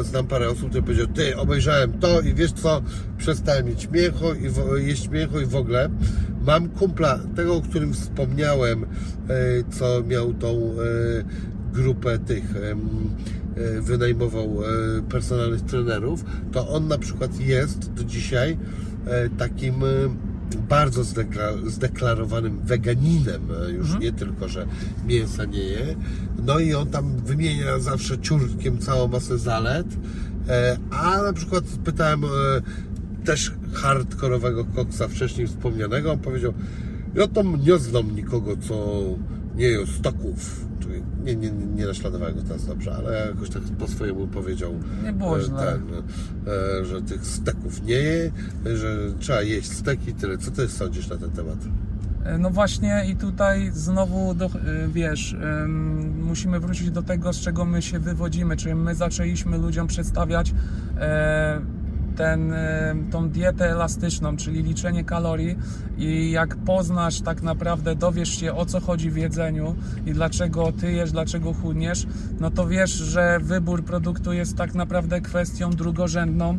[0.02, 2.82] znam parę osób, które powiedział, ty, obejrzałem to i wiesz co,
[3.18, 5.90] przestałem mieć mięcho i w, jeść mięcho i w ogóle.
[6.46, 8.88] Mam kumpla, tego, o którym wspomniałem, e,
[9.70, 10.74] co miał tą e,
[11.72, 12.44] grupę tych
[13.80, 14.62] wynajmował
[14.98, 18.56] e, personalnych trenerów, to on na przykład jest do dzisiaj
[19.06, 19.86] e, takim e,
[20.68, 24.66] bardzo zdekla- zdeklarowanym weganinem, e, już nie tylko, że
[25.06, 25.96] mięsa nie je.
[26.46, 29.86] No i on tam wymienia zawsze ciurkiem całą masę zalet,
[30.48, 32.28] e, a na przykład pytałem e,
[33.24, 36.52] też hardkorowego koksa wcześniej wspomnianego, on powiedział,
[37.14, 39.00] ja tam nie znam nikogo, co
[39.56, 40.69] nie je stoków.
[40.80, 44.72] Czyli nie, nie, nie naśladowałem go teraz dobrze, ale jakoś tak po swojemu powiedział.
[45.04, 45.56] Nie było e.
[45.56, 45.80] Tak,
[46.80, 48.30] e, że tych steków nie je,
[48.74, 50.38] że trzeba jeść steki, tyle.
[50.38, 51.58] Co ty sądzisz na ten temat?
[52.24, 54.50] E, No właśnie i tutaj znowu, do,
[54.88, 55.36] wiesz,
[56.22, 60.54] musimy wrócić do tego, z czego my się wywodzimy, czyli my zaczęliśmy ludziom przedstawiać
[61.00, 61.60] e,
[62.20, 65.56] ten, e, tą dietę elastyczną, czyli liczenie kalorii
[65.98, 70.92] i jak poznasz tak naprawdę, dowiesz się o co chodzi w jedzeniu i dlaczego ty
[70.92, 72.06] jesz, dlaczego chudniesz,
[72.40, 76.58] no to wiesz, że wybór produktu jest tak naprawdę kwestią drugorzędną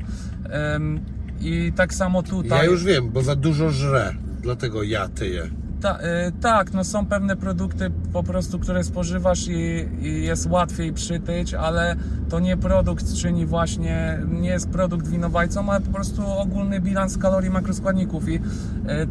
[1.42, 2.58] i tak samo tutaj.
[2.66, 5.50] Ja już wiem, bo za dużo żrę, dlatego ja tyję.
[5.82, 10.94] Ta, y, tak, no są pewne produkty po prostu, które spożywasz i, i jest łatwiej
[10.94, 11.96] przytyć, ale
[12.30, 17.50] to nie produkt czyni właśnie, nie jest produkt winowajcą, ale po prostu ogólny bilans kalorii
[17.50, 18.30] makroskładników.
[18.30, 18.42] I y,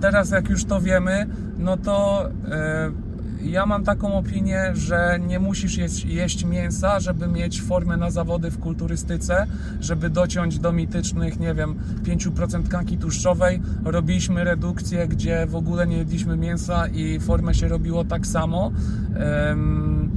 [0.01, 1.27] teraz jak już to wiemy,
[1.59, 3.10] no to y,
[3.43, 8.51] ja mam taką opinię, że nie musisz jeść, jeść mięsa, żeby mieć formę na zawody
[8.51, 9.47] w kulturystyce,
[9.80, 11.74] żeby dociąć do mitycznych, nie wiem,
[12.05, 13.62] 5% tkanki tłuszczowej.
[13.84, 18.72] Robiliśmy redukcję, gdzie w ogóle nie jedliśmy mięsa i formę się robiło tak samo.
[19.16, 20.11] Em,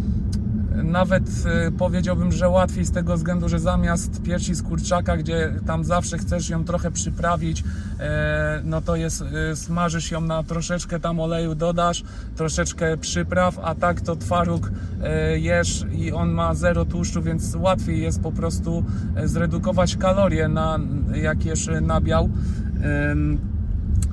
[0.74, 5.84] nawet e, powiedziałbym, że łatwiej z tego względu, że zamiast piersi z kurczaka, gdzie tam
[5.84, 7.64] zawsze chcesz ją trochę przyprawić,
[8.00, 12.04] e, no to jest, e, smażysz ją na troszeczkę tam oleju dodasz,
[12.36, 14.72] troszeczkę przypraw, a tak to twaróg
[15.04, 18.84] e, jesz i on ma zero tłuszczu, więc łatwiej jest po prostu
[19.16, 20.80] e, zredukować kalorie na
[21.14, 22.30] jak jesz nabiał.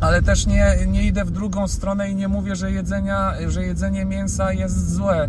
[0.01, 4.05] Ale też nie, nie idę w drugą stronę i nie mówię, że, jedzenia, że jedzenie
[4.05, 5.29] mięsa jest złe,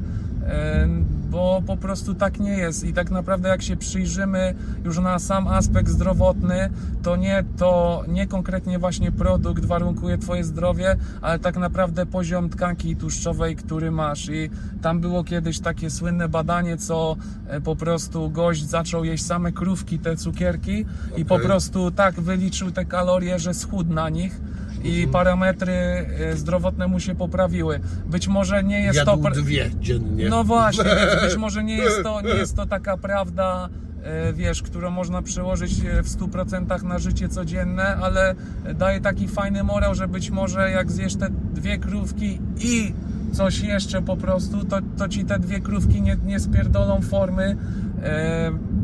[1.31, 2.83] bo po prostu tak nie jest.
[2.83, 6.69] I tak naprawdę, jak się przyjrzymy już na sam aspekt zdrowotny,
[7.03, 12.95] to nie to, nie konkretnie właśnie produkt warunkuje Twoje zdrowie, ale tak naprawdę poziom tkanki
[12.95, 14.29] tłuszczowej, który masz.
[14.29, 14.49] I
[14.81, 17.15] tam było kiedyś takie słynne badanie, co
[17.47, 20.85] e, po prostu gość zaczął jeść same krówki, te cukierki,
[21.17, 24.41] i po prostu tak wyliczył te kalorie, że schudł na nich
[24.83, 27.79] i parametry e, zdrowotne mu się poprawiły.
[28.05, 29.11] Być może nie jest to.
[29.11, 30.29] Jadł pra- dwie dziennie.
[30.29, 30.83] No właśnie,
[31.27, 33.69] być może nie jest to, nie jest to taka prawda,
[34.03, 38.35] e, wiesz, którą można przełożyć e, w 100% na życie codzienne, ale
[38.75, 42.93] daje taki fajny morał, że być może jak zjesz te dwie krówki i
[43.33, 47.57] coś jeszcze po prostu, to, to ci te dwie krówki nie, nie spierdolą formy,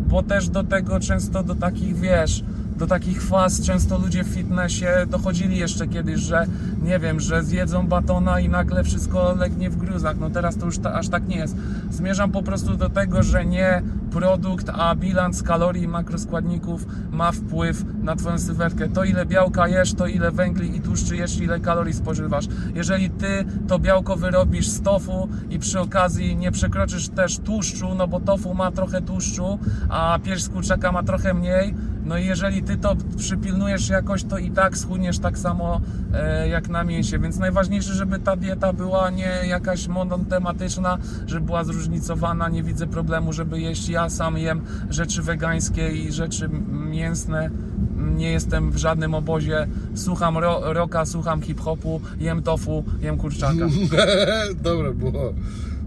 [0.07, 2.43] bo też do tego często do takich, wiesz,
[2.77, 6.47] do takich faz często ludzie w fitnessie dochodzili jeszcze kiedyś, że
[6.83, 10.19] nie wiem, że zjedzą batona i nagle wszystko legnie w gruzach.
[10.19, 11.55] No teraz to już ta, aż tak nie jest.
[11.91, 13.81] Zmierzam po prostu do tego, że nie
[14.11, 18.89] produkt, a bilans kalorii i makroskładników ma wpływ na Twoją sylwetkę.
[18.89, 22.45] To ile białka jesz, to ile węgli i tłuszczy jesz, ile kalorii spożywasz.
[22.75, 28.07] Jeżeli Ty to białko wyrobisz z tofu i przy okazji nie przekroczysz też tłuszczu, no
[28.07, 29.59] bo tofu ma trochę tłuszczu,
[29.89, 31.75] a pierś z kurczaka ma trochę mniej,
[32.07, 35.81] no i jeżeli ty to przypilnujesz jakoś, to i tak schudniesz tak samo
[36.13, 37.19] e, jak na mięsie.
[37.19, 40.97] Więc najważniejsze, żeby ta dieta była nie jakaś monotematyczna,
[41.27, 42.49] żeby była zróżnicowana.
[42.49, 43.89] Nie widzę problemu, żeby jeść.
[43.97, 46.49] Ja sam jem rzeczy wegańskie i rzeczy
[46.89, 47.49] mięsne.
[47.97, 49.67] Nie jestem w żadnym obozie.
[49.95, 53.67] Słucham ro rocka, słucham hip-hopu, jem tofu, jem kurczaka.
[54.69, 55.33] Dobre było.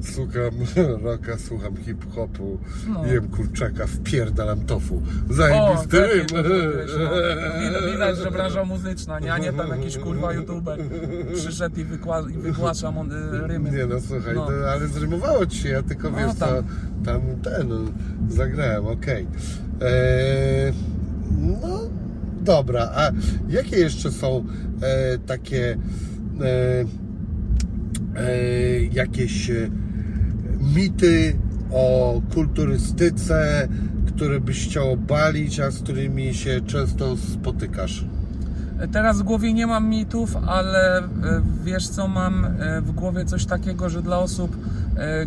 [0.02, 0.50] Słucham
[1.04, 2.58] rocka, słucham hip-hopu,
[2.88, 3.06] No.
[3.06, 5.02] jem kurczaka, wpierdalam tofu.
[5.30, 6.26] O, Zajebisty lepiej rym.
[6.26, 6.36] to
[7.80, 7.92] no.
[7.92, 9.32] Widać- że branża muzyczna, nie?
[9.32, 10.78] A nie tam jakiś kurwa youtuber
[11.34, 13.70] przyszedł i, wykła, i wygłasza mon- y, rymy.
[13.70, 14.46] Nie no, słuchaj, No.
[14.46, 16.48] To, ale zrymowało ci się, ja tylko No, wiesz tam.
[17.04, 17.78] tam ten, no,
[18.28, 19.26] zagrałem, okej.
[19.80, 20.72] Eee,
[21.62, 21.80] No,
[22.40, 23.10] dobra, a
[23.48, 24.44] jakie jeszcze są
[24.82, 25.76] e, takie
[26.40, 26.84] e,
[28.16, 29.70] e, jakieś e,
[30.60, 31.36] mity
[31.72, 33.68] o kulturystyce,
[34.06, 38.04] które byś chciał obalić, a z którymi się często spotykasz?
[38.92, 41.02] Teraz w głowie nie mam mitów, ale e,
[41.64, 44.56] wiesz co, mam e, w głowie coś takiego, że dla osób,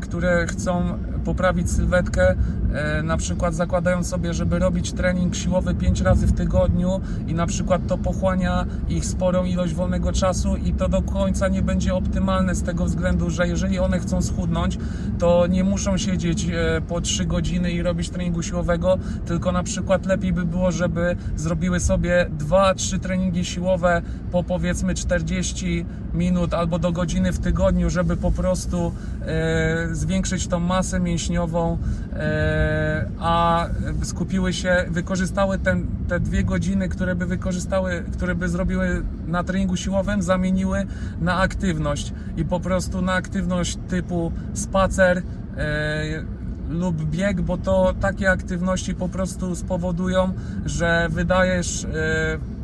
[0.01, 2.35] które chcą poprawić sylwetkę,
[2.73, 7.47] e, na przykład zakładają sobie, żeby robić trening siłowy 5 razy w tygodniu i na
[7.47, 12.55] przykład to pochłania ich sporą ilość wolnego czasu i to do końca nie będzie optymalne
[12.55, 14.77] z tego względu, że jeżeli one chcą schudnąć,
[15.19, 20.05] to nie muszą siedzieć e, po 3 godziny i robić treningu siłowego, tylko na przykład
[20.05, 24.01] lepiej by było, żeby zrobiły sobie 2-3 treningi siłowe
[24.31, 28.91] po powiedzmy 40 minut albo do godziny w tygodniu, żeby po prostu
[29.21, 31.77] e, zwiększyć tą masę mięśniową,
[32.13, 33.65] e, a
[34.03, 39.75] skupiły się, wykorzystały ten, te dwie godziny, które by wykorzystały, które by zrobiły na treningu
[39.75, 40.85] siłowym, zamieniły
[41.21, 42.13] na aktywność.
[42.37, 45.21] I po prostu na aktywność typu spacer,
[45.57, 46.23] e,
[46.69, 50.33] lub bieg, bo to takie aktywności po prostu spowodują,
[50.65, 51.89] że wydajesz e,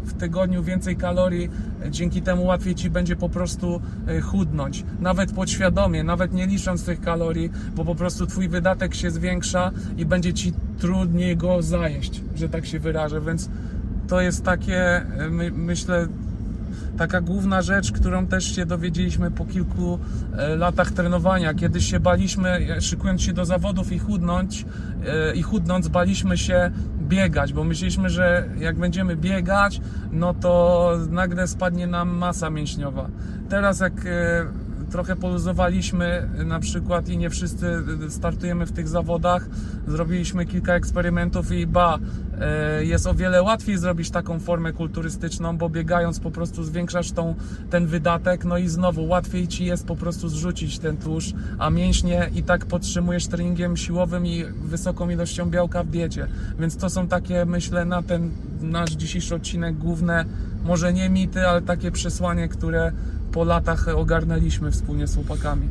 [0.10, 1.50] w tygodniu więcej kalorii,
[1.90, 4.84] dzięki temu łatwiej ci będzie po prostu e, chudnąć.
[5.00, 10.06] Nawet podświadomie, nawet nie licząc tych kalorii, bo po prostu twój wydatek się zwiększa i
[10.06, 13.50] będzie ci trudniej go zajeść, że tak się wyrażę, więc
[14.08, 16.08] to jest takie, e, my, myślę,
[17.00, 20.00] taka główna rzecz, którą też się dowiedzieliśmy po kilku
[20.38, 21.54] e, latach trenowania.
[21.54, 24.66] Kiedyś się baliśmy, e, szykując się do zawodów i chudnąć,
[25.06, 26.72] e, i chudnąc, baliśmy się
[27.10, 29.82] biegać, bo myśleliśmy, że jak będziemy biegać,
[30.12, 33.10] no to nagle spadnie nam masa mięśniowa.
[33.50, 34.46] Teraz jak e,
[34.90, 39.50] trochę poluzowaliśmy e, na przykład i nie wszyscy e, startujemy w tych zawodach.
[39.88, 42.00] Zrobiliśmy kilka eksperymentów i ba,
[42.42, 47.36] e, jest o wiele łatwiej zrobić taką formę kulturystyczną, bo biegając po prostu zwiększasz tą,
[47.70, 52.30] ten wydatek, no i znowu łatwiej ci jest po prostu zrzucić ten tłuszcz, a mięśnie
[52.36, 56.28] i tak podtrzymujesz treningiem siłowym i wysoką ilością białka w diecie.
[56.60, 60.26] Więc to są takie, myślę, na ten nasz dzisiejszy odcinek główne,
[60.64, 62.92] może nie mity, ale takie przesłanie, które
[63.40, 65.70] po latach ogarnęliśmy wspólnie z chłopakami.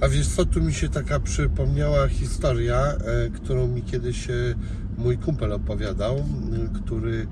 [0.00, 4.32] A wiesz co, tu mi się taka przypomniała historia, e, którą mi kiedyś e,
[4.98, 6.24] mój kumpel opowiadał,
[6.74, 7.26] który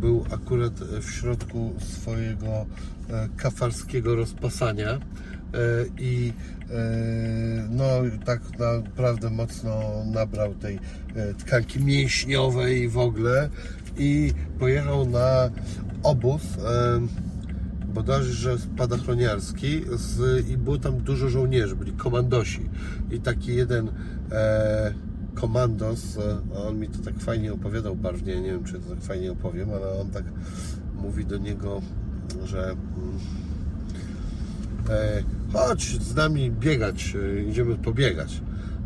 [0.00, 4.98] był akurat w środku swojego e, kafarskiego rozpasania
[5.98, 6.32] i
[7.70, 7.84] no
[8.24, 10.78] tak naprawdę mocno nabrał tej
[11.38, 13.48] tkanki mięśniowej w ogóle
[13.96, 15.50] i pojechał na
[16.02, 16.42] obóz
[17.94, 22.70] bodajże, że spadochroniarski z, i było tam dużo żołnierzy, byli komandosi
[23.10, 23.88] i taki jeden
[24.32, 24.94] e,
[25.34, 29.32] komandos, e, on mi to tak fajnie opowiadał barwnie, nie wiem czy to tak fajnie
[29.32, 30.24] opowiem, ale on tak
[30.94, 31.82] mówi do niego,
[32.44, 32.78] że mm,
[34.90, 38.40] e, chodź z nami biegać, e, idziemy pobiegać.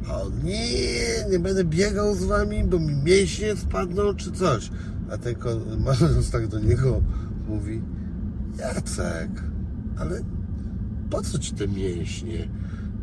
[0.09, 4.71] A on, nie, nie będę biegał z wami, bo mi mięśnie spadną czy coś.
[5.11, 7.03] A ten komandos tak do niego
[7.49, 7.83] mówi,
[8.59, 9.31] Jacek,
[9.99, 10.21] ale
[11.11, 12.49] po co ci te mięśnie?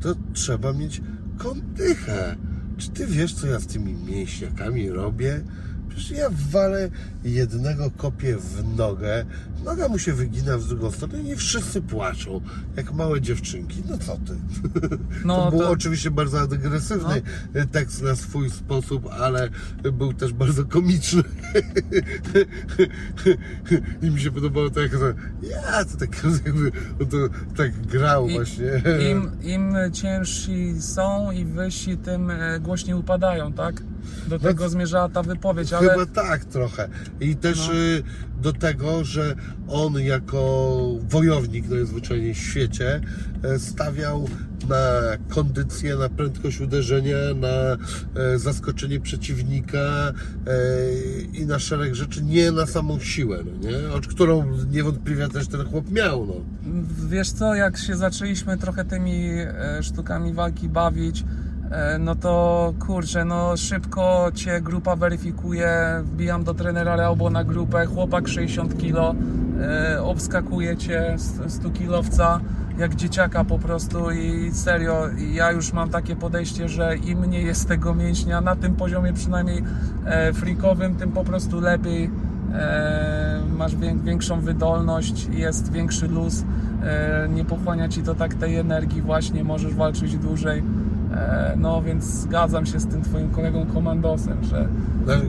[0.02, 1.02] To trzeba mieć
[1.38, 2.36] kondychę.
[2.78, 5.42] Czy ty wiesz, co ja z tymi mięśniakami robię?
[5.90, 6.90] Przecież ja walę
[7.24, 9.26] jednego kopię w nogę,
[9.66, 12.42] noga mu się wygina w drugą stronę i wszyscy płaczą,
[12.76, 13.84] jak małe dziewczynki.
[13.90, 14.34] No co ty?
[15.26, 17.22] No, to był to- oczywiście bardzo agresywny
[17.72, 19.50] tekst na swój sposób, ale
[19.94, 21.24] był też bardzo komiczny.
[24.02, 25.08] I mi się podobało to, jak to,
[25.50, 26.72] ja to tak jakby
[27.06, 27.18] to
[27.58, 28.82] tak grał I- właśnie.
[29.12, 33.84] Im, Im ciężsi są i wyżsi, tym e, głośniej upadają, tak?
[34.28, 36.90] Do tego zmierzała ta wypowiedź, ale No Chyba tak trochę.
[37.24, 37.74] I też No.
[37.74, 38.04] y,
[38.42, 39.36] do tego, że
[39.68, 43.02] on jako wojownik najzwyczajniej w świecie
[43.44, 44.30] e, stawiał
[44.70, 47.48] na kondycję, na prędkość uderzenia, na
[48.22, 50.14] e, zaskoczenie przeciwnika e,
[51.34, 53.90] i na szereg rzeczy, nie na samą siłę, no nie?
[53.94, 56.26] Od którą niewątpliwie też ten chłop miał.
[56.26, 56.34] No.
[57.10, 59.30] Wiesz co, jak się zaczęliśmy trochę tymi
[59.82, 61.24] sztukami walki bawić,
[62.00, 65.70] no to kurczę, no szybko cię grupa weryfikuje,
[66.04, 69.16] wbijam do trenera Reobo na grupę, chłopak 60 kg,
[69.62, 71.16] e, obskakuje cię
[71.48, 72.40] 100 kilowca
[72.78, 77.68] jak dzieciaka po prostu i serio, ja już mam takie podejście, że im mniej jest
[77.68, 79.64] tego mięśnia, na tym poziomie przynajmniej
[80.06, 82.10] e, freakowym, tym po prostu lepiej
[82.54, 86.44] e, masz wię- większą wydolność, jest większy luz,
[86.84, 90.64] e, nie pochłania ci to tak tej energii właśnie, możesz walczyć dłużej.
[91.14, 94.68] E, no więc zgadzam się z tym twoim kolegą komandosem, że
[95.08, 95.20] Na- e,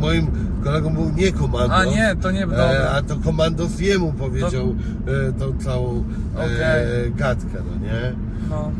[0.00, 0.26] Moim
[0.64, 1.74] kolegą był nie komando.
[1.74, 2.64] A nie, to nie- dobra.
[2.64, 4.74] E, a to komandos jemu powiedział
[5.28, 6.04] e, tą całą
[6.36, 7.12] Okej.
[7.16, 8.12] gadkę, no nie?
[8.50, 8.70] no,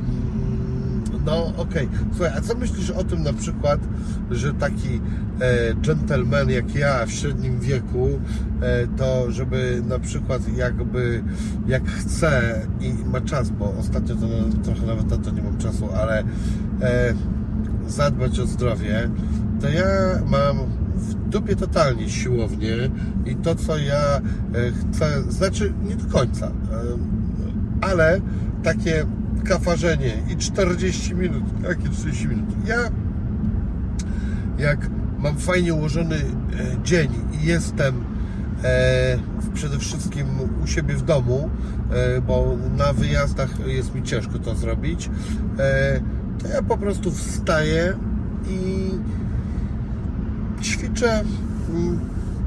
[1.29, 1.89] No okej.
[2.11, 3.81] Słuchaj, a co myślisz o tym na przykład,
[4.31, 5.01] że taki
[5.41, 8.09] e, gentleman jak ja w średnim wieku,
[8.63, 11.23] e, to żeby na przykład jakby
[11.67, 14.27] jak chce i ma czas, bo ostatnio to
[14.65, 16.25] trochę nawet na to nie mam czasu, ale
[16.83, 17.15] e,
[17.89, 19.11] zadbać o zdrowie,
[19.61, 19.87] to ja
[20.27, 20.57] mam
[20.95, 22.77] w dupie totalnie siłownię
[23.27, 24.21] i to co ja e,
[24.73, 26.53] chcę, znaczy nie do końca, e,
[27.81, 28.21] ale
[28.63, 29.07] takie
[29.49, 32.47] kafarzenie i 40 minut, jakie 40 minut?
[32.67, 32.77] Ja
[34.59, 36.23] jak mam fajnie ułożony e,
[36.85, 38.05] dzień i jestem
[38.65, 39.19] e,
[39.55, 40.27] przede wszystkim
[40.65, 41.51] u siebie w domu,
[41.91, 45.11] e, bo na wyjazdach jest mi ciężko to zrobić,
[45.59, 46.01] e,
[46.39, 47.95] to ja po prostu wstaję
[48.51, 48.91] i
[50.63, 51.25] ćwiczę
[51.71, 52.01] mm,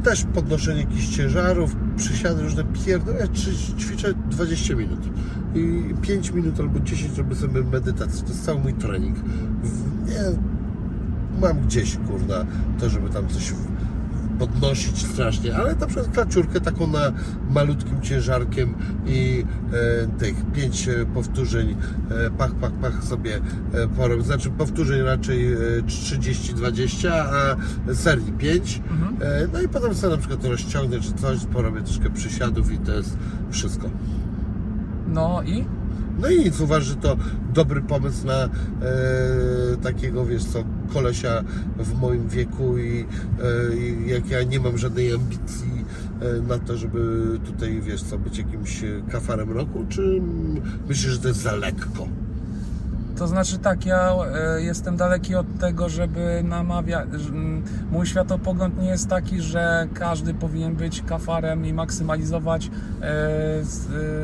[0.03, 3.27] też podnoszenie jakichś ciężarów, przysiady, różne pierdolę,
[3.77, 4.99] ćwiczę 20 minut
[5.55, 9.17] i 5 minut albo 10 robię sobie medytację, to jest cały mój trening.
[10.07, 10.23] Nie,
[11.41, 12.45] mam gdzieś, kurna,
[12.79, 13.53] to żeby tam coś
[14.39, 17.11] podnosić strasznie, ale na przykład klaciurkę taką na
[17.49, 18.75] malutkim ciężarkiem
[19.05, 21.75] i e, tych pięć e, powtórzeń
[22.09, 23.35] e, pach, pach, pach sobie
[23.73, 25.57] e, porobię, znaczy powtórzeń raczej e,
[25.87, 27.55] 30-20, a
[27.93, 28.81] serii 5
[29.21, 32.93] e, no i potem sobie na przykład rozciągnę czy coś, porobię troszkę przysiadów i to
[32.93, 33.17] jest
[33.51, 33.89] wszystko.
[35.13, 35.65] No i
[36.19, 37.17] No i nic, uważam, że to
[37.53, 38.49] dobry pomysł na e,
[39.81, 40.63] takiego, wiesz co,
[40.93, 41.43] kolesia
[41.77, 43.05] w moim wieku i,
[44.07, 45.85] e, jak ja nie mam żadnej ambicji
[46.21, 50.21] e, na to, żeby tutaj, wiesz co, być jakimś kafarem roku, czy
[50.89, 52.07] myślisz, że to jest za lekko?
[53.17, 54.13] To znaczy tak, ja
[54.57, 57.07] e, jestem daleki od tego, żeby namawiać.
[57.91, 62.69] Mój światopogląd nie jest taki, że każdy powinien być kafarem i maksymalizować
[63.01, 63.07] e,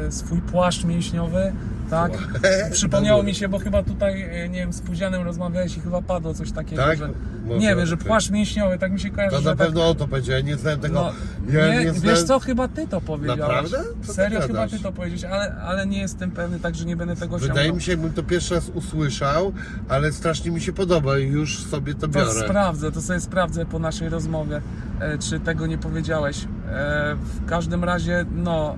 [0.07, 1.53] e, swój płaszcz mięśniowy.
[1.89, 2.11] Tak?
[2.71, 6.33] Przypomniało mi się, bo chyba tutaj, e, nie wiem, z Pudzianem rozmawiałeś i chyba padło
[6.33, 6.97] coś takiego, Tak?
[6.97, 7.09] że.
[7.45, 8.07] Może Nie wiem, że tak.
[8.07, 10.79] płaszcz mięśniowy, tak mi się kojarzy, To na tak, pewno o to ja nie znałem
[10.79, 10.95] tego.
[10.95, 11.11] no,
[11.59, 13.39] ja nie, nie wiesz znałem- co, chyba ty to powiedziałeś.
[13.39, 13.77] Naprawdę?
[14.01, 17.15] Co ty Serio, chyba ty to powiedziałeś, ale, ale nie jestem pewny, także nie będę
[17.15, 17.75] tego Wydaje ciągnął.
[17.75, 19.53] mi się, jakbym to pierwszy raz usłyszał,
[19.89, 22.31] ale strasznie mi się podoba i już sobie to To biorę.
[22.45, 24.61] sprawdzę, to sobie sprawdzę po naszej rozmowie,
[24.99, 26.43] e, czy tego nie powiedziałeś.
[26.69, 28.75] E, W każdym razie, no,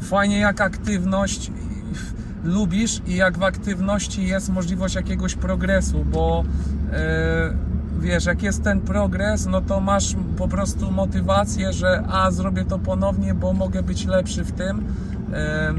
[0.00, 1.50] fajnie jak aktywność
[2.44, 6.44] lubisz i jak w aktywności jest możliwość jakiegoś progresu, bo
[6.92, 7.54] e,
[8.00, 12.78] wiesz, jak jest ten progres, no to masz po prostu motywację, że a zrobię to
[12.78, 14.84] ponownie, bo mogę być lepszy w tym.
[15.32, 15.74] E,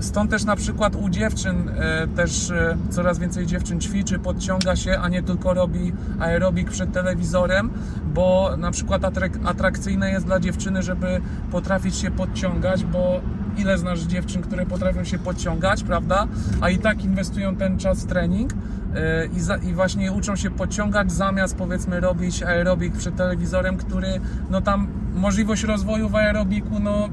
[0.00, 4.98] Stąd też na przykład u dziewczyn e, też e, coraz więcej dziewczyn ćwiczy, podciąga się,
[4.98, 7.70] a nie tylko robi aerobik przed telewizorem,
[8.14, 11.20] bo na przykład atrak- atrakcyjne jest dla dziewczyny, żeby
[11.50, 13.20] potrafić się podciągać, bo
[13.58, 16.26] ile znasz dziewczyn, które potrafią się podciągać, prawda?
[16.60, 18.52] A i tak inwestują ten czas w trening
[18.94, 24.20] e, i, za, i właśnie uczą się podciągać zamiast powiedzmy robić aerobik przed telewizorem, który
[24.50, 27.08] no tam możliwość rozwoju w aerobiku no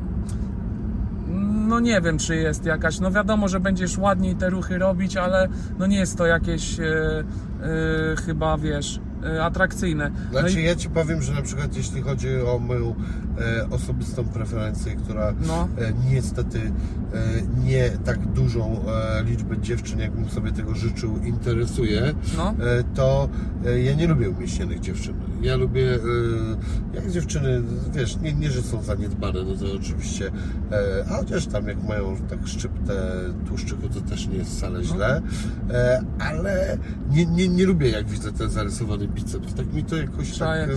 [1.68, 3.00] no nie wiem, czy jest jakaś.
[3.00, 5.48] No wiadomo, że będziesz ładniej te ruchy robić, ale
[5.80, 7.24] no nie jest to jakieś e, e,
[8.26, 9.00] chyba wiesz.
[9.26, 10.12] E, atrakcyjne.
[10.34, 12.96] No Znaczy i, ja Ci powiem, że na przykład jeśli chodzi o moją
[13.40, 15.68] e, osobistą preferencję, która No.
[15.78, 16.72] e, niestety e,
[17.66, 18.82] nie tak dużą
[19.20, 22.50] e, liczbę dziewczyn, jakbym sobie tego życzył, interesuje, No.
[22.50, 23.30] e, to
[23.84, 25.14] ja nie lubię umieśnionych dziewczyn.
[25.42, 26.00] Ja lubię,
[26.94, 27.62] jak dziewczyny,
[27.94, 30.32] wiesz, nie, nie że są zaniedbane, no to oczywiście,
[31.12, 32.94] a chociaż tam jak mają tak szczyptę
[33.48, 35.22] tłuszczyku, to też nie jest wcale źle,
[35.70, 36.78] e, ale
[37.10, 39.54] nie, nie, nie lubię jak widzę ten zarysowany biceps.
[39.54, 40.70] Tak mi to jakoś tak...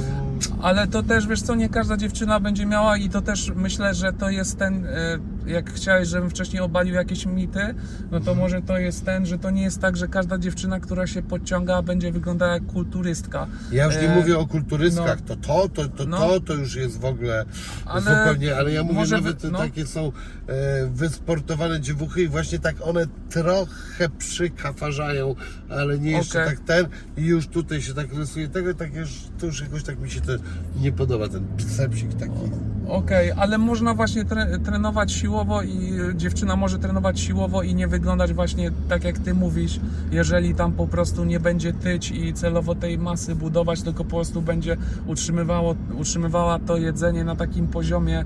[0.62, 4.12] Ale to też, wiesz co, nie każda dziewczyna będzie miała i to też myślę, że
[4.12, 7.74] to jest ten, e, jak chciałeś, żebym wcześniej obalił jakieś mity,
[8.10, 11.06] no to może to jest ten, że to nie jest tak, że każda dziewczyna, która
[11.06, 13.46] się podciąga, będzie wyglądała jak kulturystka.
[13.72, 15.36] Ja już nie E, mówię o kulturystkach, no.
[15.36, 16.18] to to, to, to, No.
[16.18, 17.44] to, to już jest w ogóle
[17.86, 19.58] Ale zupełnie, ale ja mówię może nawet no.
[19.58, 20.12] takie są
[20.46, 25.34] e, wysportowane dziewuchy i właśnie tak one trochę przykafarzają,
[25.68, 26.56] ale nie jeszcze Okej.
[26.56, 26.86] tak ten
[27.16, 30.20] i już tutaj się tak rysuje tego, tak już, to już jakoś tak mi się
[30.20, 30.32] to
[30.80, 32.32] nie podoba, ten bicepsik taki.
[32.88, 38.32] Okej, ale można właśnie tre trenować siłowo i dziewczyna może trenować siłowo i nie wyglądać
[38.32, 39.80] właśnie tak jak ty mówisz,
[40.10, 44.42] jeżeli tam po prostu nie będzie tyć i celowo tej masy budować, tylko po prostu
[44.42, 44.76] będzie
[45.06, 48.24] utrzymywało, utrzymywała to jedzenie na takim poziomie e,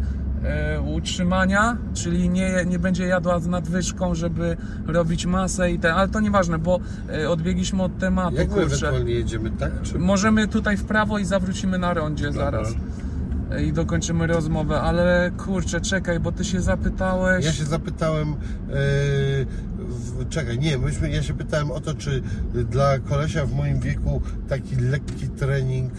[0.86, 4.56] utrzymania, czyli nie, nie będzie jadła z nadwyżką, żeby
[4.86, 6.80] robić masę i ten, ale to nieważne, bo
[7.12, 9.82] e, odbiegliśmy od tematu, Jak my ewentualnie jedziemy, tak?
[9.82, 9.98] Czy...
[9.98, 12.74] Możemy tutaj w prawo i zawrócimy na rondzie zaraz.
[13.68, 17.44] I dokończymy rozmowę, ale kurczę, czekaj, bo ty się zapytałeś.
[17.44, 18.34] Ja się zapytałem, e,
[20.30, 22.22] czekaj, nie, myśmy, ja się pytałem o to, czy
[22.70, 25.92] dla kolesia w moim wieku taki lekki trening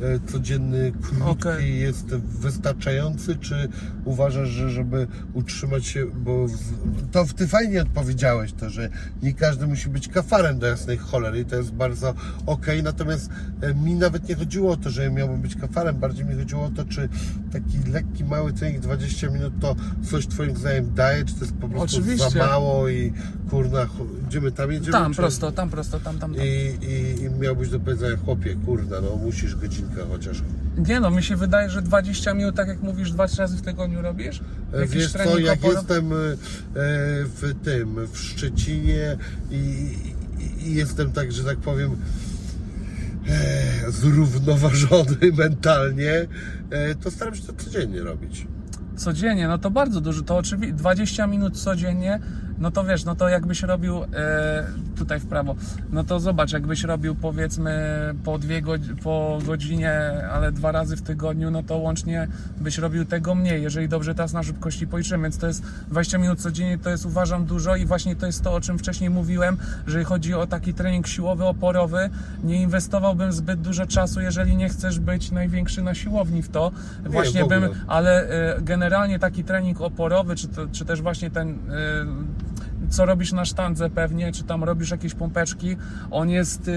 [0.00, 1.80] e, e, codzienny, krótki Okej.
[1.80, 3.68] jest wystarczający, czy
[4.04, 6.46] uważasz, że żeby utrzymać się, bo
[7.12, 8.88] to w- ty fajnie odpowiedziałeś to, że
[9.22, 12.14] nie każdy musi być kafarem do jasnej cholery i to jest bardzo
[12.46, 13.30] okej, natomiast
[13.60, 16.70] e, mi nawet nie chodziło o to, że miałbym być kafarem, bardziej mi chodziło o
[16.70, 17.08] to, czy
[17.52, 19.76] taki lekki, mały trening 20 minut to
[20.10, 22.30] coś twoim zdaniem daje, czy to jest po prostu Oczywiście.
[22.30, 22.95] za mało i
[23.50, 24.92] kurna, ch- gdzie my tam jedziemy?
[24.92, 25.16] Tam czy...
[25.16, 26.44] prosto, tam prosto, tam, tam, tam.
[26.46, 30.42] I, i, I miałbyś do powiedzenia, chłopie, kurna, no musisz godzinkę chociaż.
[30.88, 33.62] Nie no, mi się wydaje, że 20 minut, tak jak mówisz, dwa trzy razy w
[33.62, 34.40] tygodniu robisz?
[34.74, 36.16] E, Jakiś Wiesz co, jak oporo- jestem e,
[37.24, 39.16] w tym, w Szczecinie
[39.50, 39.56] i,
[40.38, 41.96] i, i jestem tak, że tak powiem
[43.28, 46.26] e, zrównoważony mentalnie,
[46.70, 48.46] e, to staram się to codziennie robić.
[48.96, 52.20] Codziennie, no to bardzo dużo, to oczywiście 20 minut codziennie,
[52.58, 54.06] no to wiesz, no to jakbyś robił e,
[54.96, 55.54] tutaj w prawo,
[55.92, 57.74] no to zobacz, jakbyś robił powiedzmy
[58.24, 59.92] po dwie godzi- po godzinie,
[60.32, 62.28] ale dwa razy w tygodniu, no to łącznie
[62.60, 66.40] byś robił tego mniej, jeżeli dobrze teraz na szybkości policzymy, więc to jest 20 minut
[66.40, 69.56] codziennie, to jest uważam dużo i właśnie to jest to, o czym wcześniej mówiłem,
[69.86, 72.10] że chodzi o taki trening siłowy, oporowy,
[72.44, 76.72] nie inwestowałbym zbyt dużo czasu, jeżeli nie chcesz być największy na siłowni w to,
[77.04, 81.30] Nie, właśnie w bym, ale e, generalnie taki trening oporowy, czy, to, czy też właśnie
[81.30, 82.45] ten, e,
[82.90, 85.76] co robisz na sztandze pewnie, czy tam robisz jakieś pompeczki,
[86.10, 86.72] on jest, e,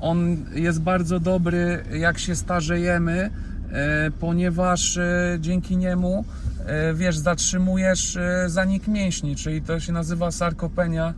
[0.00, 3.30] on jest bardzo dobry, jak się starzejemy,
[3.72, 6.24] e, ponieważ e, dzięki niemu,
[6.94, 11.14] wiesz, zatrzymujesz zanik mięśni, czyli to się nazywa sarkopenia,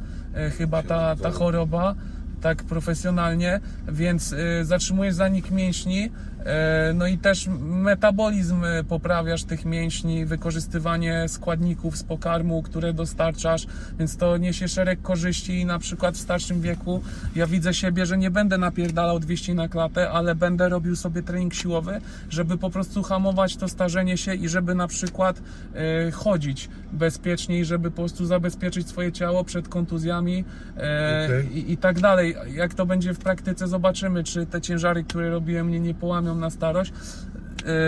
[0.58, 1.94] chyba ta, ta choroba
[2.40, 6.10] tak profesjonalnie, więc y, zatrzymujesz zanik mięśni, y,
[6.94, 13.66] no i też metabolizm y, poprawiasz tych mięśni, wykorzystywanie składników z pokarmu, które dostarczasz,
[13.98, 17.02] więc to niesie szereg korzyści i na przykład w starszym wieku
[17.36, 21.54] ja widzę siebie, że nie będę napierdalał 200 na klatę, ale będę robił sobie trening
[21.54, 22.00] siłowy,
[22.30, 25.38] żeby po prostu hamować to starzenie się i żeby na przykład
[26.08, 30.44] y, chodzić bezpieczniej, żeby po prostu zabezpieczyć swoje ciało przed kontuzjami
[30.76, 31.58] e, Okej.
[31.58, 32.36] i, i tak dalej.
[32.54, 36.50] Jak to będzie w praktyce, zobaczymy, czy te ciężary, które robiłem, mnie nie połamią na
[36.50, 36.92] starość.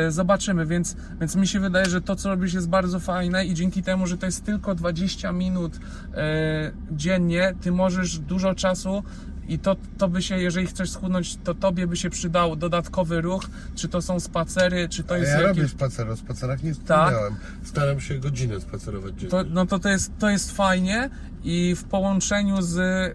[0.06, 3.54] E, Zobaczymy, więc, więc mi się wydaje, że to, co robisz, jest bardzo fajne i
[3.54, 5.78] dzięki temu, że to jest tylko 20 minut
[6.14, 9.02] e, dziennie, ty możesz dużo czasu
[9.48, 13.42] i to, to by się, jeżeli chcesz schudnąć, to tobie by się przydał dodatkowy ruch,
[13.74, 15.56] czy to są spacery, czy to jest ja jakieś...
[15.56, 16.80] robię spacer, o spacerach nie Tak?
[16.80, 17.34] wspomniałem.
[17.64, 19.30] Staram się godzinę spacerować dziennie.
[19.30, 21.10] To, no to to jest, to jest fajnie
[21.44, 23.14] i w połączeniu z e,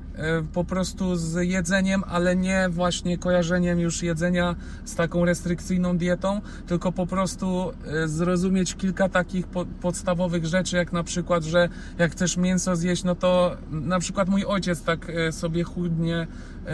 [0.53, 6.91] po prostu z jedzeniem, ale nie właśnie kojarzeniem już jedzenia z taką restrykcyjną dietą, tylko
[6.91, 12.37] po prostu e, zrozumieć kilka takich po, podstawowych rzeczy, jak na przykład, że jak chcesz
[12.37, 16.27] mięso zjeść, no to na przykład mój ojciec tak e, sobie chudnie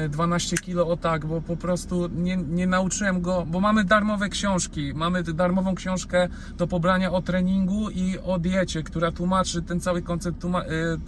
[0.10, 4.94] 12 kilo o tak, bo po prostu nie, nie nauczyłem go, bo mamy darmowe książki,
[4.96, 6.28] mamy darmową książkę
[6.58, 10.50] do pobrania o treningu i o diecie, która tłumaczy ten cały koncept e,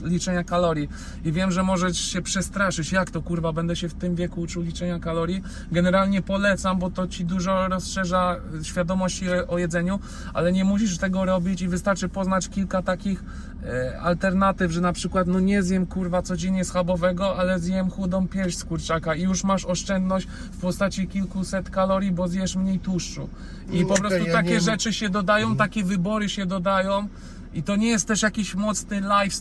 [0.02, 0.90] liczenia kalorii.
[1.26, 4.62] I wiem, że możesz się przestraszyć, jak to kurwa, będę się w tym wieku uczył
[4.62, 5.44] liczenia kalorii.
[5.72, 10.00] Generalnie polecam, bo to ci dużo rozszerza świadomości o jedzeniu,
[10.34, 13.53] ale nie musisz tego robić i wystarczy poznać kilka takich e,
[14.02, 18.64] alternatyw, że na przykład no nie zjem kurwa codziennie schabowego, ale zjem chudą pierś z
[18.64, 23.30] kurczaka i już masz oszczędność w postaci kilkuset kalorii, bo zjesz mniej tłuszczu.
[23.72, 27.08] I po okej, prostu ja takie nie- rzeczy się dodają, takie wybory się dodają.
[27.54, 29.38] I to nie jest też jakiś mocny life,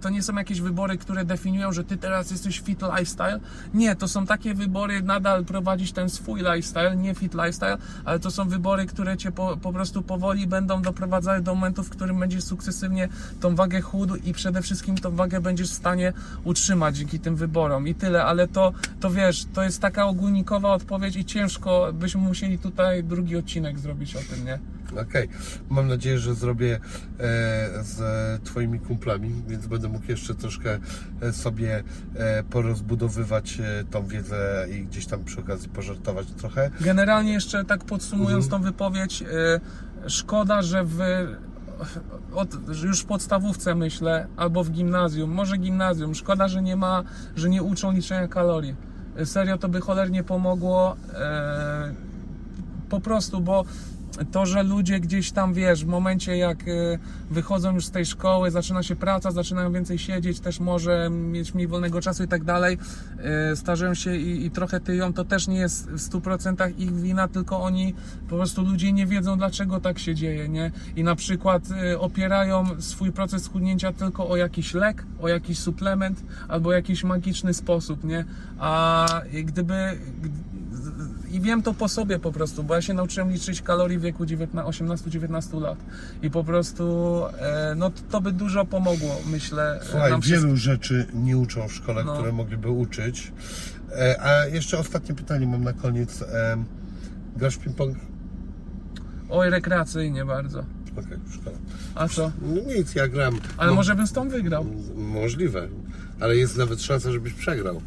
[0.00, 3.40] to nie są jakieś wybory, które definiują, że ty teraz jesteś fit lifestyle.
[3.74, 8.30] Nie, to są takie wybory, nadal prowadzić ten swój lifestyle, nie fit lifestyle, ale to
[8.30, 12.44] są wybory, które cię po, po prostu powoli będą doprowadzały do momentu, w którym będziesz
[12.44, 13.08] sukcesywnie
[13.40, 16.12] tą wagę chudł i przede wszystkim tą wagę będziesz w stanie
[16.44, 21.16] utrzymać dzięki tym wyborom i tyle, ale to, to wiesz, to jest taka ogólnikowa odpowiedź
[21.16, 24.58] i ciężko byśmy musieli tutaj drugi odcinek zrobić o tym, nie?
[25.00, 25.28] Okej,
[25.70, 26.80] mam nadzieję, że zrobię e,
[27.82, 28.00] z
[28.44, 30.78] Twoimi kumplami, więc będę mógł jeszcze troszkę
[31.20, 31.82] e, sobie
[32.14, 33.58] e, porozbudowywać
[33.90, 36.70] tą wiedzę i gdzieś tam przy okazji pożartować trochę.
[36.80, 39.24] Generalnie jeszcze tak podsumując tą wypowiedź,
[40.06, 40.98] szkoda, że w
[42.34, 42.54] od,
[42.84, 47.02] już w podstawówce myślę, albo w gimnazjum, może gimnazjum, szkoda, że nie ma,
[47.36, 48.76] że nie uczą liczenia kalorii.
[49.24, 50.96] Serio to by cholernie pomogło.
[51.14, 51.94] e,
[52.92, 53.64] po prostu, bo
[54.32, 56.98] to, że ludzie gdzieś tam, wiesz, w momencie jak y,
[57.30, 61.68] wychodzą już z tej szkoły, zaczyna się praca, zaczynają więcej siedzieć, też może mieć mniej
[61.68, 62.78] wolnego czasu i tak dalej,
[63.52, 67.28] y, starzeją się i, i trochę tyją, to też nie jest w 100% ich wina,
[67.28, 67.94] tylko oni,
[68.28, 70.70] po prostu ludzie nie wiedzą, dlaczego tak się dzieje, nie?
[70.96, 71.62] I na przykład
[71.92, 77.54] y, opierają swój proces schudnięcia tylko o jakiś lek, o jakiś suplement, albo jakiś magiczny
[77.54, 78.24] sposób, nie?
[78.58, 79.06] A
[79.44, 79.98] gdyby...
[81.32, 84.26] I wiem to po sobie po prostu, bo ja się nauczyłem liczyć kalorii w wieku
[84.26, 85.78] 19 18-19 lat.
[86.22, 89.80] I po prostu, e, no to by dużo pomogło, myślę.
[89.90, 92.14] Słuchaj, nam wielu rzeczy nie uczą w szkole, No.
[92.14, 93.32] które mogliby uczyć.
[93.92, 96.22] E, a jeszcze ostatnie pytanie mam na koniec.
[96.22, 96.56] E,
[97.36, 97.94] grasz ping-pong?
[99.30, 100.64] Oj, rekreacyjnie bardzo.
[100.92, 101.56] Okej, szkoda.
[101.94, 102.32] A co?
[102.42, 103.38] No nic, ja gram.
[103.56, 104.66] Ale No, może bym z tą wygrał.
[104.96, 105.68] Możliwe,
[106.20, 107.82] ale jest nawet szansa, żebyś przegrał.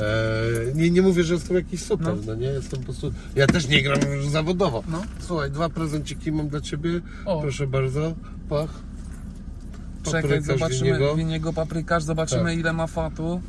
[0.00, 2.22] E, nie, nie mówię, że jestem jakiś super, no.
[2.26, 2.34] No.
[2.34, 2.46] nie?
[2.46, 3.12] Jestem po prostu.
[3.36, 4.82] Ja też nie gram już zawodowo.
[4.88, 5.02] No.
[5.20, 7.00] Słuchaj, dwa prezenciki mam dla ciebie.
[7.24, 7.40] O.
[7.40, 8.14] Proszę bardzo.
[8.48, 8.70] Pach.
[10.02, 12.58] Czekaj, zobaczymy winniego paprykarz, zobaczymy Tak.
[12.58, 13.40] ile ma fatu.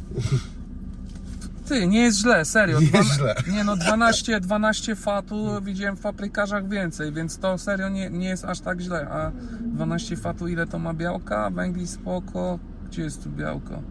[1.68, 2.80] Ty, nie jest źle, serio.
[2.94, 3.36] Nie jest źle.
[3.52, 8.46] Nie no, 12, 12 fatu widziałem w paprykarzach więcej, więc to serio nie, nie jest
[8.46, 9.08] aż tak źle.
[9.10, 11.50] A 12 fatu ile to ma białka?
[11.50, 12.60] Węgli spoko.
[12.90, 13.82] Gdzie jest tu białko?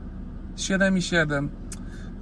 [0.56, 1.48] 7,7.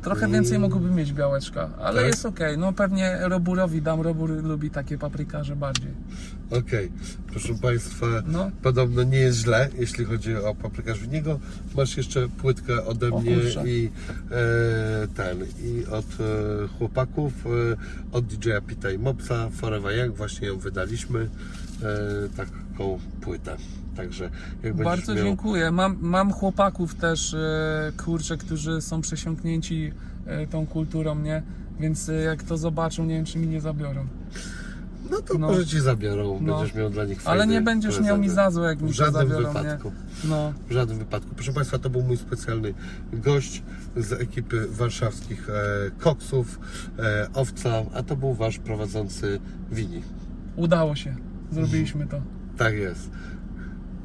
[0.05, 2.07] Trochę więcej mogłoby mieć białeczka, ale Tak?
[2.11, 2.59] jest okej.
[2.59, 5.91] No pewnie Roburowi dam, Robur lubi takie paprykarze bardziej.
[6.51, 6.93] Okej,
[7.27, 8.51] proszę Państwa, No.
[8.63, 11.41] podobno nie jest źle, jeśli chodzi o paprykarz winniego.
[11.77, 13.37] Masz jeszcze płytkę ode mnie
[13.67, 13.91] i
[14.31, 17.51] e, ten, i od e, chłopaków, e,
[18.17, 21.29] od DJ-a Pita i Mopsa, Forever Young, właśnie ją wydaliśmy,
[22.37, 23.57] taką płytę.
[23.97, 24.31] Także
[24.85, 25.25] Bardzo miał...
[25.25, 25.71] dziękuję.
[25.71, 29.93] Mam, mam chłopaków też, e, kurczę, którzy są przesiąknięci
[30.27, 31.43] e, tą kulturą, nie?
[31.81, 34.07] Więc e, jak to zobaczą, nie wiem, czy mi nie zabiorą.
[35.11, 35.47] No to No.
[35.47, 36.59] może Ci zabiorą, No.
[36.59, 39.29] będziesz miał dla nich Ale nie będziesz miał mi za złe, jak mi W żadnym
[39.29, 39.93] zabiorą, wypadku.
[40.25, 40.31] nie?
[40.31, 40.53] No.
[40.69, 41.35] W żadnym wypadku.
[41.35, 42.75] Proszę Państwa, to był mój specjalny
[43.13, 43.63] gość
[43.97, 45.53] z ekipy warszawskich e,
[45.99, 46.61] koksów,
[46.99, 49.41] e, owca, a to był Wasz prowadzący
[49.73, 50.03] Wini.
[50.57, 51.17] Udało się.
[51.55, 52.21] Zrobiliśmy to.
[52.57, 53.11] Tak jest.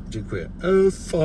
[0.09, 0.49] Dziękuję.
[0.61, 1.19] Elfo.